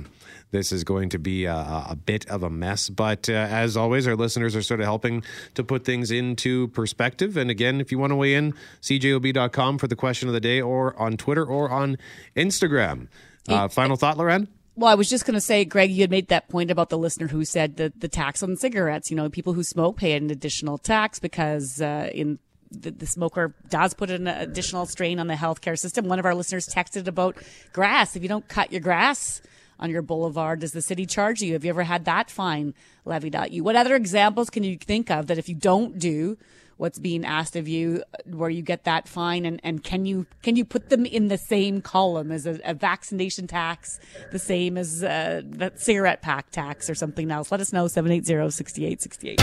this 0.53 0.71
is 0.73 0.85
going 0.85 1.09
to 1.11 1.19
be 1.19 1.45
a, 1.45 1.55
a 1.55 1.97
bit 1.97 2.27
of 2.29 2.43
a 2.43 2.49
mess. 2.49 2.89
But 2.89 3.29
uh, 3.29 3.33
as 3.33 3.77
always, 3.77 4.07
our 4.07 4.17
listeners 4.17 4.55
are 4.55 4.63
sort 4.63 4.81
of 4.81 4.87
helping 4.87 5.25
to 5.55 5.65
put 5.65 5.85
things 5.85 6.11
into 6.11 6.69
perspective. 6.69 7.37
And 7.37 7.51
again, 7.51 7.81
if 7.81 7.91
you 7.91 7.99
want 7.99 8.13
to 8.13 8.17
weigh 8.17 8.35
in, 8.35 8.55
cjob.com 8.81 9.79
for 9.79 9.89
the 9.89 9.97
question 9.97 10.29
of 10.29 10.35
the 10.35 10.41
day, 10.41 10.61
or 10.61 10.99
on 10.99 11.17
Twitter 11.17 11.45
or 11.45 11.69
on 11.71 11.99
Instagram. 12.37 13.09
Uh, 13.49 13.69
final 13.69 13.97
thought, 13.97 14.17
Loren? 14.17 14.49
Well, 14.79 14.91
I 14.91 14.95
was 14.95 15.09
just 15.09 15.25
going 15.25 15.35
to 15.35 15.41
say, 15.41 15.65
Greg, 15.65 15.91
you 15.91 16.03
had 16.03 16.11
made 16.11 16.29
that 16.29 16.51
point 16.51 16.71
about 16.71 16.91
the 16.91 16.99
listener 16.99 17.29
who 17.29 17.47
said 17.47 17.79
that 17.79 17.99
the 17.99 18.09
tax 18.09 18.43
on 18.43 18.57
cigarettes, 18.57 19.11
you 19.11 19.17
know, 19.17 19.31
people 19.31 19.55
who 19.55 19.63
smoke 19.63 19.97
pay 19.97 20.13
an 20.13 20.31
additional 20.31 20.77
tax 20.77 21.19
because 21.19 21.81
uh, 21.81 22.11
in 22.13 22.39
the, 22.71 22.91
the, 22.91 23.07
smoker 23.07 23.55
does 23.71 23.95
put 23.95 24.11
an 24.11 24.27
additional 24.27 24.85
strain 24.85 25.19
on 25.19 25.29
the 25.29 25.35
healthcare 25.35 25.79
system. 25.79 26.09
One 26.09 26.19
of 26.19 26.27
our 26.27 26.35
listeners 26.35 26.69
texted 26.69 27.07
about 27.07 27.39
grass. 27.73 28.17
If 28.17 28.23
you 28.23 28.29
don't 28.29 28.47
cut 28.49 28.71
your 28.71 28.83
grass 28.83 29.41
on 29.81 29.89
your 29.89 30.03
boulevard, 30.03 30.61
does 30.61 30.73
the 30.73 30.83
city 30.83 31.07
charge 31.07 31.41
you? 31.41 31.55
Have 31.55 31.65
you 31.65 31.71
ever 31.71 31.85
had 31.85 32.05
that 32.05 32.31
fine 32.31 32.75
levied 33.07 33.35
at 33.35 33.53
you? 33.53 33.65
What 33.65 33.77
other 33.77 33.95
examples 33.95 34.51
can 34.51 34.63
you 34.63 34.77
think 34.77 35.11
of 35.11 35.29
that 35.29 35.39
if 35.39 35.49
you 35.49 35.55
don't 35.55 35.99
do 35.99 36.37
what's 36.77 36.99
being 36.99 37.25
asked 37.25 37.57
of 37.57 37.67
you 37.67 38.03
where 38.27 38.51
you 38.51 38.63
get 38.63 38.85
that 38.85 39.09
fine 39.09 39.45
and, 39.45 39.61
and 39.63 39.83
can 39.83 40.05
you 40.05 40.27
can 40.43 40.57
you 40.57 40.65
put 40.65 40.91
them 40.91 41.07
in 41.07 41.29
the 41.29 41.39
same 41.39 41.81
column 41.81 42.31
as 42.31 42.47
a, 42.47 42.59
a 42.65 42.75
vaccination 42.75 43.47
tax 43.47 43.99
the 44.33 44.39
same 44.39 44.77
as 44.77 45.03
uh, 45.03 45.41
that 45.45 45.81
cigarette 45.81 46.23
pack 46.23 46.51
tax 46.51 46.91
or 46.91 46.95
something 46.95 47.31
else 47.31 47.51
let 47.51 47.61
us 47.61 47.73
know 47.73 47.87
780-6868 47.87 49.37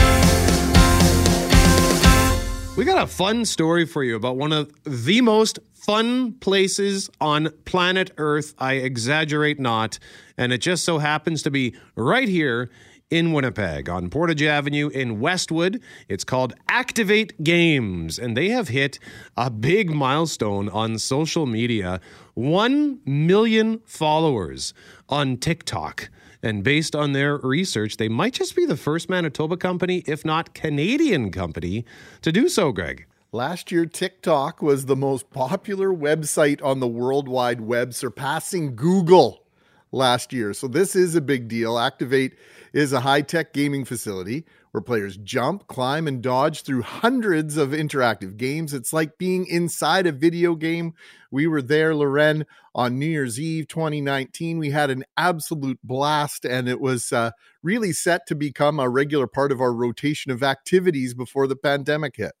we 2.76 2.84
got 2.84 3.00
a 3.00 3.06
fun 3.06 3.44
story 3.44 3.86
for 3.86 4.02
you 4.02 4.16
about 4.16 4.36
one 4.36 4.52
of 4.52 4.72
the 4.82 5.20
most 5.20 5.60
fun 5.74 6.32
places 6.32 7.08
on 7.20 7.50
planet 7.66 8.10
Earth. 8.16 8.52
I 8.58 8.74
exaggerate 8.74 9.60
not. 9.60 10.00
And 10.36 10.52
it 10.52 10.58
just 10.58 10.84
so 10.84 10.98
happens 10.98 11.42
to 11.42 11.52
be 11.52 11.76
right 11.94 12.28
here 12.28 12.70
in 13.10 13.32
Winnipeg 13.32 13.88
on 13.88 14.10
Portage 14.10 14.42
Avenue 14.42 14.88
in 14.88 15.20
Westwood. 15.20 15.80
It's 16.08 16.24
called 16.24 16.54
Activate 16.68 17.42
Games, 17.44 18.18
and 18.18 18.36
they 18.36 18.48
have 18.48 18.68
hit 18.68 18.98
a 19.36 19.50
big 19.50 19.90
milestone 19.90 20.68
on 20.68 20.98
social 20.98 21.46
media 21.46 22.00
1 22.34 23.00
million 23.04 23.80
followers 23.84 24.74
on 25.08 25.36
TikTok. 25.36 26.08
And 26.42 26.62
based 26.62 26.94
on 26.94 27.12
their 27.12 27.38
research, 27.38 27.96
they 27.96 28.08
might 28.08 28.34
just 28.34 28.54
be 28.54 28.66
the 28.66 28.76
first 28.76 29.08
Manitoba 29.08 29.56
company, 29.56 30.04
if 30.06 30.24
not 30.24 30.54
Canadian 30.54 31.30
company, 31.30 31.86
to 32.20 32.30
do 32.30 32.48
so, 32.50 32.70
Greg. 32.70 33.06
Last 33.32 33.72
year, 33.72 33.86
TikTok 33.86 34.62
was 34.62 34.84
the 34.84 34.94
most 34.94 35.30
popular 35.30 35.88
website 35.88 36.62
on 36.62 36.80
the 36.80 36.86
World 36.86 37.28
Wide 37.28 37.60
Web, 37.60 37.94
surpassing 37.94 38.76
Google 38.76 39.42
last 39.90 40.32
year. 40.32 40.52
So, 40.52 40.68
this 40.68 40.94
is 40.94 41.16
a 41.16 41.20
big 41.20 41.48
deal. 41.48 41.78
Activate 41.78 42.34
is 42.74 42.92
a 42.92 43.00
high 43.00 43.22
tech 43.22 43.52
gaming 43.52 43.84
facility 43.84 44.44
where 44.72 44.82
players 44.82 45.16
jump, 45.18 45.68
climb, 45.68 46.08
and 46.08 46.20
dodge 46.20 46.62
through 46.62 46.82
hundreds 46.82 47.56
of 47.56 47.70
interactive 47.70 48.36
games. 48.36 48.74
It's 48.74 48.92
like 48.92 49.16
being 49.16 49.46
inside 49.46 50.08
a 50.08 50.12
video 50.12 50.56
game. 50.56 50.94
We 51.30 51.46
were 51.46 51.62
there, 51.62 51.94
Loren, 51.94 52.44
on 52.74 52.98
New 52.98 53.06
Year's 53.06 53.38
Eve 53.38 53.68
2019. 53.68 54.58
We 54.58 54.70
had 54.70 54.90
an 54.90 55.04
absolute 55.16 55.78
blast, 55.84 56.44
and 56.44 56.68
it 56.68 56.80
was 56.80 57.12
uh, 57.12 57.30
really 57.62 57.92
set 57.92 58.26
to 58.26 58.34
become 58.34 58.80
a 58.80 58.90
regular 58.90 59.28
part 59.28 59.52
of 59.52 59.60
our 59.60 59.72
rotation 59.72 60.32
of 60.32 60.42
activities 60.42 61.14
before 61.14 61.46
the 61.46 61.56
pandemic 61.56 62.16
hit. 62.16 62.32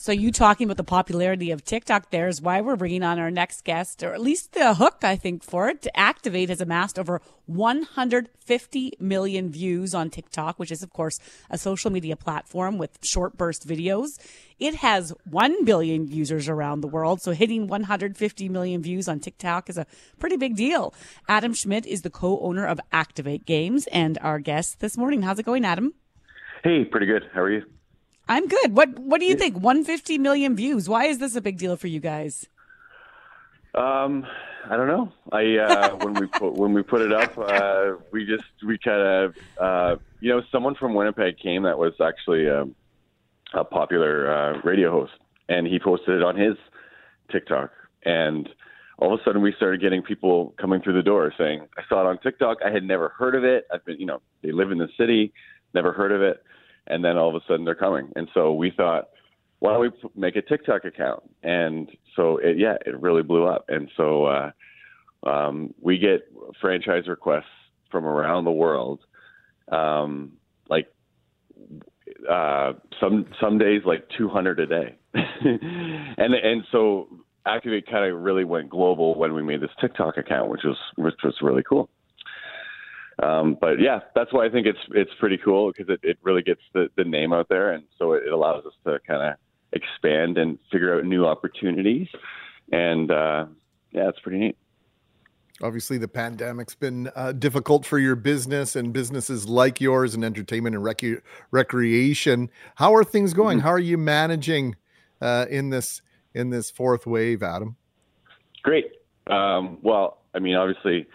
So 0.00 0.12
you 0.12 0.30
talking 0.30 0.66
about 0.66 0.76
the 0.76 0.84
popularity 0.84 1.50
of 1.50 1.64
TikTok 1.64 2.10
there 2.10 2.28
is 2.28 2.40
why 2.40 2.60
we're 2.60 2.76
bringing 2.76 3.02
on 3.02 3.18
our 3.18 3.32
next 3.32 3.64
guest, 3.64 4.04
or 4.04 4.14
at 4.14 4.20
least 4.20 4.52
the 4.52 4.74
hook, 4.74 4.98
I 5.02 5.16
think, 5.16 5.42
for 5.42 5.68
it. 5.68 5.82
To 5.82 5.98
Activate 5.98 6.50
has 6.50 6.60
amassed 6.60 7.00
over 7.00 7.20
150 7.46 8.92
million 9.00 9.50
views 9.50 9.96
on 9.96 10.08
TikTok, 10.08 10.56
which 10.60 10.70
is, 10.70 10.84
of 10.84 10.92
course, 10.92 11.18
a 11.50 11.58
social 11.58 11.90
media 11.90 12.14
platform 12.14 12.78
with 12.78 12.96
short 13.02 13.36
burst 13.36 13.66
videos. 13.66 14.20
It 14.60 14.76
has 14.76 15.12
1 15.28 15.64
billion 15.64 16.06
users 16.06 16.48
around 16.48 16.82
the 16.82 16.86
world. 16.86 17.20
So 17.20 17.32
hitting 17.32 17.66
150 17.66 18.48
million 18.48 18.80
views 18.80 19.08
on 19.08 19.18
TikTok 19.18 19.68
is 19.68 19.76
a 19.76 19.86
pretty 20.20 20.36
big 20.36 20.54
deal. 20.54 20.94
Adam 21.28 21.52
Schmidt 21.52 21.86
is 21.86 22.02
the 22.02 22.10
co-owner 22.10 22.66
of 22.66 22.78
Activate 22.92 23.44
Games 23.44 23.88
and 23.88 24.16
our 24.22 24.38
guest 24.38 24.78
this 24.78 24.96
morning. 24.96 25.22
How's 25.22 25.40
it 25.40 25.46
going, 25.46 25.64
Adam? 25.64 25.92
Hey, 26.62 26.84
pretty 26.84 27.06
good. 27.06 27.24
How 27.34 27.40
are 27.40 27.50
you? 27.50 27.64
I'm 28.28 28.46
good. 28.46 28.76
What 28.76 28.98
What 28.98 29.20
do 29.20 29.26
you 29.26 29.36
think? 29.36 29.54
150 29.56 30.18
million 30.18 30.54
views. 30.54 30.88
Why 30.88 31.06
is 31.06 31.18
this 31.18 31.34
a 31.36 31.40
big 31.40 31.58
deal 31.58 31.76
for 31.76 31.86
you 31.86 32.00
guys? 32.00 32.46
Um, 33.74 34.26
I 34.68 34.76
don't 34.76 34.88
know. 34.88 35.12
I 35.32 35.56
uh, 35.56 35.96
when 36.02 36.14
we 36.14 36.26
put 36.26 36.54
when 36.54 36.74
we 36.74 36.82
put 36.82 37.00
it 37.00 37.12
up, 37.12 37.36
uh, 37.38 37.94
we 38.12 38.26
just 38.26 38.44
we 38.66 38.78
kind 38.78 39.00
of 39.02 39.36
uh, 39.58 39.96
you 40.20 40.30
know 40.30 40.42
someone 40.52 40.74
from 40.74 40.94
Winnipeg 40.94 41.38
came 41.38 41.62
that 41.62 41.78
was 41.78 41.94
actually 42.04 42.48
um, 42.48 42.74
a 43.54 43.64
popular 43.64 44.30
uh, 44.30 44.60
radio 44.62 44.90
host, 44.90 45.12
and 45.48 45.66
he 45.66 45.78
posted 45.78 46.16
it 46.16 46.22
on 46.22 46.36
his 46.36 46.54
TikTok, 47.32 47.70
and 48.04 48.48
all 48.98 49.14
of 49.14 49.20
a 49.20 49.24
sudden 49.24 49.40
we 49.40 49.54
started 49.56 49.80
getting 49.80 50.02
people 50.02 50.54
coming 50.60 50.82
through 50.82 50.94
the 50.94 51.02
door 51.02 51.32
saying, 51.38 51.66
"I 51.78 51.82
saw 51.88 52.02
it 52.02 52.06
on 52.06 52.18
TikTok. 52.18 52.58
I 52.64 52.70
had 52.70 52.84
never 52.84 53.08
heard 53.10 53.34
of 53.34 53.44
it. 53.44 53.66
I've 53.72 53.84
been 53.86 53.98
you 53.98 54.06
know 54.06 54.20
they 54.42 54.52
live 54.52 54.70
in 54.70 54.78
the 54.78 54.88
city, 54.98 55.32
never 55.72 55.92
heard 55.92 56.12
of 56.12 56.20
it." 56.20 56.42
And 56.88 57.04
then 57.04 57.16
all 57.16 57.28
of 57.28 57.34
a 57.34 57.44
sudden 57.46 57.64
they're 57.64 57.74
coming. 57.74 58.10
And 58.16 58.28
so 58.34 58.52
we 58.52 58.70
thought, 58.70 59.10
why 59.60 59.72
don't 59.72 59.80
we 59.80 59.90
make 60.14 60.36
a 60.36 60.42
TikTok 60.42 60.84
account? 60.84 61.22
And 61.42 61.90
so 62.14 62.38
it, 62.38 62.58
yeah, 62.58 62.76
it 62.86 63.00
really 63.00 63.22
blew 63.22 63.46
up. 63.46 63.64
And 63.68 63.90
so 63.96 64.24
uh, 64.26 64.50
um, 65.24 65.74
we 65.80 65.98
get 65.98 66.30
franchise 66.60 67.08
requests 67.08 67.44
from 67.90 68.04
around 68.04 68.44
the 68.44 68.52
world, 68.52 69.00
um, 69.72 70.32
like 70.68 70.86
uh, 72.28 72.74
some 73.00 73.26
some 73.40 73.58
days 73.58 73.82
like 73.84 74.08
200 74.16 74.60
a 74.60 74.66
day, 74.66 74.94
and 75.14 76.34
and 76.34 76.64
so 76.70 77.08
Activate 77.46 77.86
kind 77.86 78.10
of 78.10 78.20
really 78.20 78.44
went 78.44 78.68
global 78.68 79.14
when 79.14 79.32
we 79.32 79.42
made 79.42 79.60
this 79.60 79.70
TikTok 79.80 80.18
account, 80.18 80.50
which 80.50 80.62
was 80.64 80.76
which 80.96 81.14
was 81.24 81.34
really 81.40 81.62
cool. 81.62 81.88
Um, 83.22 83.56
but 83.60 83.80
yeah, 83.80 84.00
that's 84.14 84.32
why 84.32 84.46
I 84.46 84.48
think 84.48 84.66
it's 84.66 84.78
it's 84.92 85.10
pretty 85.18 85.38
cool 85.38 85.72
because 85.72 85.88
it, 85.88 86.00
it 86.02 86.18
really 86.22 86.42
gets 86.42 86.60
the, 86.72 86.88
the 86.96 87.04
name 87.04 87.32
out 87.32 87.48
there, 87.48 87.72
and 87.72 87.84
so 87.98 88.12
it, 88.12 88.24
it 88.26 88.32
allows 88.32 88.64
us 88.64 88.72
to 88.84 88.98
kind 89.06 89.22
of 89.22 89.36
expand 89.72 90.38
and 90.38 90.58
figure 90.70 90.96
out 90.96 91.04
new 91.04 91.26
opportunities. 91.26 92.06
And 92.70 93.10
uh, 93.10 93.46
yeah, 93.92 94.08
it's 94.08 94.20
pretty 94.20 94.38
neat. 94.38 94.56
Obviously, 95.60 95.98
the 95.98 96.06
pandemic's 96.06 96.76
been 96.76 97.10
uh, 97.16 97.32
difficult 97.32 97.84
for 97.84 97.98
your 97.98 98.14
business 98.14 98.76
and 98.76 98.92
businesses 98.92 99.48
like 99.48 99.80
yours 99.80 100.14
in 100.14 100.22
entertainment 100.22 100.76
and 100.76 100.84
rec- 100.84 101.22
recreation. 101.50 102.48
How 102.76 102.94
are 102.94 103.02
things 103.02 103.34
going? 103.34 103.58
Mm-hmm. 103.58 103.66
How 103.66 103.72
are 103.72 103.80
you 103.80 103.98
managing 103.98 104.76
uh, 105.20 105.46
in 105.50 105.70
this 105.70 106.02
in 106.34 106.50
this 106.50 106.70
fourth 106.70 107.06
wave, 107.06 107.42
Adam? 107.42 107.76
Great. 108.62 108.92
Um, 109.26 109.78
well, 109.82 110.18
I 110.32 110.38
mean, 110.38 110.54
obviously, 110.54 111.08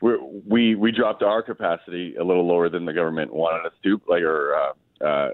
we 0.00 0.74
we 0.74 0.92
dropped 0.92 1.22
our 1.22 1.42
capacity 1.42 2.16
a 2.16 2.24
little 2.24 2.46
lower 2.46 2.68
than 2.68 2.84
the 2.84 2.92
government 2.92 3.32
wanted 3.32 3.66
us 3.66 3.72
to, 3.82 4.00
like 4.08 4.22
our 4.22 4.54
uh, 4.54 5.04
uh, 5.04 5.28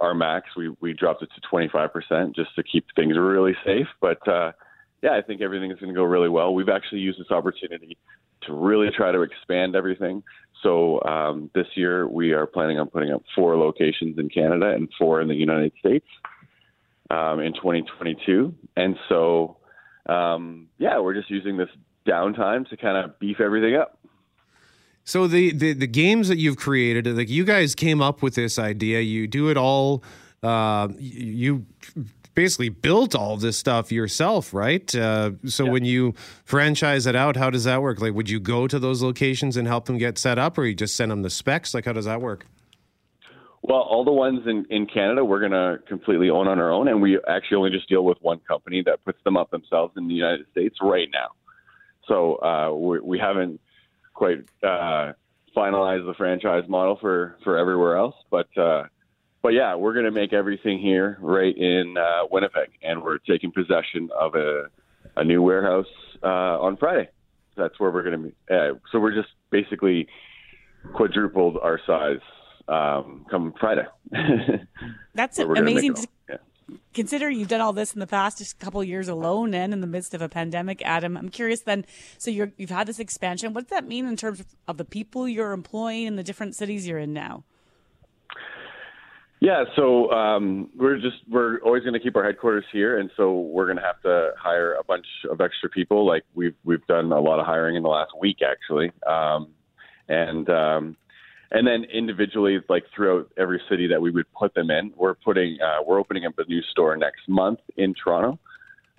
our 0.00 0.14
max. 0.14 0.48
We 0.56 0.70
we 0.80 0.92
dropped 0.94 1.22
it 1.22 1.30
to 1.34 1.40
25 1.48 1.92
percent 1.92 2.36
just 2.36 2.54
to 2.56 2.62
keep 2.62 2.86
things 2.96 3.16
really 3.16 3.54
safe. 3.64 3.86
But 4.00 4.26
uh, 4.26 4.52
yeah, 5.02 5.12
I 5.12 5.22
think 5.22 5.40
everything 5.40 5.70
is 5.70 5.78
going 5.78 5.92
to 5.92 5.98
go 5.98 6.04
really 6.04 6.28
well. 6.28 6.54
We've 6.54 6.68
actually 6.68 7.00
used 7.00 7.20
this 7.20 7.30
opportunity 7.30 7.96
to 8.42 8.52
really 8.52 8.88
try 8.96 9.12
to 9.12 9.22
expand 9.22 9.76
everything. 9.76 10.22
So 10.62 11.02
um, 11.02 11.50
this 11.54 11.66
year 11.74 12.08
we 12.08 12.32
are 12.32 12.46
planning 12.46 12.78
on 12.78 12.88
putting 12.88 13.12
up 13.12 13.22
four 13.34 13.56
locations 13.56 14.18
in 14.18 14.28
Canada 14.28 14.70
and 14.70 14.88
four 14.98 15.20
in 15.20 15.28
the 15.28 15.34
United 15.34 15.72
States 15.78 16.06
um, 17.10 17.40
in 17.40 17.52
2022. 17.54 18.54
And 18.76 18.96
so 19.08 19.58
um, 20.06 20.68
yeah, 20.78 20.98
we're 20.98 21.14
just 21.14 21.30
using 21.30 21.56
this 21.56 21.68
downtime 22.06 22.68
to 22.70 22.76
kind 22.76 22.96
of 22.96 23.18
beef 23.18 23.40
everything 23.40 23.76
up. 23.76 23.97
So 25.08 25.26
the, 25.26 25.54
the 25.54 25.72
the 25.72 25.86
games 25.86 26.28
that 26.28 26.36
you've 26.36 26.58
created, 26.58 27.06
like 27.16 27.30
you 27.30 27.42
guys 27.42 27.74
came 27.74 28.02
up 28.02 28.20
with 28.20 28.34
this 28.34 28.58
idea. 28.58 29.00
You 29.00 29.26
do 29.26 29.48
it 29.48 29.56
all. 29.56 30.02
Uh, 30.42 30.88
you 30.98 31.64
basically 32.34 32.68
built 32.68 33.14
all 33.14 33.38
this 33.38 33.56
stuff 33.56 33.90
yourself, 33.90 34.52
right? 34.52 34.94
Uh, 34.94 35.30
so 35.46 35.64
yeah. 35.64 35.70
when 35.70 35.86
you 35.86 36.12
franchise 36.44 37.06
it 37.06 37.16
out, 37.16 37.38
how 37.38 37.48
does 37.48 37.64
that 37.64 37.80
work? 37.80 38.02
Like, 38.02 38.12
would 38.12 38.28
you 38.28 38.38
go 38.38 38.68
to 38.68 38.78
those 38.78 39.02
locations 39.02 39.56
and 39.56 39.66
help 39.66 39.86
them 39.86 39.96
get 39.96 40.18
set 40.18 40.38
up, 40.38 40.58
or 40.58 40.66
you 40.66 40.74
just 40.74 40.94
send 40.94 41.10
them 41.10 41.22
the 41.22 41.30
specs? 41.30 41.72
Like, 41.72 41.86
how 41.86 41.94
does 41.94 42.04
that 42.04 42.20
work? 42.20 42.44
Well, 43.62 43.80
all 43.80 44.04
the 44.04 44.12
ones 44.12 44.46
in, 44.46 44.66
in 44.68 44.84
Canada, 44.84 45.24
we're 45.24 45.40
going 45.40 45.52
to 45.52 45.78
completely 45.88 46.28
own 46.28 46.48
on 46.48 46.58
our 46.58 46.70
own, 46.70 46.86
and 46.86 47.00
we 47.00 47.18
actually 47.26 47.56
only 47.56 47.70
just 47.70 47.88
deal 47.88 48.04
with 48.04 48.18
one 48.20 48.40
company 48.46 48.82
that 48.84 49.02
puts 49.06 49.24
them 49.24 49.38
up 49.38 49.50
themselves 49.50 49.94
in 49.96 50.06
the 50.06 50.14
United 50.14 50.44
States 50.50 50.76
right 50.82 51.08
now. 51.10 51.28
So 52.06 52.36
uh, 52.42 52.74
we, 52.74 53.00
we 53.00 53.18
haven't 53.18 53.58
quite 54.18 54.38
uh, 54.64 55.12
finalize 55.56 56.04
the 56.04 56.14
franchise 56.18 56.64
model 56.68 56.98
for 57.00 57.38
for 57.44 57.56
everywhere 57.56 57.96
else. 57.96 58.16
But 58.30 58.48
uh, 58.58 58.84
but 59.42 59.50
yeah, 59.50 59.76
we're 59.76 59.94
going 59.94 60.04
to 60.04 60.10
make 60.10 60.32
everything 60.32 60.80
here 60.80 61.16
right 61.20 61.56
in 61.56 61.96
uh, 61.96 62.26
Winnipeg, 62.30 62.70
and 62.82 63.02
we're 63.02 63.18
taking 63.18 63.52
possession 63.52 64.10
of 64.18 64.34
a 64.34 64.64
a 65.16 65.24
new 65.24 65.40
warehouse 65.40 65.86
uh, 66.22 66.60
on 66.60 66.76
Friday. 66.76 67.08
That's 67.56 67.78
where 67.78 67.90
we're 67.90 68.02
going 68.02 68.22
to 68.22 68.28
be. 68.28 68.34
Uh, 68.50 68.78
so 68.90 68.98
we're 68.98 69.14
just 69.14 69.30
basically 69.50 70.08
quadrupled 70.94 71.56
our 71.62 71.80
size 71.86 72.20
um, 72.68 73.24
come 73.30 73.54
Friday. 73.58 73.86
That's 75.14 75.38
amazing. 75.38 75.96
Yeah 76.28 76.36
consider 76.92 77.30
you've 77.30 77.48
done 77.48 77.60
all 77.60 77.72
this 77.72 77.94
in 77.94 78.00
the 78.00 78.06
past 78.06 78.38
just 78.38 78.60
a 78.60 78.64
couple 78.64 78.82
years 78.84 79.08
alone 79.08 79.54
and 79.54 79.72
in 79.72 79.80
the 79.80 79.86
midst 79.86 80.12
of 80.12 80.20
a 80.20 80.28
pandemic 80.28 80.82
adam 80.84 81.16
i'm 81.16 81.28
curious 81.28 81.60
then 81.62 81.84
so 82.18 82.30
you're 82.30 82.52
you've 82.56 82.70
had 82.70 82.86
this 82.86 82.98
expansion 82.98 83.54
what 83.54 83.62
does 83.62 83.70
that 83.70 83.86
mean 83.86 84.06
in 84.06 84.16
terms 84.16 84.44
of 84.66 84.76
the 84.76 84.84
people 84.84 85.28
you're 85.28 85.52
employing 85.52 86.06
in 86.06 86.16
the 86.16 86.22
different 86.22 86.54
cities 86.54 86.86
you're 86.86 86.98
in 86.98 87.12
now? 87.12 87.44
Yeah 89.40 89.64
so 89.76 90.10
um, 90.10 90.68
we're 90.76 90.96
just 90.96 91.16
we're 91.28 91.58
always 91.60 91.82
going 91.82 91.94
to 91.94 92.00
keep 92.00 92.16
our 92.16 92.24
headquarters 92.24 92.64
here 92.72 92.98
and 92.98 93.10
so 93.16 93.40
we're 93.40 93.66
going 93.66 93.76
to 93.76 93.82
have 93.82 94.00
to 94.02 94.32
hire 94.38 94.74
a 94.74 94.84
bunch 94.84 95.06
of 95.30 95.40
extra 95.40 95.68
people. 95.70 96.06
Like 96.06 96.24
we've 96.34 96.56
we've 96.64 96.86
done 96.86 97.12
a 97.12 97.20
lot 97.20 97.38
of 97.38 97.46
hiring 97.46 97.76
in 97.76 97.82
the 97.82 97.88
last 97.88 98.12
week 98.20 98.38
actually. 98.42 98.92
Um, 99.06 99.48
and 100.08 100.48
um, 100.50 100.96
and 101.50 101.66
then 101.66 101.84
individually, 101.84 102.58
like 102.68 102.84
throughout 102.94 103.30
every 103.38 103.60
city 103.68 103.86
that 103.88 104.00
we 104.00 104.10
would 104.10 104.30
put 104.32 104.54
them 104.54 104.70
in, 104.70 104.92
we're 104.96 105.14
putting 105.14 105.58
uh, 105.60 105.82
we're 105.86 105.98
opening 105.98 106.26
up 106.26 106.38
a 106.38 106.44
new 106.44 106.62
store 106.62 106.96
next 106.96 107.28
month 107.28 107.60
in 107.76 107.94
Toronto, 107.94 108.38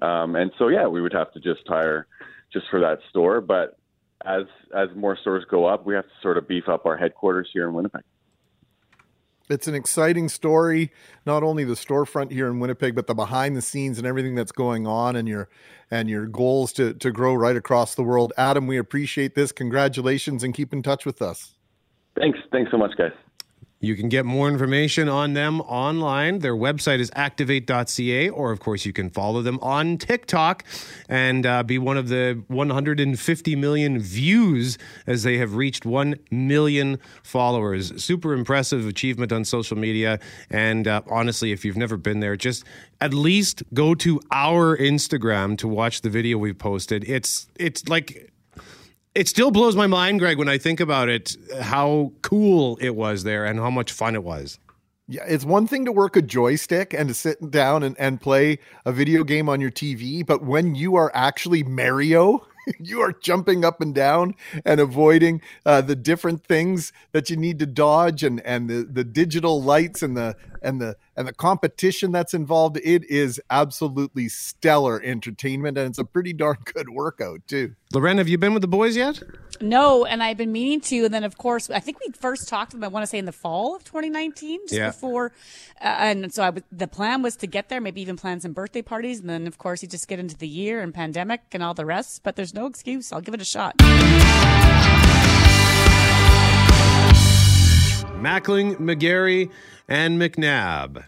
um, 0.02 0.36
and 0.36 0.52
so 0.58 0.68
yeah, 0.68 0.88
we 0.88 1.02
would 1.02 1.14
have 1.14 1.32
to 1.34 1.40
just 1.40 1.62
hire 1.68 2.08
just 2.52 2.66
for 2.72 2.80
that 2.80 3.00
store. 3.10 3.42
But 3.42 3.78
as 4.26 4.44
as 4.76 4.90
more 4.96 5.18
stores 5.18 5.46
go 5.50 5.66
up, 5.66 5.86
we 5.86 5.94
have 5.94 6.06
to 6.06 6.14
sort 6.22 6.38
of 6.38 6.48
beef 6.48 6.68
up 6.68 6.86
our 6.86 6.98
headquarters 6.98 7.50
here 7.54 7.68
in 7.68 7.74
Winnipeg. 7.74 8.02
It's 9.50 9.68
an 9.68 9.74
exciting 9.74 10.30
story, 10.30 10.92
not 11.26 11.42
only 11.42 11.64
the 11.64 11.74
storefront 11.74 12.32
here 12.32 12.48
in 12.48 12.60
Winnipeg, 12.60 12.94
but 12.94 13.08
the 13.08 13.16
behind 13.16 13.58
the 13.58 13.64
scenes 13.64 13.98
and 13.98 14.06
everything 14.06 14.36
that's 14.36 14.52
going 14.52 14.86
on, 14.86 15.16
and 15.16 15.28
your 15.28 15.50
and 15.92 16.10
your 16.10 16.26
goals 16.26 16.74
to 16.74 16.94
to 16.96 17.12
grow 17.12 17.36
right 17.36 17.56
across 17.56 17.94
the 17.94 18.04
world. 18.04 18.34
Adam, 18.38 18.66
we 18.66 18.78
appreciate 18.78 19.36
this. 19.36 19.52
Congratulations, 19.52 20.44
and 20.44 20.54
keep 20.54 20.74
in 20.74 20.82
touch 20.82 21.06
with 21.06 21.22
us. 21.22 21.56
Thanks. 22.20 22.38
Thanks 22.52 22.70
so 22.70 22.78
much, 22.78 22.96
guys. 22.98 23.14
You 23.82 23.96
can 23.96 24.10
get 24.10 24.26
more 24.26 24.50
information 24.50 25.08
on 25.08 25.34
them 25.34 25.62
online. 25.62 26.40
Their 26.40 26.56
website 26.56 27.00
is 27.00 27.10
activate.ca, 27.16 28.30
or 28.30 28.52
of 28.52 28.60
course, 28.60 28.86
you 28.86 28.92
can 28.92 29.10
follow 29.10 29.42
them 29.42 29.58
on 29.62 29.98
TikTok 29.98 30.66
and 31.08 31.46
uh, 31.46 31.64
be 31.64 31.78
one 31.78 31.96
of 31.96 32.10
the 32.10 32.44
150 32.48 33.56
million 33.56 34.00
views 34.00 34.78
as 35.08 35.24
they 35.24 35.38
have 35.38 35.56
reached 35.56 35.86
1 35.86 36.16
million 36.30 37.00
followers. 37.24 38.04
Super 38.04 38.34
impressive 38.34 38.86
achievement 38.86 39.32
on 39.32 39.46
social 39.46 39.78
media. 39.78 40.20
And 40.50 40.86
uh, 40.86 41.02
honestly, 41.10 41.54
if 41.54 41.64
you've 41.64 41.78
never 41.78 41.96
been 41.96 42.20
there, 42.20 42.36
just 42.36 42.66
at 43.00 43.14
least 43.14 43.64
go 43.74 43.96
to 43.96 44.20
our 44.30 44.76
Instagram 44.76 45.58
to 45.58 45.70
watch 45.70 46.02
the 46.02 46.10
video 46.10 46.38
we've 46.38 46.60
posted. 46.60 47.08
It's, 47.08 47.48
it's 47.58 47.88
like, 47.88 48.30
it 49.16 49.28
still 49.28 49.52
blows 49.52 49.76
my 49.76 49.88
mind, 49.88 50.20
Greg, 50.20 50.38
when 50.38 50.50
I 50.50 50.58
think 50.58 50.80
about 50.80 51.10
it, 51.10 51.36
how 51.62 52.14
cool 52.22 52.78
it 52.82 52.96
was 52.96 53.24
there 53.24 53.46
and 53.46 53.60
how 53.60 53.70
much 53.70 53.92
fun 53.92 54.16
it 54.16 54.24
was. 54.24 54.60
Yeah, 55.08 55.24
it's 55.28 55.44
one 55.44 55.66
thing 55.66 55.86
to 55.86 55.92
work 55.92 56.16
a 56.16 56.22
joystick 56.22 56.94
and 56.94 57.10
to 57.10 57.16
sit 57.16 57.50
down 57.50 57.82
and, 57.82 58.00
and 58.00 58.22
play 58.22 58.60
a 58.86 58.92
video 58.92 59.24
game 59.24 59.50
on 59.50 59.60
your 59.60 59.72
TV, 59.72 60.24
but 60.24 60.44
when 60.44 60.76
you 60.76 60.96
are 60.96 61.12
actually 61.16 61.64
Mario, 61.64 62.46
you 62.80 63.02
are 63.02 63.12
jumping 63.12 63.66
up 63.66 63.82
and 63.82 63.96
down 63.96 64.36
and 64.66 64.80
avoiding 64.80 65.42
uh, 65.66 65.82
the 65.82 65.96
different 65.96 66.44
things 66.44 66.94
that 67.12 67.30
you 67.32 67.38
need 67.38 67.58
to 67.58 67.66
dodge 67.66 68.24
and, 68.24 68.40
and 68.42 68.70
the, 68.70 68.84
the 68.84 69.04
digital 69.04 69.64
lights 69.64 70.04
and 70.04 70.16
the 70.16 70.36
and 70.62 70.80
the 70.80 70.96
and 71.16 71.28
the 71.28 71.34
competition 71.34 72.12
that's 72.12 72.34
involved, 72.34 72.78
it 72.84 73.04
is 73.10 73.42
absolutely 73.50 74.30
stellar 74.30 75.02
entertainment, 75.04 75.78
and 75.78 75.90
it's 75.90 76.00
a 76.00 76.06
pretty 76.06 76.34
darn 76.34 76.58
good 76.74 76.90
workout 76.90 77.42
too. 77.48 77.76
Loren, 77.94 78.18
have 78.20 78.28
you 78.30 78.38
been 78.38 78.54
with 78.54 78.62
the 78.62 78.68
boys 78.68 78.96
yet? 78.96 79.22
No, 79.62 80.06
and 80.06 80.22
I've 80.24 80.38
been 80.38 80.52
meaning 80.52 80.80
to. 80.82 81.06
And 81.06 81.14
then, 81.14 81.24
of 81.24 81.38
course, 81.38 81.70
I 81.70 81.80
think 81.80 81.98
we 82.00 82.14
first 82.14 82.48
talked 82.48 82.72
to 82.72 82.78
them. 82.78 82.84
I 82.84 82.88
want 82.88 83.04
to 83.04 83.08
say 83.08 83.18
in 83.18 83.26
the 83.26 83.32
fall 83.32 83.76
of 83.76 83.84
2019, 83.84 84.62
just 84.68 84.74
Yeah. 84.74 84.88
before. 84.90 85.34
Uh, 85.82 85.86
and 86.00 86.34
so 86.34 86.44
I 86.44 86.52
was, 86.52 86.64
the 86.72 86.88
plan 86.88 87.22
was 87.24 87.36
to 87.38 87.48
get 87.48 87.68
there, 87.68 87.82
maybe 87.82 88.00
even 88.02 88.16
plan 88.16 88.40
some 88.40 88.54
birthday 88.54 88.82
parties, 88.84 89.20
and 89.20 89.30
then, 89.30 89.48
of 89.48 89.58
course, 89.58 89.82
you 89.82 89.90
just 89.90 90.08
get 90.08 90.20
into 90.20 90.38
the 90.38 90.48
year 90.48 90.80
and 90.82 90.94
pandemic 90.94 91.42
and 91.52 91.62
all 91.64 91.74
the 91.74 91.86
rest. 91.86 92.22
But 92.24 92.36
there's 92.36 92.54
no 92.54 92.68
excuse. 92.68 93.12
I'll 93.12 93.22
give 93.22 93.34
it 93.34 93.42
a 93.42 93.46
shot. 93.46 93.76
Mackling, 98.20 98.76
McGarry, 98.78 99.50
and 99.90 100.22
McNabb. 100.22 101.04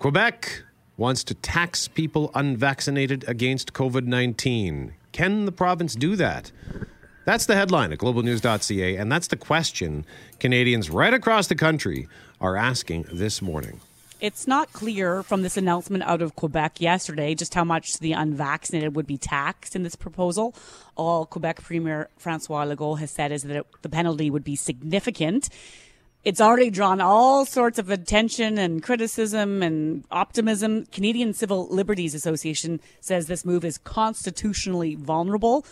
Quebec 0.00 0.64
wants 0.96 1.24
to 1.24 1.34
tax 1.34 1.88
people 1.88 2.30
unvaccinated 2.34 3.24
against 3.28 3.72
COVID 3.72 4.04
19. 4.04 4.94
Can 5.12 5.44
the 5.44 5.52
province 5.52 5.94
do 5.94 6.16
that? 6.16 6.50
That's 7.24 7.46
the 7.46 7.54
headline 7.54 7.92
at 7.92 7.98
globalnews.ca, 8.00 8.96
and 8.96 9.10
that's 9.10 9.28
the 9.28 9.36
question 9.36 10.04
Canadians 10.40 10.90
right 10.90 11.14
across 11.14 11.46
the 11.46 11.54
country 11.54 12.08
are 12.40 12.56
asking 12.56 13.06
this 13.10 13.40
morning. 13.40 13.80
It's 14.20 14.46
not 14.46 14.72
clear 14.72 15.22
from 15.22 15.42
this 15.42 15.56
announcement 15.56 16.02
out 16.04 16.20
of 16.20 16.34
Quebec 16.34 16.80
yesterday 16.80 17.34
just 17.34 17.54
how 17.54 17.64
much 17.64 17.98
the 17.98 18.12
unvaccinated 18.12 18.96
would 18.96 19.06
be 19.06 19.18
taxed 19.18 19.76
in 19.76 19.82
this 19.82 19.96
proposal. 19.96 20.54
All 20.96 21.26
Quebec 21.26 21.62
Premier 21.62 22.08
Francois 22.16 22.64
Legault 22.64 22.98
has 22.98 23.10
said 23.10 23.32
is 23.32 23.42
that 23.44 23.56
it, 23.56 23.66
the 23.82 23.88
penalty 23.88 24.30
would 24.30 24.44
be 24.44 24.56
significant. 24.56 25.48
It's 26.24 26.40
already 26.40 26.70
drawn 26.70 27.02
all 27.02 27.44
sorts 27.44 27.78
of 27.78 27.90
attention 27.90 28.56
and 28.56 28.82
criticism 28.82 29.62
and 29.62 30.04
optimism. 30.10 30.86
Canadian 30.86 31.34
Civil 31.34 31.68
Liberties 31.68 32.14
Association 32.14 32.80
says 32.98 33.26
this 33.26 33.44
move 33.44 33.62
is 33.62 33.76
constitutionally 33.76 34.94
vulnerable. 34.94 35.66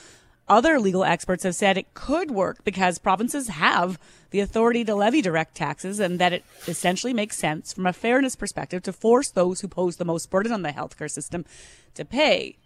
Other 0.49 0.79
legal 0.79 1.05
experts 1.05 1.45
have 1.45 1.55
said 1.55 1.79
it 1.79 1.95
could 1.95 2.31
work 2.31 2.63
because 2.65 2.99
provinces 2.99 3.49
have 3.49 3.99
the 4.29 4.41
authority 4.41 4.85
to 4.85 4.95
levy 4.95 5.23
direct 5.23 5.55
taxes 5.55 5.99
and 5.99 6.19
that 6.19 6.35
it 6.35 6.45
essentially 6.69 7.15
makes 7.15 7.39
sense 7.39 7.73
from 7.73 7.87
a 7.87 7.93
fairness 7.95 8.37
perspective 8.37 8.83
to 8.83 8.93
force 8.93 9.31
those 9.31 9.63
who 9.63 9.69
pose 9.69 9.97
the 9.97 10.05
most 10.05 10.29
burden 10.29 10.53
on 10.53 10.61
the 10.61 10.69
healthcare 10.69 11.11
system 11.11 11.47
to 11.95 12.05
pay. 12.05 12.57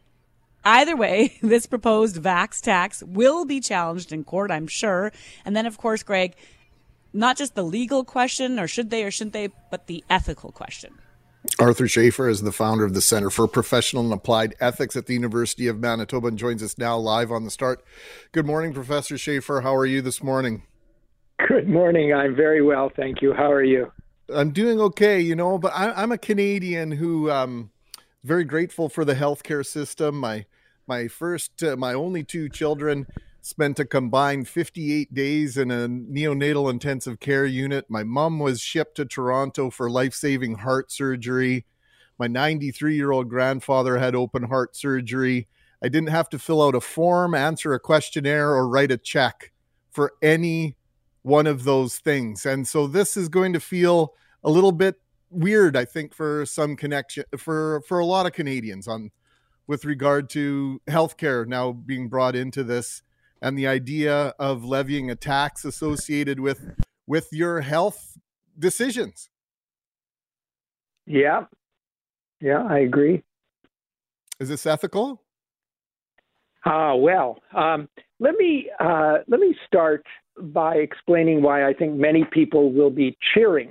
Either 0.64 0.96
way, 0.96 1.38
this 1.42 1.66
proposed 1.66 2.16
vax 2.16 2.60
tax 2.60 3.00
will 3.04 3.44
be 3.44 3.60
challenged 3.60 4.12
in 4.12 4.24
court, 4.24 4.50
I'm 4.50 4.66
sure. 4.66 5.12
And 5.44 5.54
then, 5.54 5.66
of 5.66 5.78
course, 5.78 6.02
Greg, 6.02 6.34
not 7.16 7.36
just 7.36 7.54
the 7.54 7.62
legal 7.62 8.04
question, 8.04 8.60
or 8.60 8.68
should 8.68 8.90
they 8.90 9.02
or 9.02 9.10
shouldn't 9.10 9.32
they, 9.32 9.48
but 9.70 9.86
the 9.86 10.04
ethical 10.08 10.52
question. 10.52 10.94
Arthur 11.58 11.84
Schafer 11.84 12.30
is 12.30 12.42
the 12.42 12.52
founder 12.52 12.84
of 12.84 12.92
the 12.92 13.00
Center 13.00 13.30
for 13.30 13.46
Professional 13.46 14.04
and 14.04 14.12
Applied 14.12 14.54
Ethics 14.60 14.96
at 14.96 15.06
the 15.06 15.14
University 15.14 15.68
of 15.68 15.78
Manitoba 15.78 16.28
and 16.28 16.38
joins 16.38 16.62
us 16.62 16.76
now 16.76 16.96
live 16.98 17.30
on 17.30 17.44
the 17.44 17.50
start. 17.50 17.84
Good 18.32 18.46
morning, 18.46 18.72
Professor 18.72 19.14
Schafer. 19.14 19.62
How 19.62 19.74
are 19.74 19.86
you 19.86 20.02
this 20.02 20.22
morning? 20.22 20.64
Good 21.48 21.68
morning. 21.68 22.12
I'm 22.12 22.34
very 22.34 22.62
well, 22.62 22.90
thank 22.94 23.22
you. 23.22 23.32
How 23.32 23.50
are 23.50 23.62
you? 23.62 23.92
I'm 24.28 24.50
doing 24.50 24.80
okay, 24.80 25.20
you 25.20 25.36
know, 25.36 25.56
but 25.56 25.72
I, 25.72 25.92
I'm 25.92 26.10
a 26.10 26.18
Canadian 26.18 26.90
who 26.92 27.30
um 27.30 27.70
very 28.24 28.44
grateful 28.44 28.88
for 28.88 29.04
the 29.04 29.14
healthcare 29.14 29.64
system. 29.64 30.18
My 30.18 30.46
my 30.88 31.08
first, 31.08 31.62
uh, 31.62 31.76
my 31.76 31.94
only 31.94 32.24
two 32.24 32.48
children 32.48 33.06
spent 33.46 33.78
a 33.78 33.84
combined 33.84 34.48
58 34.48 35.14
days 35.14 35.56
in 35.56 35.70
a 35.70 35.88
neonatal 35.88 36.68
intensive 36.68 37.20
care 37.20 37.46
unit. 37.46 37.84
My 37.88 38.02
mom 38.02 38.40
was 38.40 38.60
shipped 38.60 38.96
to 38.96 39.04
Toronto 39.04 39.70
for 39.70 39.88
life 39.88 40.14
saving 40.14 40.56
heart 40.56 40.90
surgery. 40.90 41.64
My 42.18 42.26
93 42.26 42.96
year 42.96 43.12
old 43.12 43.28
grandfather 43.28 43.98
had 43.98 44.16
open 44.16 44.42
heart 44.42 44.74
surgery. 44.74 45.46
I 45.80 45.88
didn't 45.88 46.08
have 46.08 46.28
to 46.30 46.40
fill 46.40 46.60
out 46.60 46.74
a 46.74 46.80
form, 46.80 47.36
answer 47.36 47.72
a 47.72 47.78
questionnaire, 47.78 48.50
or 48.50 48.68
write 48.68 48.90
a 48.90 48.96
check 48.96 49.52
for 49.92 50.14
any 50.20 50.74
one 51.22 51.46
of 51.46 51.62
those 51.62 51.98
things. 51.98 52.44
And 52.44 52.66
so 52.66 52.88
this 52.88 53.16
is 53.16 53.28
going 53.28 53.52
to 53.52 53.60
feel 53.60 54.14
a 54.42 54.50
little 54.50 54.72
bit 54.72 54.96
weird, 55.30 55.76
I 55.76 55.84
think, 55.84 56.14
for 56.14 56.46
some 56.46 56.74
connection 56.74 57.22
for 57.38 57.80
for 57.86 58.00
a 58.00 58.06
lot 58.06 58.26
of 58.26 58.32
Canadians 58.32 58.88
on 58.88 59.12
with 59.68 59.84
regard 59.84 60.28
to 60.30 60.80
healthcare 60.88 61.46
now 61.46 61.70
being 61.70 62.08
brought 62.08 62.34
into 62.34 62.64
this 62.64 63.02
and 63.40 63.58
the 63.58 63.66
idea 63.66 64.34
of 64.38 64.64
levying 64.64 65.10
a 65.10 65.14
tax 65.16 65.64
associated 65.64 66.40
with 66.40 66.72
with 67.06 67.28
your 67.32 67.60
health 67.60 68.18
decisions. 68.58 69.30
Yeah. 71.06 71.44
Yeah, 72.40 72.64
I 72.68 72.80
agree. 72.80 73.22
Is 74.40 74.48
this 74.48 74.66
ethical? 74.66 75.22
Ah, 76.64 76.94
well, 76.94 77.38
um, 77.54 77.88
let 78.18 78.34
me 78.34 78.68
uh, 78.80 79.18
let 79.28 79.40
me 79.40 79.54
start 79.66 80.04
by 80.38 80.76
explaining 80.76 81.42
why 81.42 81.66
I 81.66 81.72
think 81.72 81.94
many 81.94 82.24
people 82.30 82.72
will 82.72 82.90
be 82.90 83.16
cheering 83.32 83.70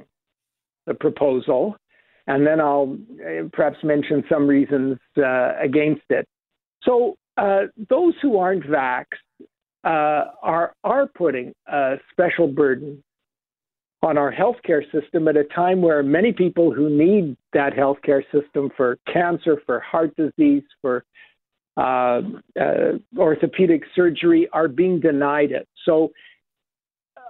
the 0.88 0.93
proposal, 0.93 1.76
and 2.26 2.47
then 2.47 2.59
I'll 2.61 2.97
uh, 3.20 3.49
perhaps 3.51 3.78
mention 3.84 4.24
some 4.30 4.47
reasons 4.47 4.97
uh, 5.18 5.51
against 5.61 6.03
it. 6.09 6.26
So, 6.84 7.18
uh, 7.38 7.63
those 7.89 8.13
who 8.22 8.38
aren't 8.38 8.63
vaxxed 8.63 9.24
uh, 9.86 10.31
are 10.41 10.73
are 10.83 11.07
putting 11.07 11.53
a 11.67 11.95
special 12.11 12.47
burden 12.47 13.03
on 14.01 14.17
our 14.17 14.31
healthcare 14.31 14.83
system 14.91 15.27
at 15.27 15.38
a 15.38 15.43
time 15.45 15.81
where 15.81 16.03
many 16.03 16.31
people 16.31 16.71
who 16.71 16.89
need 16.89 17.38
that 17.53 17.73
healthcare 17.73 18.23
system 18.31 18.69
for 18.75 18.97
cancer, 19.11 19.61
for 19.65 19.79
heart 19.79 20.15
disease, 20.15 20.63
for 20.81 21.05
uh, 21.77 22.21
uh, 22.59 22.93
orthopedic 23.17 23.83
surgery 23.95 24.47
are 24.53 24.67
being 24.67 24.99
denied 24.99 25.51
it. 25.51 25.67
So 25.86 26.11
uh, 27.17 27.21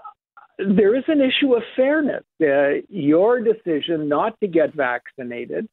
there 0.75 0.95
is 0.95 1.03
an 1.07 1.21
issue 1.21 1.55
of 1.55 1.63
fairness. 1.75 2.23
Uh, 2.41 2.81
your 2.89 3.41
decision 3.41 4.07
not 4.07 4.39
to 4.41 4.47
get 4.47 4.73
vaccinated 4.73 5.67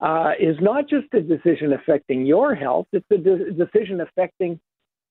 uh, 0.00 0.32
is 0.40 0.56
not 0.60 0.88
just 0.88 1.06
a 1.12 1.20
decision 1.20 1.72
affecting 1.72 2.26
your 2.26 2.54
health, 2.54 2.86
it's 2.92 3.06
a 3.10 3.18
de- 3.18 3.52
decision 3.52 4.00
affecting 4.00 4.58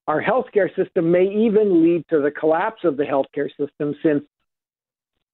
our 0.09 0.23
healthcare 0.23 0.75
system, 0.75 1.11
may 1.11 1.25
even 1.25 1.83
lead 1.83 2.03
to 2.09 2.19
the 2.19 2.31
collapse 2.31 2.81
of 2.83 2.97
the 2.97 3.03
healthcare 3.03 3.47
system 3.59 3.93
since 4.03 4.23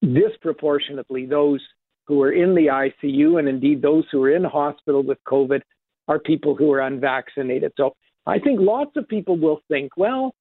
disproportionately 0.02 1.26
those 1.26 1.62
who 2.08 2.22
are 2.22 2.34
in 2.34 2.54
the 2.54 2.68
ICU 2.68 3.40
and 3.40 3.48
indeed 3.48 3.82
those 3.82 4.04
who 4.12 4.22
are 4.22 4.36
in 4.36 4.44
hospital 4.44 5.02
with 5.02 5.18
COVID 5.26 5.62
are 6.10 6.20
people 6.20 6.56
who 6.56 6.74
are 6.74 6.82
unvaccinated. 6.82 7.72
So 7.78 7.96
I 8.26 8.38
think 8.38 8.60
lots 8.60 8.92
of 8.98 9.08
people 9.08 9.38
will 9.38 9.62
think, 9.70 9.94
well, 9.96 10.36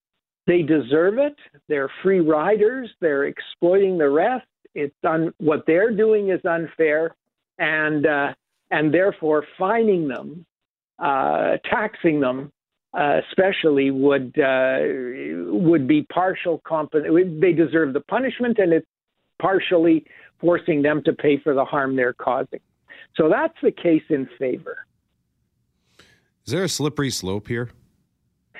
they 0.49 0.62
deserve 0.62 1.18
it. 1.18 1.37
They're 1.68 1.91
free 2.03 2.18
riders. 2.18 2.91
They're 3.01 3.26
exploiting 3.26 3.99
the 3.99 4.11
rest. 4.11 4.47
It's 4.74 4.97
un- 5.05 5.32
what 5.39 5.62
they're 5.64 5.95
doing 5.95 6.30
is 6.30 6.41
unfair, 6.45 7.14
and 7.59 8.05
uh, 8.05 8.35
and 8.72 8.93
therefore 8.93 9.47
fining 9.57 10.09
them, 10.09 10.45
uh, 10.99 11.59
taxing 11.70 12.18
them, 12.18 12.51
uh, 12.97 13.21
especially 13.29 13.91
would 13.91 14.39
uh, 14.39 14.79
would 15.53 15.89
be 15.89 16.03
partial 16.13 16.61
comp. 16.67 16.93
They 16.93 17.53
deserve 17.53 17.93
the 17.93 18.03
punishment, 18.09 18.59
and 18.59 18.73
it's 18.73 18.87
partially 19.41 20.07
forcing 20.41 20.83
them 20.83 21.03
to 21.05 21.13
pay 21.13 21.39
for 21.39 21.55
the 21.55 21.65
harm 21.65 21.97
they're 21.97 22.13
causing. 22.13 22.61
So 23.17 23.29
that's 23.29 23.55
the 23.63 23.73
case 23.73 24.03
in 24.11 24.29
favor. 24.39 24.87
Is 26.47 26.53
there 26.53 26.65
a 26.65 26.69
slippery 26.69 27.11
slope 27.11 27.49
here? 27.49 27.71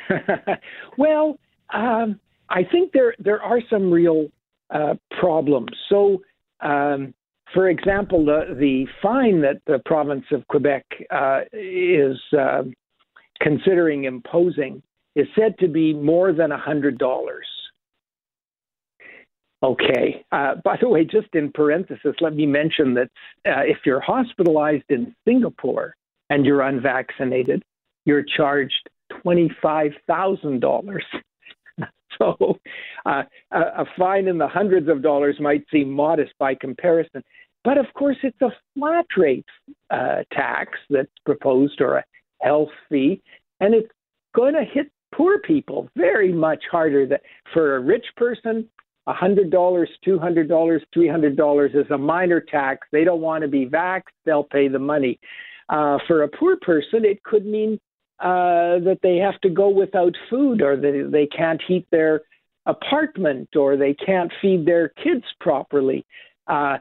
well, 0.99 1.39
um, 1.73 2.19
I 2.49 2.65
think 2.65 2.93
there 2.93 3.15
there 3.19 3.43
are 3.43 3.61
some 3.71 3.91
real 3.91 4.29
uh, 4.71 4.95
problems. 5.21 5.71
So, 5.89 6.23
um, 6.61 7.15
for 7.53 7.69
example, 7.69 8.25
the 8.25 8.57
the 8.59 8.87
fine 9.03 9.43
that 9.43 9.61
the 9.67 9.81
province 9.85 10.25
of 10.33 10.47
Quebec 10.49 10.85
uh, 11.11 11.41
is 11.53 12.19
uh, 12.37 12.63
considering 13.41 14.05
imposing 14.05 14.83
is 15.15 15.27
said 15.39 15.57
to 15.59 15.69
be 15.69 15.93
more 15.93 16.33
than 16.33 16.53
a 16.53 16.59
hundred 16.59 16.99
dollars. 16.99 17.47
Okay. 19.63 20.25
Uh, 20.31 20.57
by 20.63 20.77
the 20.79 20.89
way, 20.89 21.05
just 21.05 21.29
in 21.33 21.51
parenthesis, 21.51 22.15
let 22.21 22.35
me 22.35 22.45
mention 22.45 22.95
that 22.95 23.11
uh, 23.47 23.63
if 23.65 23.79
you're 23.87 24.01
hospitalized 24.01 24.85
in 24.91 25.15
Singapore 25.27 25.95
and 26.29 26.45
you're 26.45 26.61
unvaccinated, 26.61 27.63
you're 28.05 28.25
charged 28.37 28.91
$25,000. 29.25 30.99
so 32.19 32.59
uh, 33.07 33.23
a, 33.53 33.59
a 33.59 33.85
fine 33.97 34.29
in 34.29 34.37
the 34.37 34.49
hundreds 34.49 34.89
of 34.89 35.03
dollars 35.03 35.37
might 35.41 35.65
seem 35.73 35.91
modest 35.91 36.33
by 36.39 36.55
comparison. 36.55 37.23
But 37.63 37.79
of 37.79 37.87
course, 37.95 38.19
it's 38.23 38.43
a 38.43 38.53
flat 38.77 39.07
rate 39.17 39.47
uh, 39.91 40.25
tax 40.31 40.73
that's 40.91 41.09
proposed 41.25 41.81
or 41.81 41.97
a 41.97 42.05
health 42.45 42.71
fee, 42.89 43.23
and 43.61 43.75
it's 43.75 43.91
going 44.35 44.55
to 44.55 44.65
hit 44.65 44.91
poor 45.15 45.39
people 45.39 45.89
very 45.97 46.33
much 46.33 46.63
harder. 46.71 47.07
That 47.07 47.23
for 47.53 47.77
a 47.77 47.81
rich 47.81 48.07
person, 48.17 48.69
$100, 49.09 49.51
$200, 49.51 50.81
$300 50.97 51.75
is 51.75 51.91
a 51.91 51.99
minor 51.99 52.41
tax. 52.41 52.87
They 52.93 53.05
don't 53.05 53.21
want 53.21 53.43
to 53.43 53.49
be 53.49 53.67
vaxxed, 53.67 54.03
they'll 54.25 54.45
pay 54.45 54.69
the 54.69 54.79
money. 54.79 55.19
Uh, 55.69 55.99
for 56.07 56.23
a 56.23 56.29
poor 56.29 56.57
person, 56.57 57.05
it 57.05 57.23
could 57.23 57.47
mean 57.47 57.81
uh, 58.21 58.79
that 58.81 58.99
they 59.03 59.17
have 59.17 59.41
to 59.41 59.51
go 59.51 59.69
without 59.69 60.15
food 60.31 60.63
or 60.63 60.77
that 60.77 61.09
they 61.11 61.27
can't 61.27 61.63
heat 61.67 61.87
their 61.91 62.23
apartment 62.67 63.49
or 63.57 63.77
they 63.77 63.95
can't 63.95 64.33
feed 64.41 64.67
their 64.67 64.89
kids 64.89 65.25
properly. 65.41 66.05
Uh, 66.47 66.79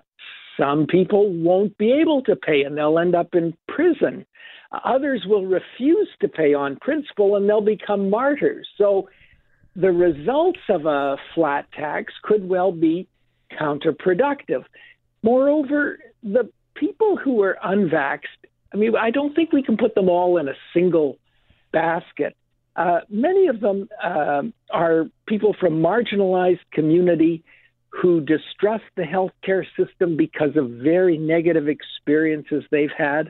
some 0.57 0.85
people 0.85 1.33
won't 1.33 1.77
be 1.77 1.91
able 1.91 2.21
to 2.23 2.35
pay 2.35 2.63
and 2.63 2.77
they'll 2.77 2.99
end 2.99 3.15
up 3.15 3.33
in 3.33 3.53
prison. 3.67 4.25
Others 4.83 5.25
will 5.27 5.45
refuse 5.45 6.09
to 6.21 6.27
pay 6.27 6.53
on 6.53 6.77
principle 6.77 7.35
and 7.35 7.47
they'll 7.47 7.61
become 7.61 8.09
martyrs. 8.09 8.67
So 8.77 9.09
the 9.75 9.91
results 9.91 10.59
of 10.69 10.85
a 10.85 11.17
flat 11.35 11.71
tax 11.71 12.13
could 12.23 12.47
well 12.47 12.71
be 12.71 13.07
counterproductive. 13.59 14.63
Moreover, 15.21 15.99
the 16.23 16.49
people 16.75 17.17
who 17.17 17.41
are 17.43 17.57
unvaxxed, 17.63 18.47
I 18.73 18.77
mean, 18.77 18.95
I 18.95 19.11
don't 19.11 19.35
think 19.35 19.51
we 19.51 19.63
can 19.63 19.77
put 19.77 19.95
them 19.95 20.09
all 20.09 20.37
in 20.37 20.47
a 20.47 20.55
single 20.73 21.17
basket. 21.71 22.35
Uh, 22.75 23.01
many 23.09 23.47
of 23.47 23.59
them 23.59 23.87
uh, 24.03 24.41
are 24.71 25.05
people 25.27 25.55
from 25.59 25.73
marginalized 25.73 26.65
community 26.71 27.43
who 27.89 28.21
distrust 28.21 28.85
the 28.95 29.03
healthcare 29.03 29.63
system 29.77 30.17
because 30.17 30.55
of 30.55 30.69
very 30.69 31.17
negative 31.17 31.67
experiences 31.67 32.63
they've 32.71 32.89
had. 32.97 33.29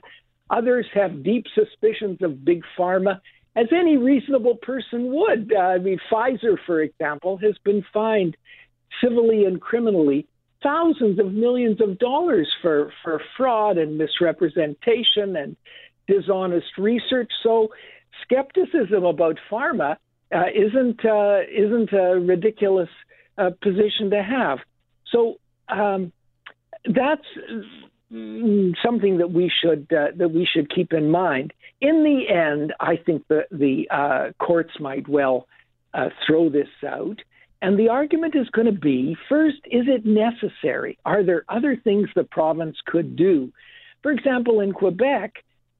Others 0.49 0.87
have 0.93 1.23
deep 1.23 1.45
suspicions 1.55 2.21
of 2.21 2.45
big 2.45 2.63
pharma, 2.77 3.19
as 3.55 3.67
any 3.71 3.97
reasonable 3.97 4.55
person 4.55 5.13
would. 5.13 5.53
Uh, 5.55 5.59
I 5.59 5.77
mean, 5.77 5.99
Pfizer, 6.11 6.57
for 6.65 6.81
example, 6.81 7.37
has 7.37 7.55
been 7.63 7.83
fined 7.93 8.35
civilly 9.01 9.45
and 9.45 9.61
criminally 9.61 10.27
thousands 10.61 11.19
of 11.19 11.33
millions 11.33 11.81
of 11.81 11.99
dollars 11.99 12.49
for, 12.61 12.91
for 13.03 13.21
fraud 13.35 13.77
and 13.77 13.97
misrepresentation 13.97 15.35
and 15.35 15.55
dishonest 16.07 16.77
research. 16.77 17.31
So, 17.43 17.69
skepticism 18.23 19.03
about 19.03 19.37
pharma 19.51 19.97
uh, 20.33 20.45
isn't 20.53 21.05
uh, 21.05 21.39
isn't 21.51 21.93
a 21.93 22.19
ridiculous 22.19 22.89
uh, 23.37 23.51
position 23.61 24.09
to 24.11 24.23
have. 24.23 24.59
So 25.11 25.35
um, 25.69 26.11
that's 26.85 27.25
something 28.83 29.17
that 29.17 29.31
we 29.31 29.51
should 29.61 29.87
uh, 29.91 30.15
that 30.17 30.29
we 30.29 30.47
should 30.51 30.73
keep 30.73 30.93
in 30.93 31.09
mind. 31.09 31.53
In 31.81 32.03
the 32.03 32.33
end, 32.33 32.73
I 32.79 32.95
think 32.97 33.27
the 33.27 33.43
the 33.51 33.87
uh, 33.89 34.31
courts 34.43 34.73
might 34.79 35.07
well 35.07 35.47
uh, 35.93 36.09
throw 36.25 36.49
this 36.49 36.67
out. 36.87 37.17
And 37.61 37.79
the 37.79 37.87
argument 37.87 38.35
is 38.35 38.49
going 38.49 38.65
to 38.65 38.77
be 38.77 39.15
first, 39.29 39.59
is 39.65 39.85
it 39.87 40.05
necessary? 40.05 40.97
Are 41.05 41.23
there 41.23 41.45
other 41.47 41.77
things 41.81 42.09
the 42.13 42.25
province 42.25 42.75
could 42.85 43.15
do? 43.15 43.53
For 44.01 44.11
example, 44.11 44.59
in 44.59 44.73
Quebec, 44.73 45.35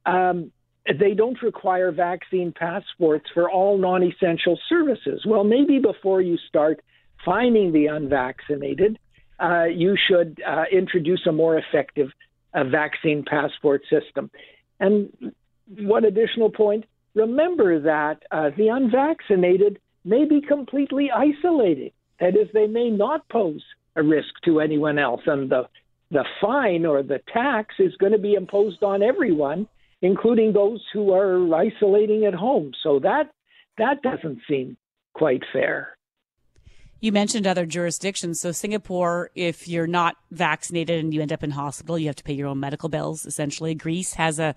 um, 0.05 0.53
they 0.87 1.13
don't 1.13 1.41
require 1.41 1.91
vaccine 1.91 2.53
passports 2.57 3.25
for 3.33 3.51
all 3.51 3.77
non 3.77 4.01
essential 4.01 4.57
services. 4.69 5.25
Well, 5.25 5.43
maybe 5.43 5.79
before 5.79 6.21
you 6.21 6.37
start 6.47 6.79
finding 7.25 7.73
the 7.73 7.87
unvaccinated, 7.87 8.97
uh, 9.43 9.65
you 9.65 9.95
should 10.07 10.41
uh, 10.47 10.63
introduce 10.71 11.25
a 11.27 11.31
more 11.31 11.57
effective 11.57 12.09
uh, 12.53 12.63
vaccine 12.63 13.23
passport 13.27 13.81
system. 13.89 14.31
And 14.79 15.33
one 15.79 16.05
additional 16.05 16.49
point 16.49 16.85
remember 17.15 17.79
that 17.81 18.23
uh, 18.31 18.49
the 18.57 18.69
unvaccinated 18.69 19.79
may 20.05 20.25
be 20.25 20.41
completely 20.41 21.09
isolated. 21.11 21.91
That 22.19 22.35
is, 22.35 22.47
they 22.53 22.67
may 22.67 22.89
not 22.89 23.27
pose 23.29 23.63
a 23.95 24.03
risk 24.03 24.33
to 24.45 24.59
anyone 24.59 24.97
else, 24.97 25.21
and 25.25 25.49
the 25.49 25.67
the 26.11 26.25
fine 26.39 26.85
or 26.85 27.01
the 27.01 27.19
tax 27.33 27.75
is 27.79 27.95
going 27.97 28.11
to 28.11 28.19
be 28.19 28.33
imposed 28.35 28.83
on 28.83 29.01
everyone, 29.01 29.67
including 30.03 30.53
those 30.53 30.79
who 30.93 31.11
are 31.11 31.55
isolating 31.55 32.25
at 32.25 32.35
home. 32.35 32.71
So 32.83 32.99
that 32.99 33.31
that 33.77 34.01
doesn't 34.03 34.39
seem 34.47 34.77
quite 35.13 35.41
fair. 35.51 35.92
You 37.03 37.11
mentioned 37.11 37.45
other 37.45 37.65
jurisdictions. 37.65 38.39
So 38.39 38.53
Singapore, 38.53 39.29
if 39.35 39.67
you're 39.67 39.87
not 39.87 40.15
vaccinated 40.31 41.03
and 41.03 41.13
you 41.13 41.21
end 41.21 41.33
up 41.33 41.43
in 41.43 41.51
hospital, 41.51 41.99
you 41.99 42.07
have 42.07 42.15
to 42.15 42.23
pay 42.23 42.31
your 42.31 42.47
own 42.47 42.61
medical 42.61 42.87
bills. 42.87 43.25
Essentially, 43.25 43.75
Greece 43.75 44.13
has 44.13 44.39
a 44.39 44.55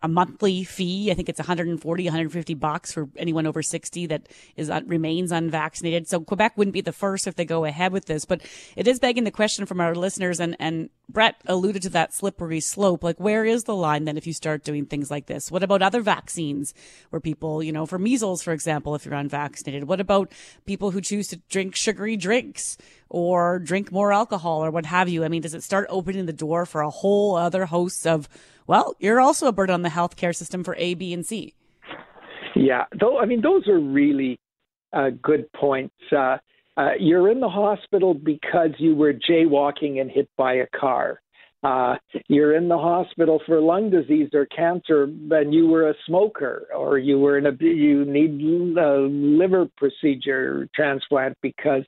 a 0.00 0.08
monthly 0.08 0.62
fee. 0.62 1.10
I 1.10 1.14
think 1.14 1.28
it's 1.28 1.40
140, 1.40 2.04
150 2.04 2.54
bucks 2.54 2.92
for 2.92 3.08
anyone 3.16 3.46
over 3.46 3.62
60 3.62 4.06
that 4.06 4.28
is 4.56 4.70
uh, 4.70 4.80
remains 4.86 5.32
unvaccinated. 5.32 6.06
So 6.08 6.20
Quebec 6.20 6.56
wouldn't 6.56 6.72
be 6.72 6.80
the 6.80 6.92
first 6.92 7.26
if 7.26 7.34
they 7.34 7.44
go 7.44 7.64
ahead 7.64 7.92
with 7.92 8.04
this, 8.04 8.24
but 8.24 8.40
it 8.76 8.86
is 8.86 9.00
begging 9.00 9.24
the 9.24 9.32
question 9.32 9.66
from 9.66 9.80
our 9.80 9.94
listeners 9.94 10.38
and 10.38 10.56
and 10.60 10.90
Brett 11.08 11.40
alluded 11.46 11.82
to 11.82 11.88
that 11.90 12.14
slippery 12.14 12.60
slope. 12.60 13.02
Like 13.02 13.18
where 13.18 13.44
is 13.44 13.64
the 13.64 13.74
line 13.74 14.04
then 14.04 14.16
if 14.16 14.26
you 14.26 14.32
start 14.32 14.62
doing 14.62 14.86
things 14.86 15.10
like 15.10 15.26
this? 15.26 15.50
What 15.50 15.64
about 15.64 15.82
other 15.82 16.00
vaccines 16.00 16.74
where 17.10 17.20
people, 17.20 17.62
you 17.62 17.72
know, 17.72 17.84
for 17.84 17.98
measles 17.98 18.42
for 18.42 18.52
example, 18.52 18.94
if 18.94 19.04
you're 19.04 19.14
unvaccinated? 19.14 19.88
What 19.88 20.00
about 20.00 20.30
people 20.64 20.92
who 20.92 21.00
choose 21.00 21.26
to 21.28 21.36
drink 21.48 21.74
sugary 21.74 22.16
drinks 22.16 22.78
or 23.08 23.58
drink 23.58 23.90
more 23.90 24.12
alcohol 24.12 24.64
or 24.64 24.70
what 24.70 24.86
have 24.86 25.08
you? 25.08 25.24
I 25.24 25.28
mean, 25.28 25.42
does 25.42 25.54
it 25.54 25.64
start 25.64 25.88
opening 25.90 26.26
the 26.26 26.32
door 26.32 26.66
for 26.66 26.82
a 26.82 26.90
whole 26.90 27.34
other 27.34 27.66
host 27.66 28.06
of 28.06 28.28
well, 28.68 28.94
you're 29.00 29.20
also 29.20 29.48
a 29.48 29.52
burden 29.52 29.74
on 29.74 29.82
the 29.82 29.88
healthcare 29.88 30.36
system 30.36 30.62
for 30.62 30.76
A, 30.76 30.94
B, 30.94 31.12
and 31.12 31.26
C. 31.26 31.54
Yeah, 32.54 32.84
though 33.00 33.18
I 33.18 33.24
mean 33.24 33.40
those 33.40 33.66
are 33.66 33.80
really 33.80 34.38
uh, 34.92 35.10
good 35.22 35.50
points. 35.52 35.94
Uh, 36.12 36.36
uh, 36.76 36.90
you're 37.00 37.30
in 37.30 37.40
the 37.40 37.48
hospital 37.48 38.14
because 38.14 38.70
you 38.78 38.94
were 38.94 39.12
jaywalking 39.12 40.00
and 40.00 40.10
hit 40.10 40.28
by 40.36 40.54
a 40.54 40.66
car. 40.78 41.20
Uh, 41.64 41.96
you're 42.28 42.54
in 42.54 42.68
the 42.68 42.78
hospital 42.78 43.40
for 43.44 43.60
lung 43.60 43.90
disease 43.90 44.30
or 44.32 44.46
cancer, 44.46 45.04
and 45.04 45.52
you 45.52 45.66
were 45.66 45.90
a 45.90 45.94
smoker, 46.06 46.68
or 46.76 46.98
you 46.98 47.18
were 47.18 47.36
in 47.36 47.46
a 47.46 47.52
you 47.60 48.04
need 48.04 48.78
a 48.78 48.98
liver 49.00 49.66
procedure 49.76 50.68
transplant 50.74 51.36
because 51.42 51.82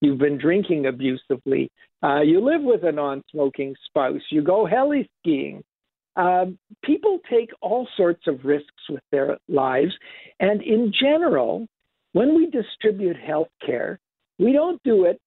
you've 0.00 0.18
been 0.18 0.38
drinking 0.38 0.86
abusively. 0.86 1.70
Uh, 2.02 2.20
you 2.20 2.40
live 2.40 2.62
with 2.62 2.84
a 2.84 2.92
non-smoking 2.92 3.74
spouse. 3.86 4.20
You 4.30 4.42
go 4.42 4.64
heli 4.66 5.10
skiing. 5.18 5.64
Um, 6.16 6.58
people 6.82 7.18
take 7.30 7.50
all 7.60 7.86
sorts 7.96 8.26
of 8.26 8.44
risks 8.44 8.88
with 8.88 9.02
their 9.12 9.36
lives. 9.48 9.92
And 10.40 10.62
in 10.62 10.92
general, 10.98 11.66
when 12.12 12.34
we 12.34 12.46
distribute 12.50 13.16
health 13.16 13.50
care, 13.64 14.00
we 14.38 14.52
don't 14.52 14.82
do 14.82 15.04
it 15.04 15.20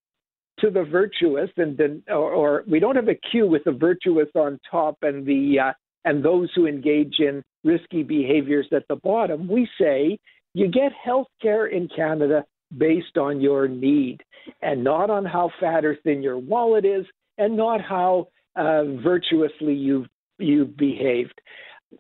to 0.60 0.70
the 0.70 0.84
virtuous 0.84 1.50
and 1.58 1.78
then, 1.78 2.04
or, 2.10 2.32
or, 2.32 2.64
we 2.68 2.80
don't 2.80 2.96
have 2.96 3.08
a 3.08 3.16
queue 3.32 3.48
with 3.48 3.64
the 3.64 3.72
virtuous 3.72 4.28
on 4.36 4.60
top 4.70 4.98
and 5.04 5.26
the 5.26 5.58
uh, 5.60 5.74
and 6.06 6.24
those 6.24 6.50
who 6.56 6.66
engage 6.66 7.16
in 7.20 7.44
risky 7.64 8.04
behaviors 8.04 8.68
at 8.72 8.84
the 8.90 8.96
bottom. 8.98 9.48
We 9.48 9.68
say 9.80 10.18
you 10.54 10.68
get 10.68 10.92
health 10.94 11.28
care 11.42 11.68
in 11.68 11.88
Canada 11.94 12.44
based 12.78 13.18
on 13.18 13.42
your 13.42 13.68
need 13.68 14.22
and 14.62 14.84
not 14.84 15.10
on 15.10 15.26
how 15.26 15.52
fat 15.60 15.86
or 15.86 15.98
thin 16.04 16.22
your 16.22 16.38
wallet 16.38 16.86
is 16.86 17.06
and 17.38 17.56
not 17.56 17.82
how 17.82 18.28
uh, 18.56 18.84
virtuously 19.04 19.74
you've 19.74 20.08
you've 20.40 20.78
behaved. 20.78 21.40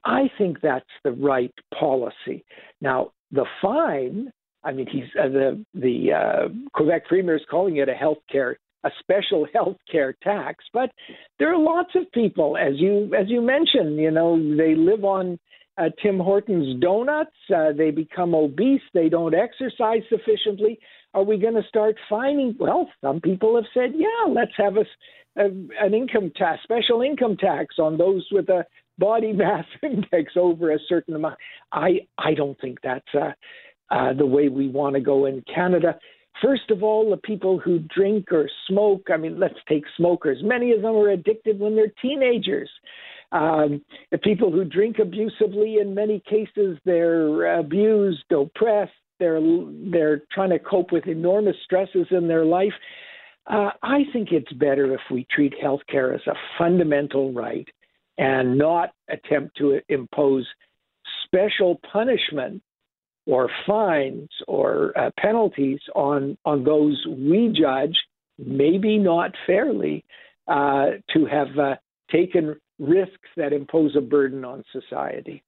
I 0.06 0.30
think 0.38 0.62
that's 0.62 0.86
the 1.04 1.12
right 1.12 1.54
policy. 1.78 2.46
Now, 2.82 3.12
the 3.32 3.46
fine, 3.62 4.32
I 4.64 4.72
mean, 4.72 4.88
he's 4.88 5.04
uh, 5.20 5.28
the 5.30 5.66
the 5.74 6.14
uh, 6.14 6.48
Quebec 6.74 7.08
Premier 7.08 7.36
is 7.36 7.42
calling 7.50 7.78
it 7.78 7.90
a 7.90 7.94
health 7.94 8.20
care 8.32 8.58
a 8.84 8.90
special 9.00 9.46
health 9.54 9.78
care 9.92 10.16
tax, 10.24 10.64
but 10.74 10.92
there 11.38 11.54
are 11.54 11.60
lots 11.60 11.92
of 11.96 12.12
people, 12.12 12.58
as 12.58 12.74
you 12.78 13.12
as 13.18 13.28
you 13.28 13.42
mentioned, 13.42 13.98
you 13.98 14.12
know, 14.12 14.38
they 14.56 14.76
live 14.76 15.04
on 15.04 15.40
uh, 15.78 15.90
Tim 16.02 16.20
Hortons 16.20 16.80
donuts, 16.82 17.32
uh, 17.56 17.72
they 17.72 17.92
become 17.92 18.36
obese, 18.36 18.82
they 18.94 19.08
don't 19.08 19.34
exercise 19.34 20.02
sufficiently. 20.10 20.78
Are 21.14 21.24
we 21.24 21.38
going 21.38 21.56
to 21.56 21.68
start 21.68 21.96
finding? 22.10 22.56
Well, 22.60 22.90
some 23.02 23.22
people 23.22 23.56
have 23.56 23.66
said, 23.74 23.94
yeah, 23.96 24.32
let's 24.32 24.52
have 24.58 24.76
a, 24.76 24.86
an 25.40 25.94
income 25.94 26.32
tax, 26.36 26.62
special 26.64 27.02
income 27.02 27.38
tax 27.38 27.76
on 27.80 27.98
those 27.98 28.28
with 28.32 28.50
a 28.50 28.66
body 28.98 29.32
mass 29.34 29.66
index 29.84 30.34
over 30.36 30.72
a 30.72 30.80
certain 30.88 31.16
amount. 31.16 31.38
I 31.72 32.08
I 32.18 32.34
don't 32.34 32.60
think 32.60 32.80
that's 32.84 33.08
uh, 33.14 33.32
uh, 33.90 34.14
the 34.14 34.26
way 34.26 34.50
we 34.50 34.68
want 34.68 34.96
to 34.96 35.02
go 35.02 35.26
in 35.26 35.44
Canada. 35.54 35.98
First 36.42 36.72
of 36.72 36.84
all, 36.84 37.10
the 37.10 37.18
people 37.18 37.60
who 37.60 37.80
drink 37.94 38.32
or 38.32 38.50
smoke. 38.68 39.08
I 39.12 39.18
mean, 39.18 39.40
let's 39.40 39.60
take 39.68 39.84
smokers. 39.98 40.40
Many 40.42 40.72
of 40.72 40.82
them 40.82 40.96
are 40.96 41.10
addicted 41.10 41.60
when 41.60 41.76
they're 41.76 41.92
teenagers. 42.02 42.70
Um, 43.32 43.84
the 44.12 44.18
people 44.18 44.52
who 44.52 44.64
drink 44.64 44.98
abusively, 45.00 45.78
in 45.80 45.94
many 45.94 46.22
cases, 46.28 46.78
they're 46.86 47.60
abused, 47.60 48.32
oppressed. 48.32 48.92
They're 49.20 49.42
they're 49.92 50.22
trying 50.32 50.52
to 50.52 50.60
cope 50.60 50.92
with 50.92 51.08
enormous 51.08 51.56
stresses 51.66 52.08
in 52.12 52.28
their 52.28 52.46
life. 52.46 52.74
Uh, 53.48 53.72
I 53.82 54.04
think 54.14 54.32
it's 54.32 54.52
better 54.54 54.94
if 54.94 55.02
we 55.12 55.26
treat 55.32 55.54
healthcare 55.64 56.14
as 56.14 56.22
a 56.28 56.36
fundamental 56.58 57.34
right 57.34 57.68
and 58.18 58.58
not 58.58 58.92
attempt 59.10 59.58
to 59.58 59.80
impose 59.90 60.48
special 61.26 61.80
punishment 61.92 62.62
or 63.26 63.50
fines 63.66 64.30
or 64.48 64.98
uh, 64.98 65.10
penalties 65.20 65.80
on 65.96 66.38
on 66.46 66.64
those 66.64 67.04
we 67.08 67.54
judge 67.56 67.96
maybe 68.40 68.98
not 68.98 69.32
fairly, 69.46 70.04
uh, 70.48 70.92
to 71.14 71.26
have 71.26 71.58
uh, 71.60 71.76
taken 72.12 72.56
risks 72.80 73.30
that 73.38 73.54
impose 73.54 73.96
a 73.96 74.02
burden 74.02 74.46
on 74.46 74.64
society. 74.72 75.44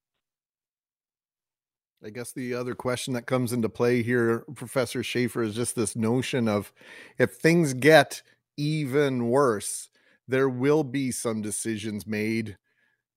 I 2.03 2.09
guess 2.09 2.31
the 2.31 2.55
other 2.55 2.73
question 2.73 3.13
that 3.13 3.27
comes 3.27 3.53
into 3.53 3.69
play 3.69 4.01
here, 4.01 4.39
Professor 4.55 5.03
Schafer, 5.03 5.45
is 5.45 5.53
just 5.53 5.75
this 5.75 5.95
notion 5.95 6.47
of 6.47 6.73
if 7.19 7.35
things 7.35 7.75
get 7.75 8.23
even 8.57 9.29
worse, 9.29 9.89
there 10.27 10.49
will 10.49 10.83
be 10.83 11.11
some 11.11 11.43
decisions 11.43 12.07
made 12.07 12.57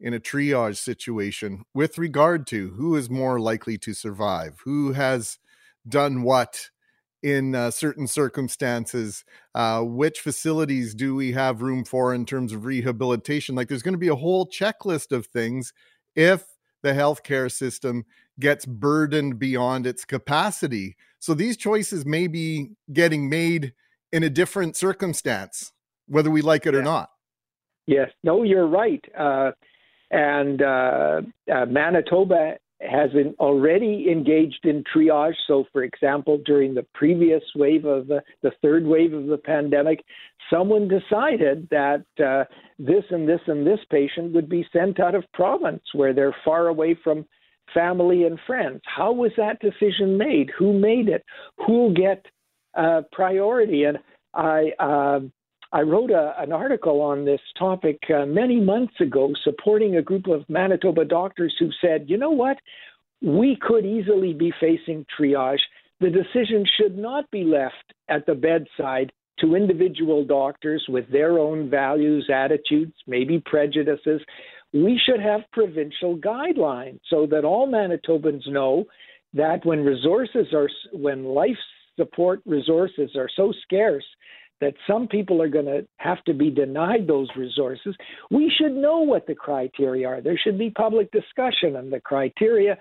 in 0.01 0.13
a 0.13 0.21
triage 0.21 0.77
situation 0.77 1.65
with 1.73 1.97
regard 1.97 2.47
to 2.49 2.73
who 2.73 2.95
is 2.95 3.09
more 3.09 3.41
likely 3.41 3.79
to 3.79 3.95
survive, 3.95 4.61
who 4.65 4.93
has 4.93 5.39
done 5.89 6.23
what 6.23 6.69
in 7.23 7.55
uh, 7.55 7.71
certain 7.71 8.07
circumstances, 8.07 9.25
uh, 9.55 9.81
which 9.81 10.21
facilities 10.21 10.95
do 10.95 11.15
we 11.15 11.33
have 11.33 11.63
room 11.63 11.85
for 11.85 12.13
in 12.13 12.27
terms 12.27 12.53
of 12.53 12.67
rehabilitation. 12.67 13.55
Like 13.55 13.69
there's 13.69 13.83
going 13.83 13.95
to 13.95 13.99
be 13.99 14.09
a 14.09 14.15
whole 14.15 14.47
checklist 14.47 15.11
of 15.11 15.25
things 15.27 15.73
if 16.15 16.45
the 16.83 16.93
healthcare 16.93 17.51
system 17.51 18.05
gets 18.41 18.67
burdened 18.67 19.39
beyond 19.39 19.87
its 19.87 20.05
capacity. 20.05 20.97
So 21.19 21.35
these 21.35 21.57
choices 21.57 22.05
may 22.05 22.27
be 22.27 22.71
getting 22.93 23.29
made 23.29 23.73
in 24.13 24.23
a 24.23 24.31
different 24.31 24.77
circumstance, 24.77 25.73
whether 26.07 26.31
we 26.31 26.43
like 26.43 26.67
it 26.67 26.75
yeah. 26.75 26.81
or 26.81 26.83
not. 26.83 27.11
Yes, 27.87 28.11
no, 28.23 28.43
you're 28.43 28.67
right. 28.67 29.05
Uh, 29.19 29.53
and 30.11 30.63
uh, 30.63 31.21
uh, 31.53 31.67
Manitoba 31.67 32.55
has 32.81 33.11
been 33.13 33.35
already 33.39 34.07
engaged 34.11 34.61
in 34.65 34.85
triage. 34.95 35.35
So, 35.47 35.65
for 35.73 35.83
example, 35.83 36.39
during 36.45 36.75
the 36.75 36.87
previous 36.95 37.43
wave 37.55 37.85
of 37.85 38.07
the, 38.09 38.23
the 38.43 38.53
third 38.63 38.85
wave 38.85 39.15
of 39.15 39.27
the 39.27 39.39
pandemic, 39.39 40.05
someone 40.53 40.89
decided 40.89 41.69
that 41.71 42.05
uh, 42.23 42.45
this 42.79 43.05
and 43.11 43.29
this 43.29 43.41
and 43.47 43.67
this 43.67 43.81
patient 43.91 44.33
would 44.35 44.49
be 44.49 44.67
sent 44.73 45.01
out 45.01 45.15
of 45.15 45.25
province 45.33 45.83
where 45.95 46.13
they're 46.13 46.37
far 46.45 46.69
away 46.69 46.97
from 47.03 47.25
family 47.73 48.25
and 48.25 48.39
friends. 48.47 48.81
How 48.85 49.13
was 49.13 49.33
that 49.37 49.61
decision 49.61 50.19
made? 50.19 50.51
Who 50.59 50.73
made 50.79 51.09
it? 51.09 51.25
Who'll 51.67 51.95
get 51.95 52.25
uh, 52.77 53.03
priority? 53.13 53.85
And 53.85 53.99
I. 54.35 54.73
Uh, 54.79 55.21
I 55.73 55.81
wrote 55.81 56.13
a, 56.13 56.35
an 56.39 56.53
article 56.53 57.01
on 57.01 57.25
this 57.25 57.41
topic 57.59 57.99
uh, 58.09 58.27
many 58.27 58.61
months 58.61 58.95
ago, 59.01 59.33
supporting 59.43 59.97
a 59.97 60.03
group 60.03 60.29
of 60.29 60.49
Manitoba 60.49 61.05
doctors 61.05 61.53
who 61.59 61.69
said, 61.81 62.05
you 62.07 62.17
know 62.17 62.31
what? 62.31 62.59
We 63.21 63.59
could 63.61 63.85
easily 63.85 64.35
be 64.35 64.53
facing 64.61 65.05
triage. 65.19 65.59
The 65.99 66.11
decision 66.11 66.65
should 66.79 66.97
not 66.97 67.29
be 67.33 67.43
left 67.43 67.93
at 68.09 68.25
the 68.25 68.37
bedside 68.37 69.11
to 69.41 69.57
individual 69.57 70.25
doctors 70.25 70.85
with 70.89 71.11
their 71.11 71.41
own 71.41 71.69
values, 71.69 72.31
attitudes, 72.33 72.95
maybe 73.09 73.43
prejudices. 73.45 74.21
We 74.75 75.01
should 75.07 75.21
have 75.21 75.43
provincial 75.53 76.19
guidelines 76.19 76.99
so 77.09 77.27
that 77.31 77.45
all 77.45 77.69
Manitobans 77.69 78.47
know 78.49 78.85
that 79.33 79.65
when 79.65 79.85
resources 79.85 80.49
are, 80.53 80.69
when 80.93 81.25
life 81.25 81.57
support 81.97 82.41
resources 82.45 83.11
are 83.17 83.29
so 83.37 83.53
scarce, 83.63 84.05
that 84.61 84.75
some 84.87 85.07
people 85.09 85.41
are 85.41 85.49
going 85.49 85.67
to 85.67 85.87
have 85.99 86.23
to 86.25 86.35
be 86.35 86.51
denied 86.51 87.07
those 87.07 87.29
resources, 87.37 87.95
we 88.31 88.53
should 88.57 88.73
know 88.73 88.99
what 88.99 89.27
the 89.27 89.35
criteria 89.35 90.09
are. 90.09 90.21
There 90.21 90.39
should 90.43 90.59
be 90.59 90.71
public 90.71 91.11
discussion, 91.13 91.77
and 91.77 91.93
the 91.93 92.01
criteria 92.01 92.77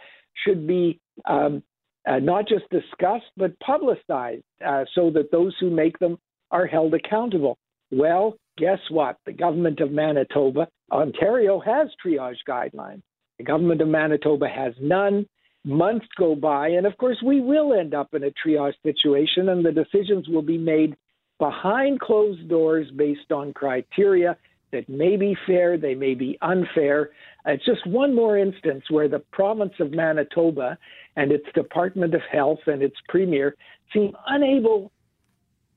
should 0.46 0.66
be 0.66 1.00
um, 1.26 1.62
uh, 2.08 2.20
not 2.20 2.48
just 2.48 2.70
discussed, 2.70 3.32
but 3.38 3.58
publicized 3.60 4.44
uh, 4.66 4.86
so 4.96 5.10
that 5.12 5.32
those 5.32 5.56
who 5.60 5.70
make 5.70 5.98
them 6.00 6.18
are 6.52 6.66
held 6.66 6.94
accountable. 6.94 7.58
Well, 7.92 8.36
guess 8.58 8.80
what? 8.90 9.18
The 9.26 9.34
government 9.34 9.80
of 9.80 9.92
Manitoba, 9.92 10.68
Ontario 10.92 11.60
has 11.60 11.90
triage 12.06 12.38
guidelines. 12.48 13.02
The 13.38 13.44
government 13.44 13.82
of 13.82 13.88
Manitoba 13.88 14.48
has 14.48 14.74
none. 14.80 15.26
Months 15.66 16.08
go 16.18 16.36
by, 16.36 16.68
and 16.70 16.86
of 16.86 16.98
course, 16.98 17.18
we 17.26 17.40
will 17.40 17.74
end 17.74 17.94
up 17.94 18.14
in 18.14 18.24
a 18.26 18.32
triage 18.46 18.74
situation, 18.84 19.50
and 19.50 19.66
the 19.66 19.72
decisions 19.72 20.28
will 20.28 20.42
be 20.42 20.58
made 20.58 20.96
behind 21.40 22.02
closed 22.02 22.50
doors 22.50 22.88
based 22.96 23.32
on 23.32 23.54
criteria 23.54 24.38
that 24.74 24.90
may 24.90 25.16
be 25.16 25.38
fair, 25.48 25.78
they 25.78 25.96
may 25.96 26.16
be 26.16 26.38
unfair. 26.42 27.12
It's 27.46 27.64
just 27.64 27.86
one 27.88 28.14
more 28.14 28.38
instance 28.38 28.84
where 28.90 29.08
the 29.08 29.20
province 29.32 29.74
of 29.80 29.92
Manitoba 29.92 30.78
and 31.16 31.32
its 31.32 31.46
Department 31.54 32.14
of 32.16 32.22
Health 32.30 32.60
and 32.66 32.82
its 32.82 32.96
premier 33.08 33.56
seem 33.94 34.14
unable 34.28 34.92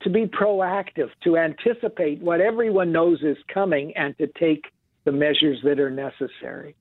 to 0.06 0.12
be 0.12 0.24
proactive, 0.24 1.10
to 1.24 1.36
anticipate 1.36 2.22
what 2.22 2.40
everyone 2.40 2.92
knows 2.92 3.20
is 3.22 3.36
coming, 3.52 3.92
and 3.96 4.16
to 4.18 4.28
take 4.38 4.64
the 5.04 5.10
measures 5.10 5.58
that 5.64 5.80
are 5.80 5.90
necessary. 5.90 6.76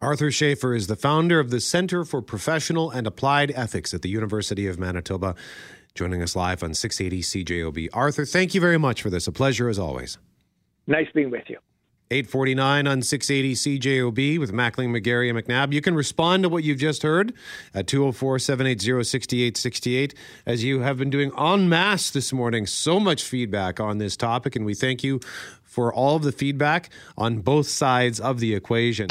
Arthur 0.00 0.30
Schafer 0.30 0.74
is 0.74 0.86
the 0.86 0.96
founder 0.96 1.38
of 1.38 1.50
the 1.50 1.60
Center 1.60 2.02
for 2.02 2.22
Professional 2.22 2.90
and 2.90 3.06
Applied 3.06 3.52
Ethics 3.54 3.92
at 3.92 4.00
the 4.00 4.08
University 4.08 4.66
of 4.66 4.78
Manitoba 4.78 5.34
joining 5.94 6.22
us 6.22 6.34
live 6.34 6.62
on 6.62 6.72
680 6.72 7.44
CJOB. 7.44 7.88
Arthur, 7.92 8.24
thank 8.24 8.54
you 8.54 8.60
very 8.62 8.78
much 8.78 9.02
for 9.02 9.10
this. 9.10 9.26
A 9.26 9.32
pleasure 9.32 9.68
as 9.68 9.78
always. 9.78 10.16
Nice 10.86 11.08
being 11.14 11.30
with 11.30 11.44
you. 11.48 11.58
849 12.12 12.86
on 12.86 13.00
680 13.00 13.78
CJOB 13.78 14.38
with 14.38 14.52
Mackling, 14.52 14.90
McGarry, 14.90 15.30
and 15.30 15.38
McNabb. 15.38 15.72
You 15.72 15.80
can 15.80 15.94
respond 15.94 16.42
to 16.42 16.50
what 16.50 16.62
you've 16.62 16.78
just 16.78 17.02
heard 17.02 17.32
at 17.72 17.86
204 17.86 18.38
780 18.38 19.02
6868, 19.02 20.14
as 20.44 20.62
you 20.62 20.80
have 20.80 20.98
been 20.98 21.08
doing 21.08 21.32
en 21.38 21.70
masse 21.70 22.10
this 22.10 22.30
morning. 22.30 22.66
So 22.66 23.00
much 23.00 23.22
feedback 23.22 23.80
on 23.80 23.96
this 23.96 24.14
topic, 24.16 24.54
and 24.56 24.66
we 24.66 24.74
thank 24.74 25.02
you 25.02 25.20
for 25.64 25.92
all 25.92 26.16
of 26.16 26.22
the 26.22 26.32
feedback 26.32 26.90
on 27.16 27.38
both 27.38 27.66
sides 27.66 28.20
of 28.20 28.40
the 28.40 28.54
equation. 28.54 29.08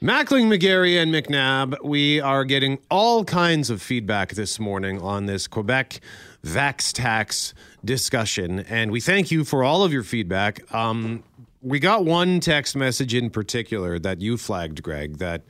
Mackling, 0.00 0.46
McGarry, 0.46 0.96
and 1.02 1.12
McNabb, 1.12 1.82
we 1.82 2.20
are 2.20 2.44
getting 2.44 2.78
all 2.88 3.24
kinds 3.24 3.68
of 3.68 3.82
feedback 3.82 4.34
this 4.34 4.60
morning 4.60 5.02
on 5.02 5.26
this 5.26 5.48
Quebec 5.48 5.98
vax 6.44 6.92
tax 6.92 7.52
discussion, 7.84 8.60
and 8.60 8.92
we 8.92 9.00
thank 9.00 9.32
you 9.32 9.42
for 9.42 9.64
all 9.64 9.82
of 9.82 9.92
your 9.92 10.04
feedback. 10.04 10.72
Um, 10.72 11.24
we 11.62 11.80
got 11.80 12.04
one 12.04 12.38
text 12.38 12.76
message 12.76 13.12
in 13.12 13.28
particular 13.28 13.98
that 13.98 14.20
you 14.20 14.36
flagged, 14.36 14.84
Greg, 14.84 15.18
that 15.18 15.42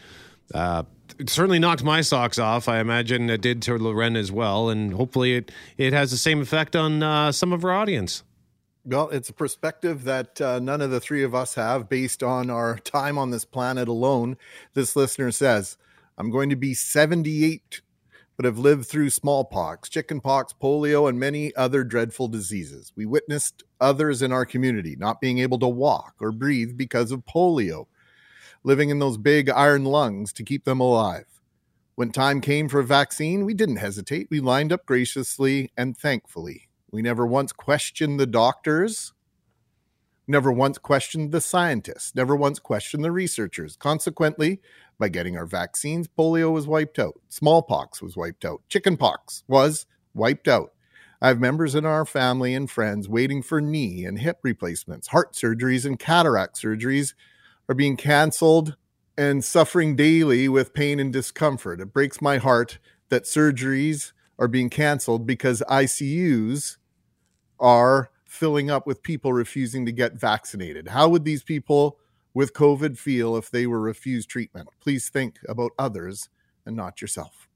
uh, 0.54 0.84
certainly 1.26 1.58
knocked 1.58 1.84
my 1.84 2.00
socks 2.00 2.38
off. 2.38 2.70
I 2.70 2.78
imagine 2.78 3.28
it 3.28 3.42
did 3.42 3.60
to 3.62 3.76
Loren 3.76 4.16
as 4.16 4.32
well, 4.32 4.70
and 4.70 4.94
hopefully 4.94 5.34
it, 5.34 5.52
it 5.76 5.92
has 5.92 6.10
the 6.10 6.16
same 6.16 6.40
effect 6.40 6.74
on 6.74 7.02
uh, 7.02 7.32
some 7.32 7.52
of 7.52 7.66
our 7.66 7.72
audience. 7.72 8.22
Well, 8.90 9.10
it's 9.10 9.28
a 9.28 9.34
perspective 9.34 10.04
that 10.04 10.40
uh, 10.40 10.60
none 10.60 10.80
of 10.80 10.90
the 10.90 10.98
three 10.98 11.22
of 11.22 11.34
us 11.34 11.56
have 11.56 11.90
based 11.90 12.22
on 12.22 12.48
our 12.48 12.78
time 12.78 13.18
on 13.18 13.30
this 13.30 13.44
planet 13.44 13.86
alone. 13.86 14.38
This 14.72 14.96
listener 14.96 15.30
says, 15.30 15.76
I'm 16.16 16.30
going 16.30 16.48
to 16.48 16.56
be 16.56 16.72
78, 16.72 17.82
but 18.36 18.46
have 18.46 18.58
lived 18.58 18.86
through 18.86 19.10
smallpox, 19.10 19.90
chickenpox, 19.90 20.54
polio, 20.54 21.06
and 21.06 21.20
many 21.20 21.54
other 21.54 21.84
dreadful 21.84 22.28
diseases. 22.28 22.90
We 22.96 23.04
witnessed 23.04 23.62
others 23.78 24.22
in 24.22 24.32
our 24.32 24.46
community 24.46 24.96
not 24.96 25.20
being 25.20 25.38
able 25.40 25.58
to 25.58 25.68
walk 25.68 26.14
or 26.18 26.32
breathe 26.32 26.78
because 26.78 27.12
of 27.12 27.26
polio, 27.26 27.88
living 28.64 28.88
in 28.88 29.00
those 29.00 29.18
big 29.18 29.50
iron 29.50 29.84
lungs 29.84 30.32
to 30.32 30.42
keep 30.42 30.64
them 30.64 30.80
alive. 30.80 31.26
When 31.96 32.10
time 32.10 32.40
came 32.40 32.70
for 32.70 32.80
a 32.80 32.86
vaccine, 32.86 33.44
we 33.44 33.52
didn't 33.52 33.76
hesitate. 33.76 34.28
We 34.30 34.40
lined 34.40 34.72
up 34.72 34.86
graciously 34.86 35.72
and 35.76 35.94
thankfully. 35.94 36.67
We 36.90 37.02
never 37.02 37.26
once 37.26 37.52
questioned 37.52 38.18
the 38.18 38.26
doctors, 38.26 39.12
never 40.26 40.50
once 40.50 40.78
questioned 40.78 41.32
the 41.32 41.40
scientists, 41.40 42.14
never 42.14 42.34
once 42.34 42.58
questioned 42.58 43.04
the 43.04 43.12
researchers. 43.12 43.76
Consequently, 43.76 44.60
by 44.98 45.08
getting 45.08 45.36
our 45.36 45.46
vaccines, 45.46 46.08
polio 46.08 46.52
was 46.52 46.66
wiped 46.66 46.98
out, 46.98 47.20
smallpox 47.28 48.00
was 48.00 48.16
wiped 48.16 48.44
out, 48.44 48.62
chickenpox 48.68 49.44
was 49.48 49.86
wiped 50.14 50.48
out. 50.48 50.72
I 51.20 51.28
have 51.28 51.40
members 51.40 51.74
in 51.74 51.84
our 51.84 52.04
family 52.04 52.54
and 52.54 52.70
friends 52.70 53.08
waiting 53.08 53.42
for 53.42 53.60
knee 53.60 54.04
and 54.04 54.18
hip 54.18 54.38
replacements, 54.42 55.08
heart 55.08 55.32
surgeries, 55.32 55.84
and 55.84 55.98
cataract 55.98 56.56
surgeries 56.56 57.14
are 57.68 57.74
being 57.74 57.96
canceled 57.96 58.76
and 59.16 59.44
suffering 59.44 59.96
daily 59.96 60.48
with 60.48 60.72
pain 60.72 61.00
and 61.00 61.12
discomfort. 61.12 61.80
It 61.80 61.92
breaks 61.92 62.22
my 62.22 62.38
heart 62.38 62.78
that 63.08 63.24
surgeries 63.24 64.12
are 64.38 64.48
being 64.48 64.70
canceled 64.70 65.26
because 65.26 65.62
ICUs 65.68 66.76
are 67.58 68.10
filling 68.24 68.70
up 68.70 68.86
with 68.86 69.02
people 69.02 69.32
refusing 69.32 69.86
to 69.86 69.92
get 69.92 70.14
vaccinated. 70.14 70.88
How 70.88 71.08
would 71.08 71.24
these 71.24 71.42
people 71.42 71.98
with 72.34 72.52
COVID 72.52 72.98
feel 72.98 73.36
if 73.36 73.50
they 73.50 73.66
were 73.66 73.80
refused 73.80 74.28
treatment? 74.28 74.68
Please 74.80 75.08
think 75.08 75.38
about 75.48 75.72
others 75.78 76.28
and 76.64 76.76
not 76.76 77.00
yourself. 77.00 77.48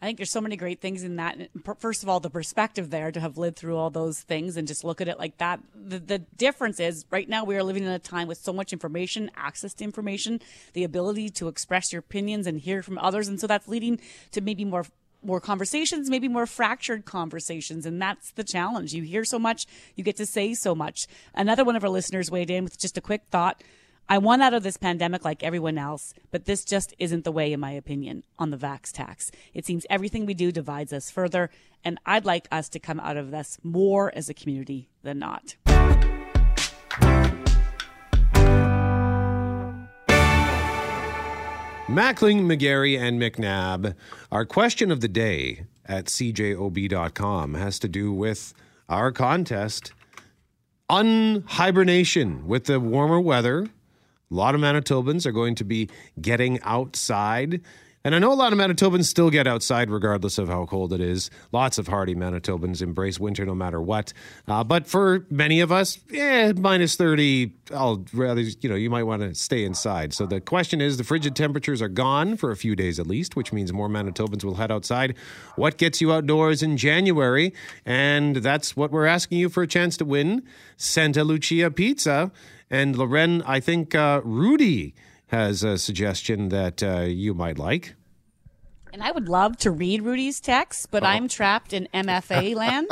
I 0.00 0.06
think 0.06 0.18
there's 0.18 0.32
so 0.32 0.40
many 0.40 0.56
great 0.56 0.80
things 0.80 1.04
in 1.04 1.14
that. 1.16 1.38
First 1.78 2.02
of 2.02 2.08
all, 2.08 2.18
the 2.18 2.28
perspective 2.28 2.90
there 2.90 3.12
to 3.12 3.20
have 3.20 3.38
lived 3.38 3.56
through 3.56 3.76
all 3.76 3.88
those 3.88 4.20
things 4.20 4.56
and 4.56 4.66
just 4.66 4.82
look 4.82 5.00
at 5.00 5.06
it 5.06 5.16
like 5.16 5.38
that. 5.38 5.60
The, 5.76 6.00
the 6.00 6.18
difference 6.18 6.80
is 6.80 7.04
right 7.12 7.28
now 7.28 7.44
we 7.44 7.54
are 7.54 7.62
living 7.62 7.84
in 7.84 7.90
a 7.90 8.00
time 8.00 8.26
with 8.26 8.38
so 8.38 8.52
much 8.52 8.72
information, 8.72 9.30
access 9.36 9.74
to 9.74 9.84
information, 9.84 10.40
the 10.72 10.82
ability 10.82 11.28
to 11.30 11.46
express 11.46 11.92
your 11.92 12.00
opinions 12.00 12.48
and 12.48 12.58
hear 12.58 12.82
from 12.82 12.98
others. 12.98 13.28
And 13.28 13.38
so 13.38 13.46
that's 13.46 13.68
leading 13.68 14.00
to 14.32 14.40
maybe 14.40 14.64
more 14.64 14.86
more 15.22 15.40
conversations, 15.40 16.10
maybe 16.10 16.28
more 16.28 16.46
fractured 16.46 17.04
conversations. 17.04 17.86
And 17.86 18.00
that's 18.00 18.32
the 18.32 18.44
challenge. 18.44 18.92
You 18.92 19.02
hear 19.02 19.24
so 19.24 19.38
much, 19.38 19.66
you 19.94 20.04
get 20.04 20.16
to 20.16 20.26
say 20.26 20.54
so 20.54 20.74
much. 20.74 21.06
Another 21.34 21.64
one 21.64 21.76
of 21.76 21.84
our 21.84 21.90
listeners 21.90 22.30
weighed 22.30 22.50
in 22.50 22.64
with 22.64 22.78
just 22.78 22.98
a 22.98 23.00
quick 23.00 23.22
thought. 23.30 23.62
I 24.08 24.18
won 24.18 24.42
out 24.42 24.52
of 24.52 24.62
this 24.62 24.76
pandemic 24.76 25.24
like 25.24 25.42
everyone 25.42 25.78
else, 25.78 26.12
but 26.30 26.44
this 26.44 26.64
just 26.64 26.92
isn't 26.98 27.24
the 27.24 27.32
way, 27.32 27.52
in 27.52 27.60
my 27.60 27.70
opinion, 27.70 28.24
on 28.38 28.50
the 28.50 28.56
vax 28.56 28.92
tax. 28.92 29.30
It 29.54 29.64
seems 29.64 29.86
everything 29.88 30.26
we 30.26 30.34
do 30.34 30.52
divides 30.52 30.92
us 30.92 31.10
further, 31.10 31.50
and 31.84 31.98
I'd 32.04 32.24
like 32.24 32.48
us 32.50 32.68
to 32.70 32.78
come 32.78 33.00
out 33.00 33.16
of 33.16 33.30
this 33.30 33.58
more 33.62 34.12
as 34.14 34.28
a 34.28 34.34
community 34.34 34.88
than 35.02 35.18
not. 35.18 35.56
Mackling, 41.92 42.44
McGarry, 42.46 42.98
and 42.98 43.20
McNabb. 43.20 43.94
Our 44.30 44.46
question 44.46 44.90
of 44.90 45.02
the 45.02 45.08
day 45.08 45.66
at 45.84 46.06
cjob.com 46.06 47.52
has 47.52 47.78
to 47.80 47.86
do 47.86 48.14
with 48.14 48.54
our 48.88 49.12
contest 49.12 49.92
unhibernation 50.88 52.46
with 52.46 52.64
the 52.64 52.80
warmer 52.80 53.20
weather. 53.20 53.64
A 53.64 54.34
lot 54.34 54.54
of 54.54 54.62
Manitobans 54.62 55.26
are 55.26 55.32
going 55.32 55.54
to 55.56 55.64
be 55.64 55.90
getting 56.18 56.62
outside 56.62 57.60
and 58.04 58.14
I 58.14 58.18
know 58.18 58.32
a 58.32 58.34
lot 58.34 58.52
of 58.52 58.58
Manitobans 58.58 59.04
still 59.04 59.30
get 59.30 59.46
outside 59.46 59.90
regardless 59.90 60.38
of 60.38 60.48
how 60.48 60.66
cold 60.66 60.92
it 60.92 61.00
is. 61.00 61.30
Lots 61.52 61.78
of 61.78 61.86
hardy 61.86 62.14
Manitobans 62.14 62.82
embrace 62.82 63.20
winter 63.20 63.46
no 63.46 63.54
matter 63.54 63.80
what. 63.80 64.12
Uh, 64.48 64.64
but 64.64 64.86
for 64.86 65.26
many 65.30 65.60
of 65.60 65.70
us, 65.70 65.98
yeah, 66.10 66.52
minus 66.52 66.96
30, 66.96 67.52
I'll 67.72 68.04
rather, 68.12 68.40
you 68.40 68.68
know, 68.68 68.74
you 68.74 68.90
might 68.90 69.04
want 69.04 69.22
to 69.22 69.34
stay 69.34 69.64
inside. 69.64 70.12
So 70.12 70.26
the 70.26 70.40
question 70.40 70.80
is 70.80 70.96
the 70.96 71.04
frigid 71.04 71.36
temperatures 71.36 71.80
are 71.80 71.88
gone 71.88 72.36
for 72.36 72.50
a 72.50 72.56
few 72.56 72.74
days 72.74 72.98
at 72.98 73.06
least, 73.06 73.36
which 73.36 73.52
means 73.52 73.72
more 73.72 73.88
Manitobans 73.88 74.42
will 74.42 74.54
head 74.54 74.72
outside. 74.72 75.14
What 75.56 75.78
gets 75.78 76.00
you 76.00 76.12
outdoors 76.12 76.62
in 76.62 76.76
January? 76.76 77.54
And 77.86 78.36
that's 78.36 78.76
what 78.76 78.90
we're 78.90 79.06
asking 79.06 79.38
you 79.38 79.48
for 79.48 79.62
a 79.62 79.68
chance 79.68 79.96
to 79.98 80.04
win 80.04 80.42
Santa 80.76 81.22
Lucia 81.22 81.70
Pizza. 81.70 82.32
And 82.68 82.96
Loren, 82.96 83.42
I 83.42 83.60
think 83.60 83.94
uh, 83.94 84.22
Rudy 84.24 84.94
has 85.32 85.64
a 85.64 85.78
suggestion 85.78 86.50
that 86.50 86.82
uh, 86.82 87.00
you 87.00 87.32
might 87.32 87.58
like. 87.58 87.94
And 88.92 89.02
I 89.02 89.10
would 89.10 89.30
love 89.30 89.56
to 89.58 89.70
read 89.70 90.02
Rudy's 90.02 90.38
text, 90.38 90.90
but 90.90 91.02
oh. 91.02 91.06
I'm 91.06 91.26
trapped 91.26 91.72
in 91.72 91.88
MFA 91.94 92.54
land, 92.54 92.88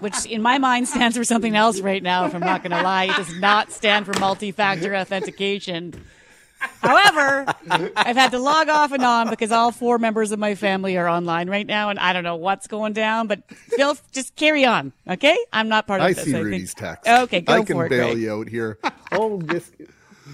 which 0.00 0.26
in 0.26 0.42
my 0.42 0.58
mind 0.58 0.86
stands 0.86 1.16
for 1.16 1.24
something 1.24 1.56
else 1.56 1.80
right 1.80 2.02
now, 2.02 2.26
if 2.26 2.34
I'm 2.34 2.42
not 2.42 2.62
going 2.62 2.72
to 2.76 2.82
lie. 2.82 3.04
It 3.04 3.16
does 3.16 3.34
not 3.40 3.72
stand 3.72 4.04
for 4.04 4.12
multi 4.20 4.52
factor 4.52 4.94
authentication. 4.94 5.94
However, 6.82 7.46
I've 7.96 8.16
had 8.16 8.32
to 8.32 8.38
log 8.38 8.68
off 8.68 8.92
and 8.92 9.02
on 9.02 9.30
because 9.30 9.52
all 9.52 9.72
four 9.72 9.98
members 9.98 10.32
of 10.32 10.38
my 10.38 10.54
family 10.54 10.98
are 10.98 11.08
online 11.08 11.48
right 11.48 11.66
now, 11.66 11.88
and 11.88 11.98
I 11.98 12.12
don't 12.12 12.24
know 12.24 12.36
what's 12.36 12.66
going 12.66 12.92
down. 12.92 13.28
But 13.28 13.48
Phil, 13.50 13.96
just 14.12 14.36
carry 14.36 14.66
on, 14.66 14.92
okay? 15.08 15.38
I'm 15.50 15.70
not 15.70 15.86
part 15.86 16.00
of 16.00 16.06
I 16.08 16.12
this. 16.12 16.24
See 16.24 16.34
I 16.34 16.38
see 16.38 16.42
Rudy's 16.42 16.74
text. 16.74 17.08
Okay, 17.08 17.40
go 17.40 17.54
I 17.54 17.64
can 17.64 17.76
for 17.76 17.86
it, 17.86 17.88
bail 17.88 18.08
Greg. 18.08 18.18
you 18.18 18.32
out 18.34 18.48
here. 18.48 18.78
Oh, 19.12 19.40
this 19.40 19.70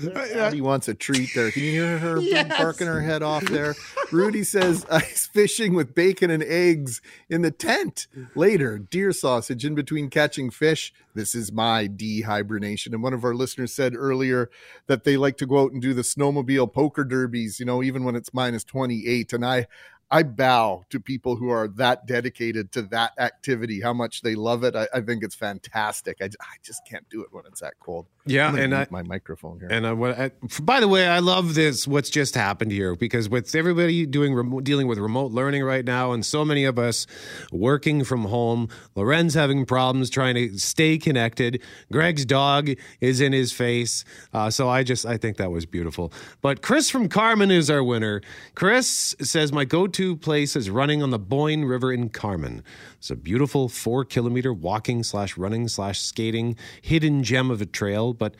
Rudy 0.03 0.61
wants 0.61 0.89
a 0.89 0.95
treat 0.95 1.31
there. 1.35 1.51
Can 1.51 1.63
you 1.63 1.73
hear 1.73 1.99
her 1.99 2.21
yes. 2.21 2.49
barking 2.49 2.87
her 2.87 3.01
head 3.01 3.23
off 3.23 3.45
there? 3.45 3.75
Rudy 4.13 4.45
says 4.45 4.87
ice 4.91 5.27
fishing 5.27 5.75
with 5.75 5.95
bacon 5.95 6.31
and 6.31 6.43
eggs 6.43 7.01
in 7.29 7.43
the 7.43 7.51
tent. 7.51 8.07
Later, 8.35 8.79
deer 8.79 9.13
sausage 9.13 9.65
in 9.65 9.75
between 9.75 10.11
catching 10.11 10.51
fish. 10.51 10.93
This 11.15 11.35
is 11.35 11.53
my 11.53 11.87
dehibernation. 11.87 12.93
And 12.93 13.03
one 13.03 13.15
of 13.15 13.25
our 13.25 13.35
listeners 13.35 13.73
said 13.73 13.95
earlier 13.95 14.51
that 14.87 15.05
they 15.05 15.17
like 15.17 15.37
to 15.39 15.47
go 15.47 15.63
out 15.63 15.73
and 15.73 15.81
do 15.81 15.95
the 15.95 16.03
snowmobile 16.03 16.73
poker 16.73 17.05
derbies, 17.05 17.61
you 17.61 17.67
know, 17.67 17.83
even 17.83 18.05
when 18.05 18.17
it's 18.17 18.35
minus 18.35 18.65
28. 18.65 19.33
And 19.33 19.45
I 19.45 19.67
I 20.11 20.23
bow 20.23 20.85
to 20.91 21.01
people 21.01 21.37
who 21.37 21.49
are 21.51 21.67
that 21.67 22.07
dedicated 22.07 22.71
to 22.73 22.83
that 22.83 23.13
activity, 23.19 23.81
how 23.81 23.93
much 23.93 24.23
they 24.23 24.35
love 24.35 24.63
it. 24.63 24.77
I, 24.77 24.87
I 24.95 25.01
think 25.01 25.25
it's 25.25 25.35
fantastic. 25.35 26.19
I, 26.21 26.27
I, 26.27 26.57
just 26.63 26.83
can't 26.89 27.09
do 27.09 27.23
it 27.23 27.29
when 27.33 27.45
it's 27.47 27.61
that 27.63 27.75
cold. 27.81 28.07
Yeah, 28.27 28.57
and 28.57 28.75
I, 28.75 28.87
my 28.91 29.03
microphone 29.03 29.61
here. 29.61 29.69
And 29.71 29.87
I, 29.87 29.93
what 29.93 30.19
I, 30.19 30.31
by 30.63 30.81
the 30.81 30.89
way, 30.89 31.07
I 31.07 31.19
love 31.19 31.55
this. 31.55 31.87
What's 31.87 32.09
just 32.09 32.35
happened 32.35 32.73
here 32.73 32.97
because 32.97 33.29
with 33.29 33.55
everybody 33.55 34.07
doing 34.07 34.35
remote, 34.35 34.65
dealing 34.65 34.87
with 34.87 34.99
remote 34.99 35.33
learning 35.33 35.63
right 35.63 35.85
now, 35.85 36.13
and 36.13 36.25
so 36.25 36.43
many 36.43 36.65
of 36.65 36.79
us 36.79 37.07
working 37.53 38.03
from 38.03 38.25
home, 38.25 38.69
Loren's 38.95 39.35
having 39.35 39.67
problems 39.67 40.09
trying 40.09 40.37
to 40.37 40.57
stay 40.59 40.97
connected. 40.97 41.63
Greg's 41.93 42.25
dog 42.25 42.71
is 43.01 43.21
in 43.21 43.35
his 43.35 43.53
face. 43.53 44.07
Uh, 44.33 44.49
so 44.49 44.71
I 44.71 44.85
just 44.85 45.05
I 45.05 45.19
think 45.19 45.37
that 45.37 45.51
was 45.51 45.67
beautiful. 45.67 46.11
But 46.41 46.63
Chris 46.63 46.89
from 46.89 47.11
Carman 47.11 47.51
is 47.51 47.69
our 47.69 47.85
winner. 47.85 48.23
Chris 48.55 49.15
says 49.21 49.53
my 49.53 49.67
go-to 49.67 50.17
place 50.17 50.57
is 50.57 50.71
running 50.71 51.03
on 51.03 51.11
the 51.11 51.19
Boyne 51.19 51.67
River 51.67 51.93
in 51.93 52.09
Carman. 52.09 52.63
It's 52.97 53.11
a 53.11 53.17
beautiful 53.17 53.69
four 53.69 54.07
kilometer 54.07 54.55
walking 54.55 55.03
slash 55.03 55.37
running 55.37 55.69
slash 55.69 56.01
skating 56.01 56.57
hidden 56.81 57.23
gem 57.23 57.51
of 57.51 57.61
a 57.61 57.67
trail, 57.67 58.14
but 58.19 58.35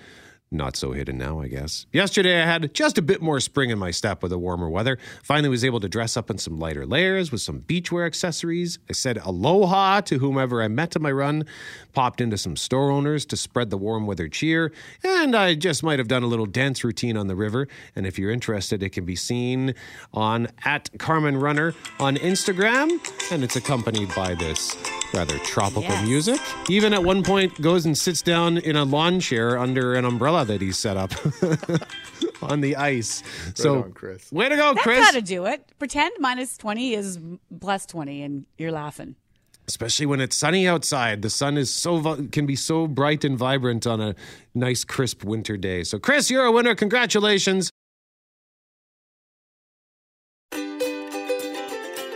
not 0.55 0.77
so 0.77 0.93
hidden 0.93 1.19
now, 1.19 1.41
I 1.41 1.49
guess. 1.49 1.87
Yesterday, 1.93 2.41
I 2.41 2.47
had 2.47 2.73
just 2.75 2.97
a 2.99 3.03
bit 3.03 3.21
more 3.21 3.41
spring 3.41 3.71
in 3.71 3.79
my 3.79 3.91
step 3.91 4.23
with 4.23 4.31
the 4.31 4.39
warmer 4.39 4.69
weather. 4.69 4.99
Finally, 5.23 5.49
was 5.49 5.65
able 5.65 5.81
to 5.81 5.89
dress 5.89 6.17
up 6.17 6.31
in 6.31 6.39
some 6.39 6.59
lighter 6.59 6.87
layers 6.87 7.33
with 7.33 7.41
some 7.41 7.61
beachwear 7.61 8.07
accessories. 8.07 8.79
I 8.89 8.93
said 8.93 9.19
aloha 9.19 10.01
to 10.03 10.19
whomever 10.19 10.63
I 10.63 10.69
met 10.69 10.97
on 10.97 11.03
my 11.03 11.13
run, 11.13 11.45
popped 11.93 12.21
into 12.21 12.39
some 12.39 12.57
store 12.57 12.91
owners 12.91 13.25
to 13.27 13.37
spread 13.37 13.71
the 13.71 13.79
warm 13.79 14.07
weather 14.07 14.29
cheer, 14.29 14.73
and 15.03 15.35
I 15.35 15.55
just 15.55 15.83
might 15.83 15.99
have 15.99 16.09
done 16.09 16.23
a 16.23 16.27
little 16.27 16.47
dance 16.47 16.85
routine 16.85 17.17
on 17.17 17.27
the 17.27 17.37
river. 17.37 17.69
And 17.97 18.07
if 18.07 18.19
you're 18.19 18.31
interested, 18.31 18.83
it 18.83 18.91
can 18.91 19.05
be 19.05 19.17
seen 19.17 19.75
on 20.13 20.49
at 20.65 20.91
Carman 20.99 21.37
Runner 21.37 21.75
on 21.99 22.17
Instagram, 22.17 23.01
and 23.33 23.45
it's 23.45 23.57
accompanied 23.57 24.15
by 24.15 24.35
this 24.35 24.77
rather 25.13 25.39
tropical 25.39 25.83
yes. 25.83 26.07
music. 26.07 26.41
Even 26.69 26.93
at 26.93 27.03
one 27.03 27.23
point, 27.23 27.61
goes 27.61 27.87
and 27.87 27.97
sits 27.97 28.21
down 28.21 28.59
in 28.59 28.77
a 28.77 28.85
lawn 28.85 29.21
chair 29.21 29.57
under 29.59 29.95
an 29.95 30.05
umbrella 30.05 30.44
that 30.45 30.61
he's 30.61 30.79
set 30.79 30.97
up 30.97 31.13
on 32.43 32.61
the 32.61 32.77
ice. 32.77 33.23
Right 33.47 33.59
so, 33.59 33.83
on, 33.83 33.93
Chris. 33.93 34.31
way 34.33 34.49
to 34.49 34.57
go, 34.57 34.75
That's 34.75 34.83
Chris! 34.83 35.05
how 35.05 35.13
to 35.13 35.23
do 35.23 35.47
it. 35.47 35.73
Pretend 35.79 36.13
minus 36.19 36.57
twenty 36.57 36.95
is 36.95 37.19
plus 37.61 37.87
twenty, 37.87 38.23
and 38.23 38.45
you're 38.59 38.73
laughing. 38.73 39.17
Especially 39.67 40.05
when 40.05 40.21
it's 40.21 40.37
sunny 40.37 40.69
outside, 40.69 41.23
the 41.23 41.31
sun 41.31 41.57
is 41.57 41.71
so 41.71 42.27
can 42.33 42.45
be 42.45 42.57
so 42.57 42.87
bright 42.87 43.25
and 43.25 43.39
vibrant 43.39 43.87
on 43.87 44.01
a 44.01 44.15
nice, 44.55 44.85
crisp 44.85 45.25
winter 45.25 45.57
day. 45.57 45.85
So, 45.85 45.99
Chris, 45.99 46.31
you're 46.31 46.45
a 46.45 46.53
winner. 46.53 46.75
Congratulations! 46.75 47.71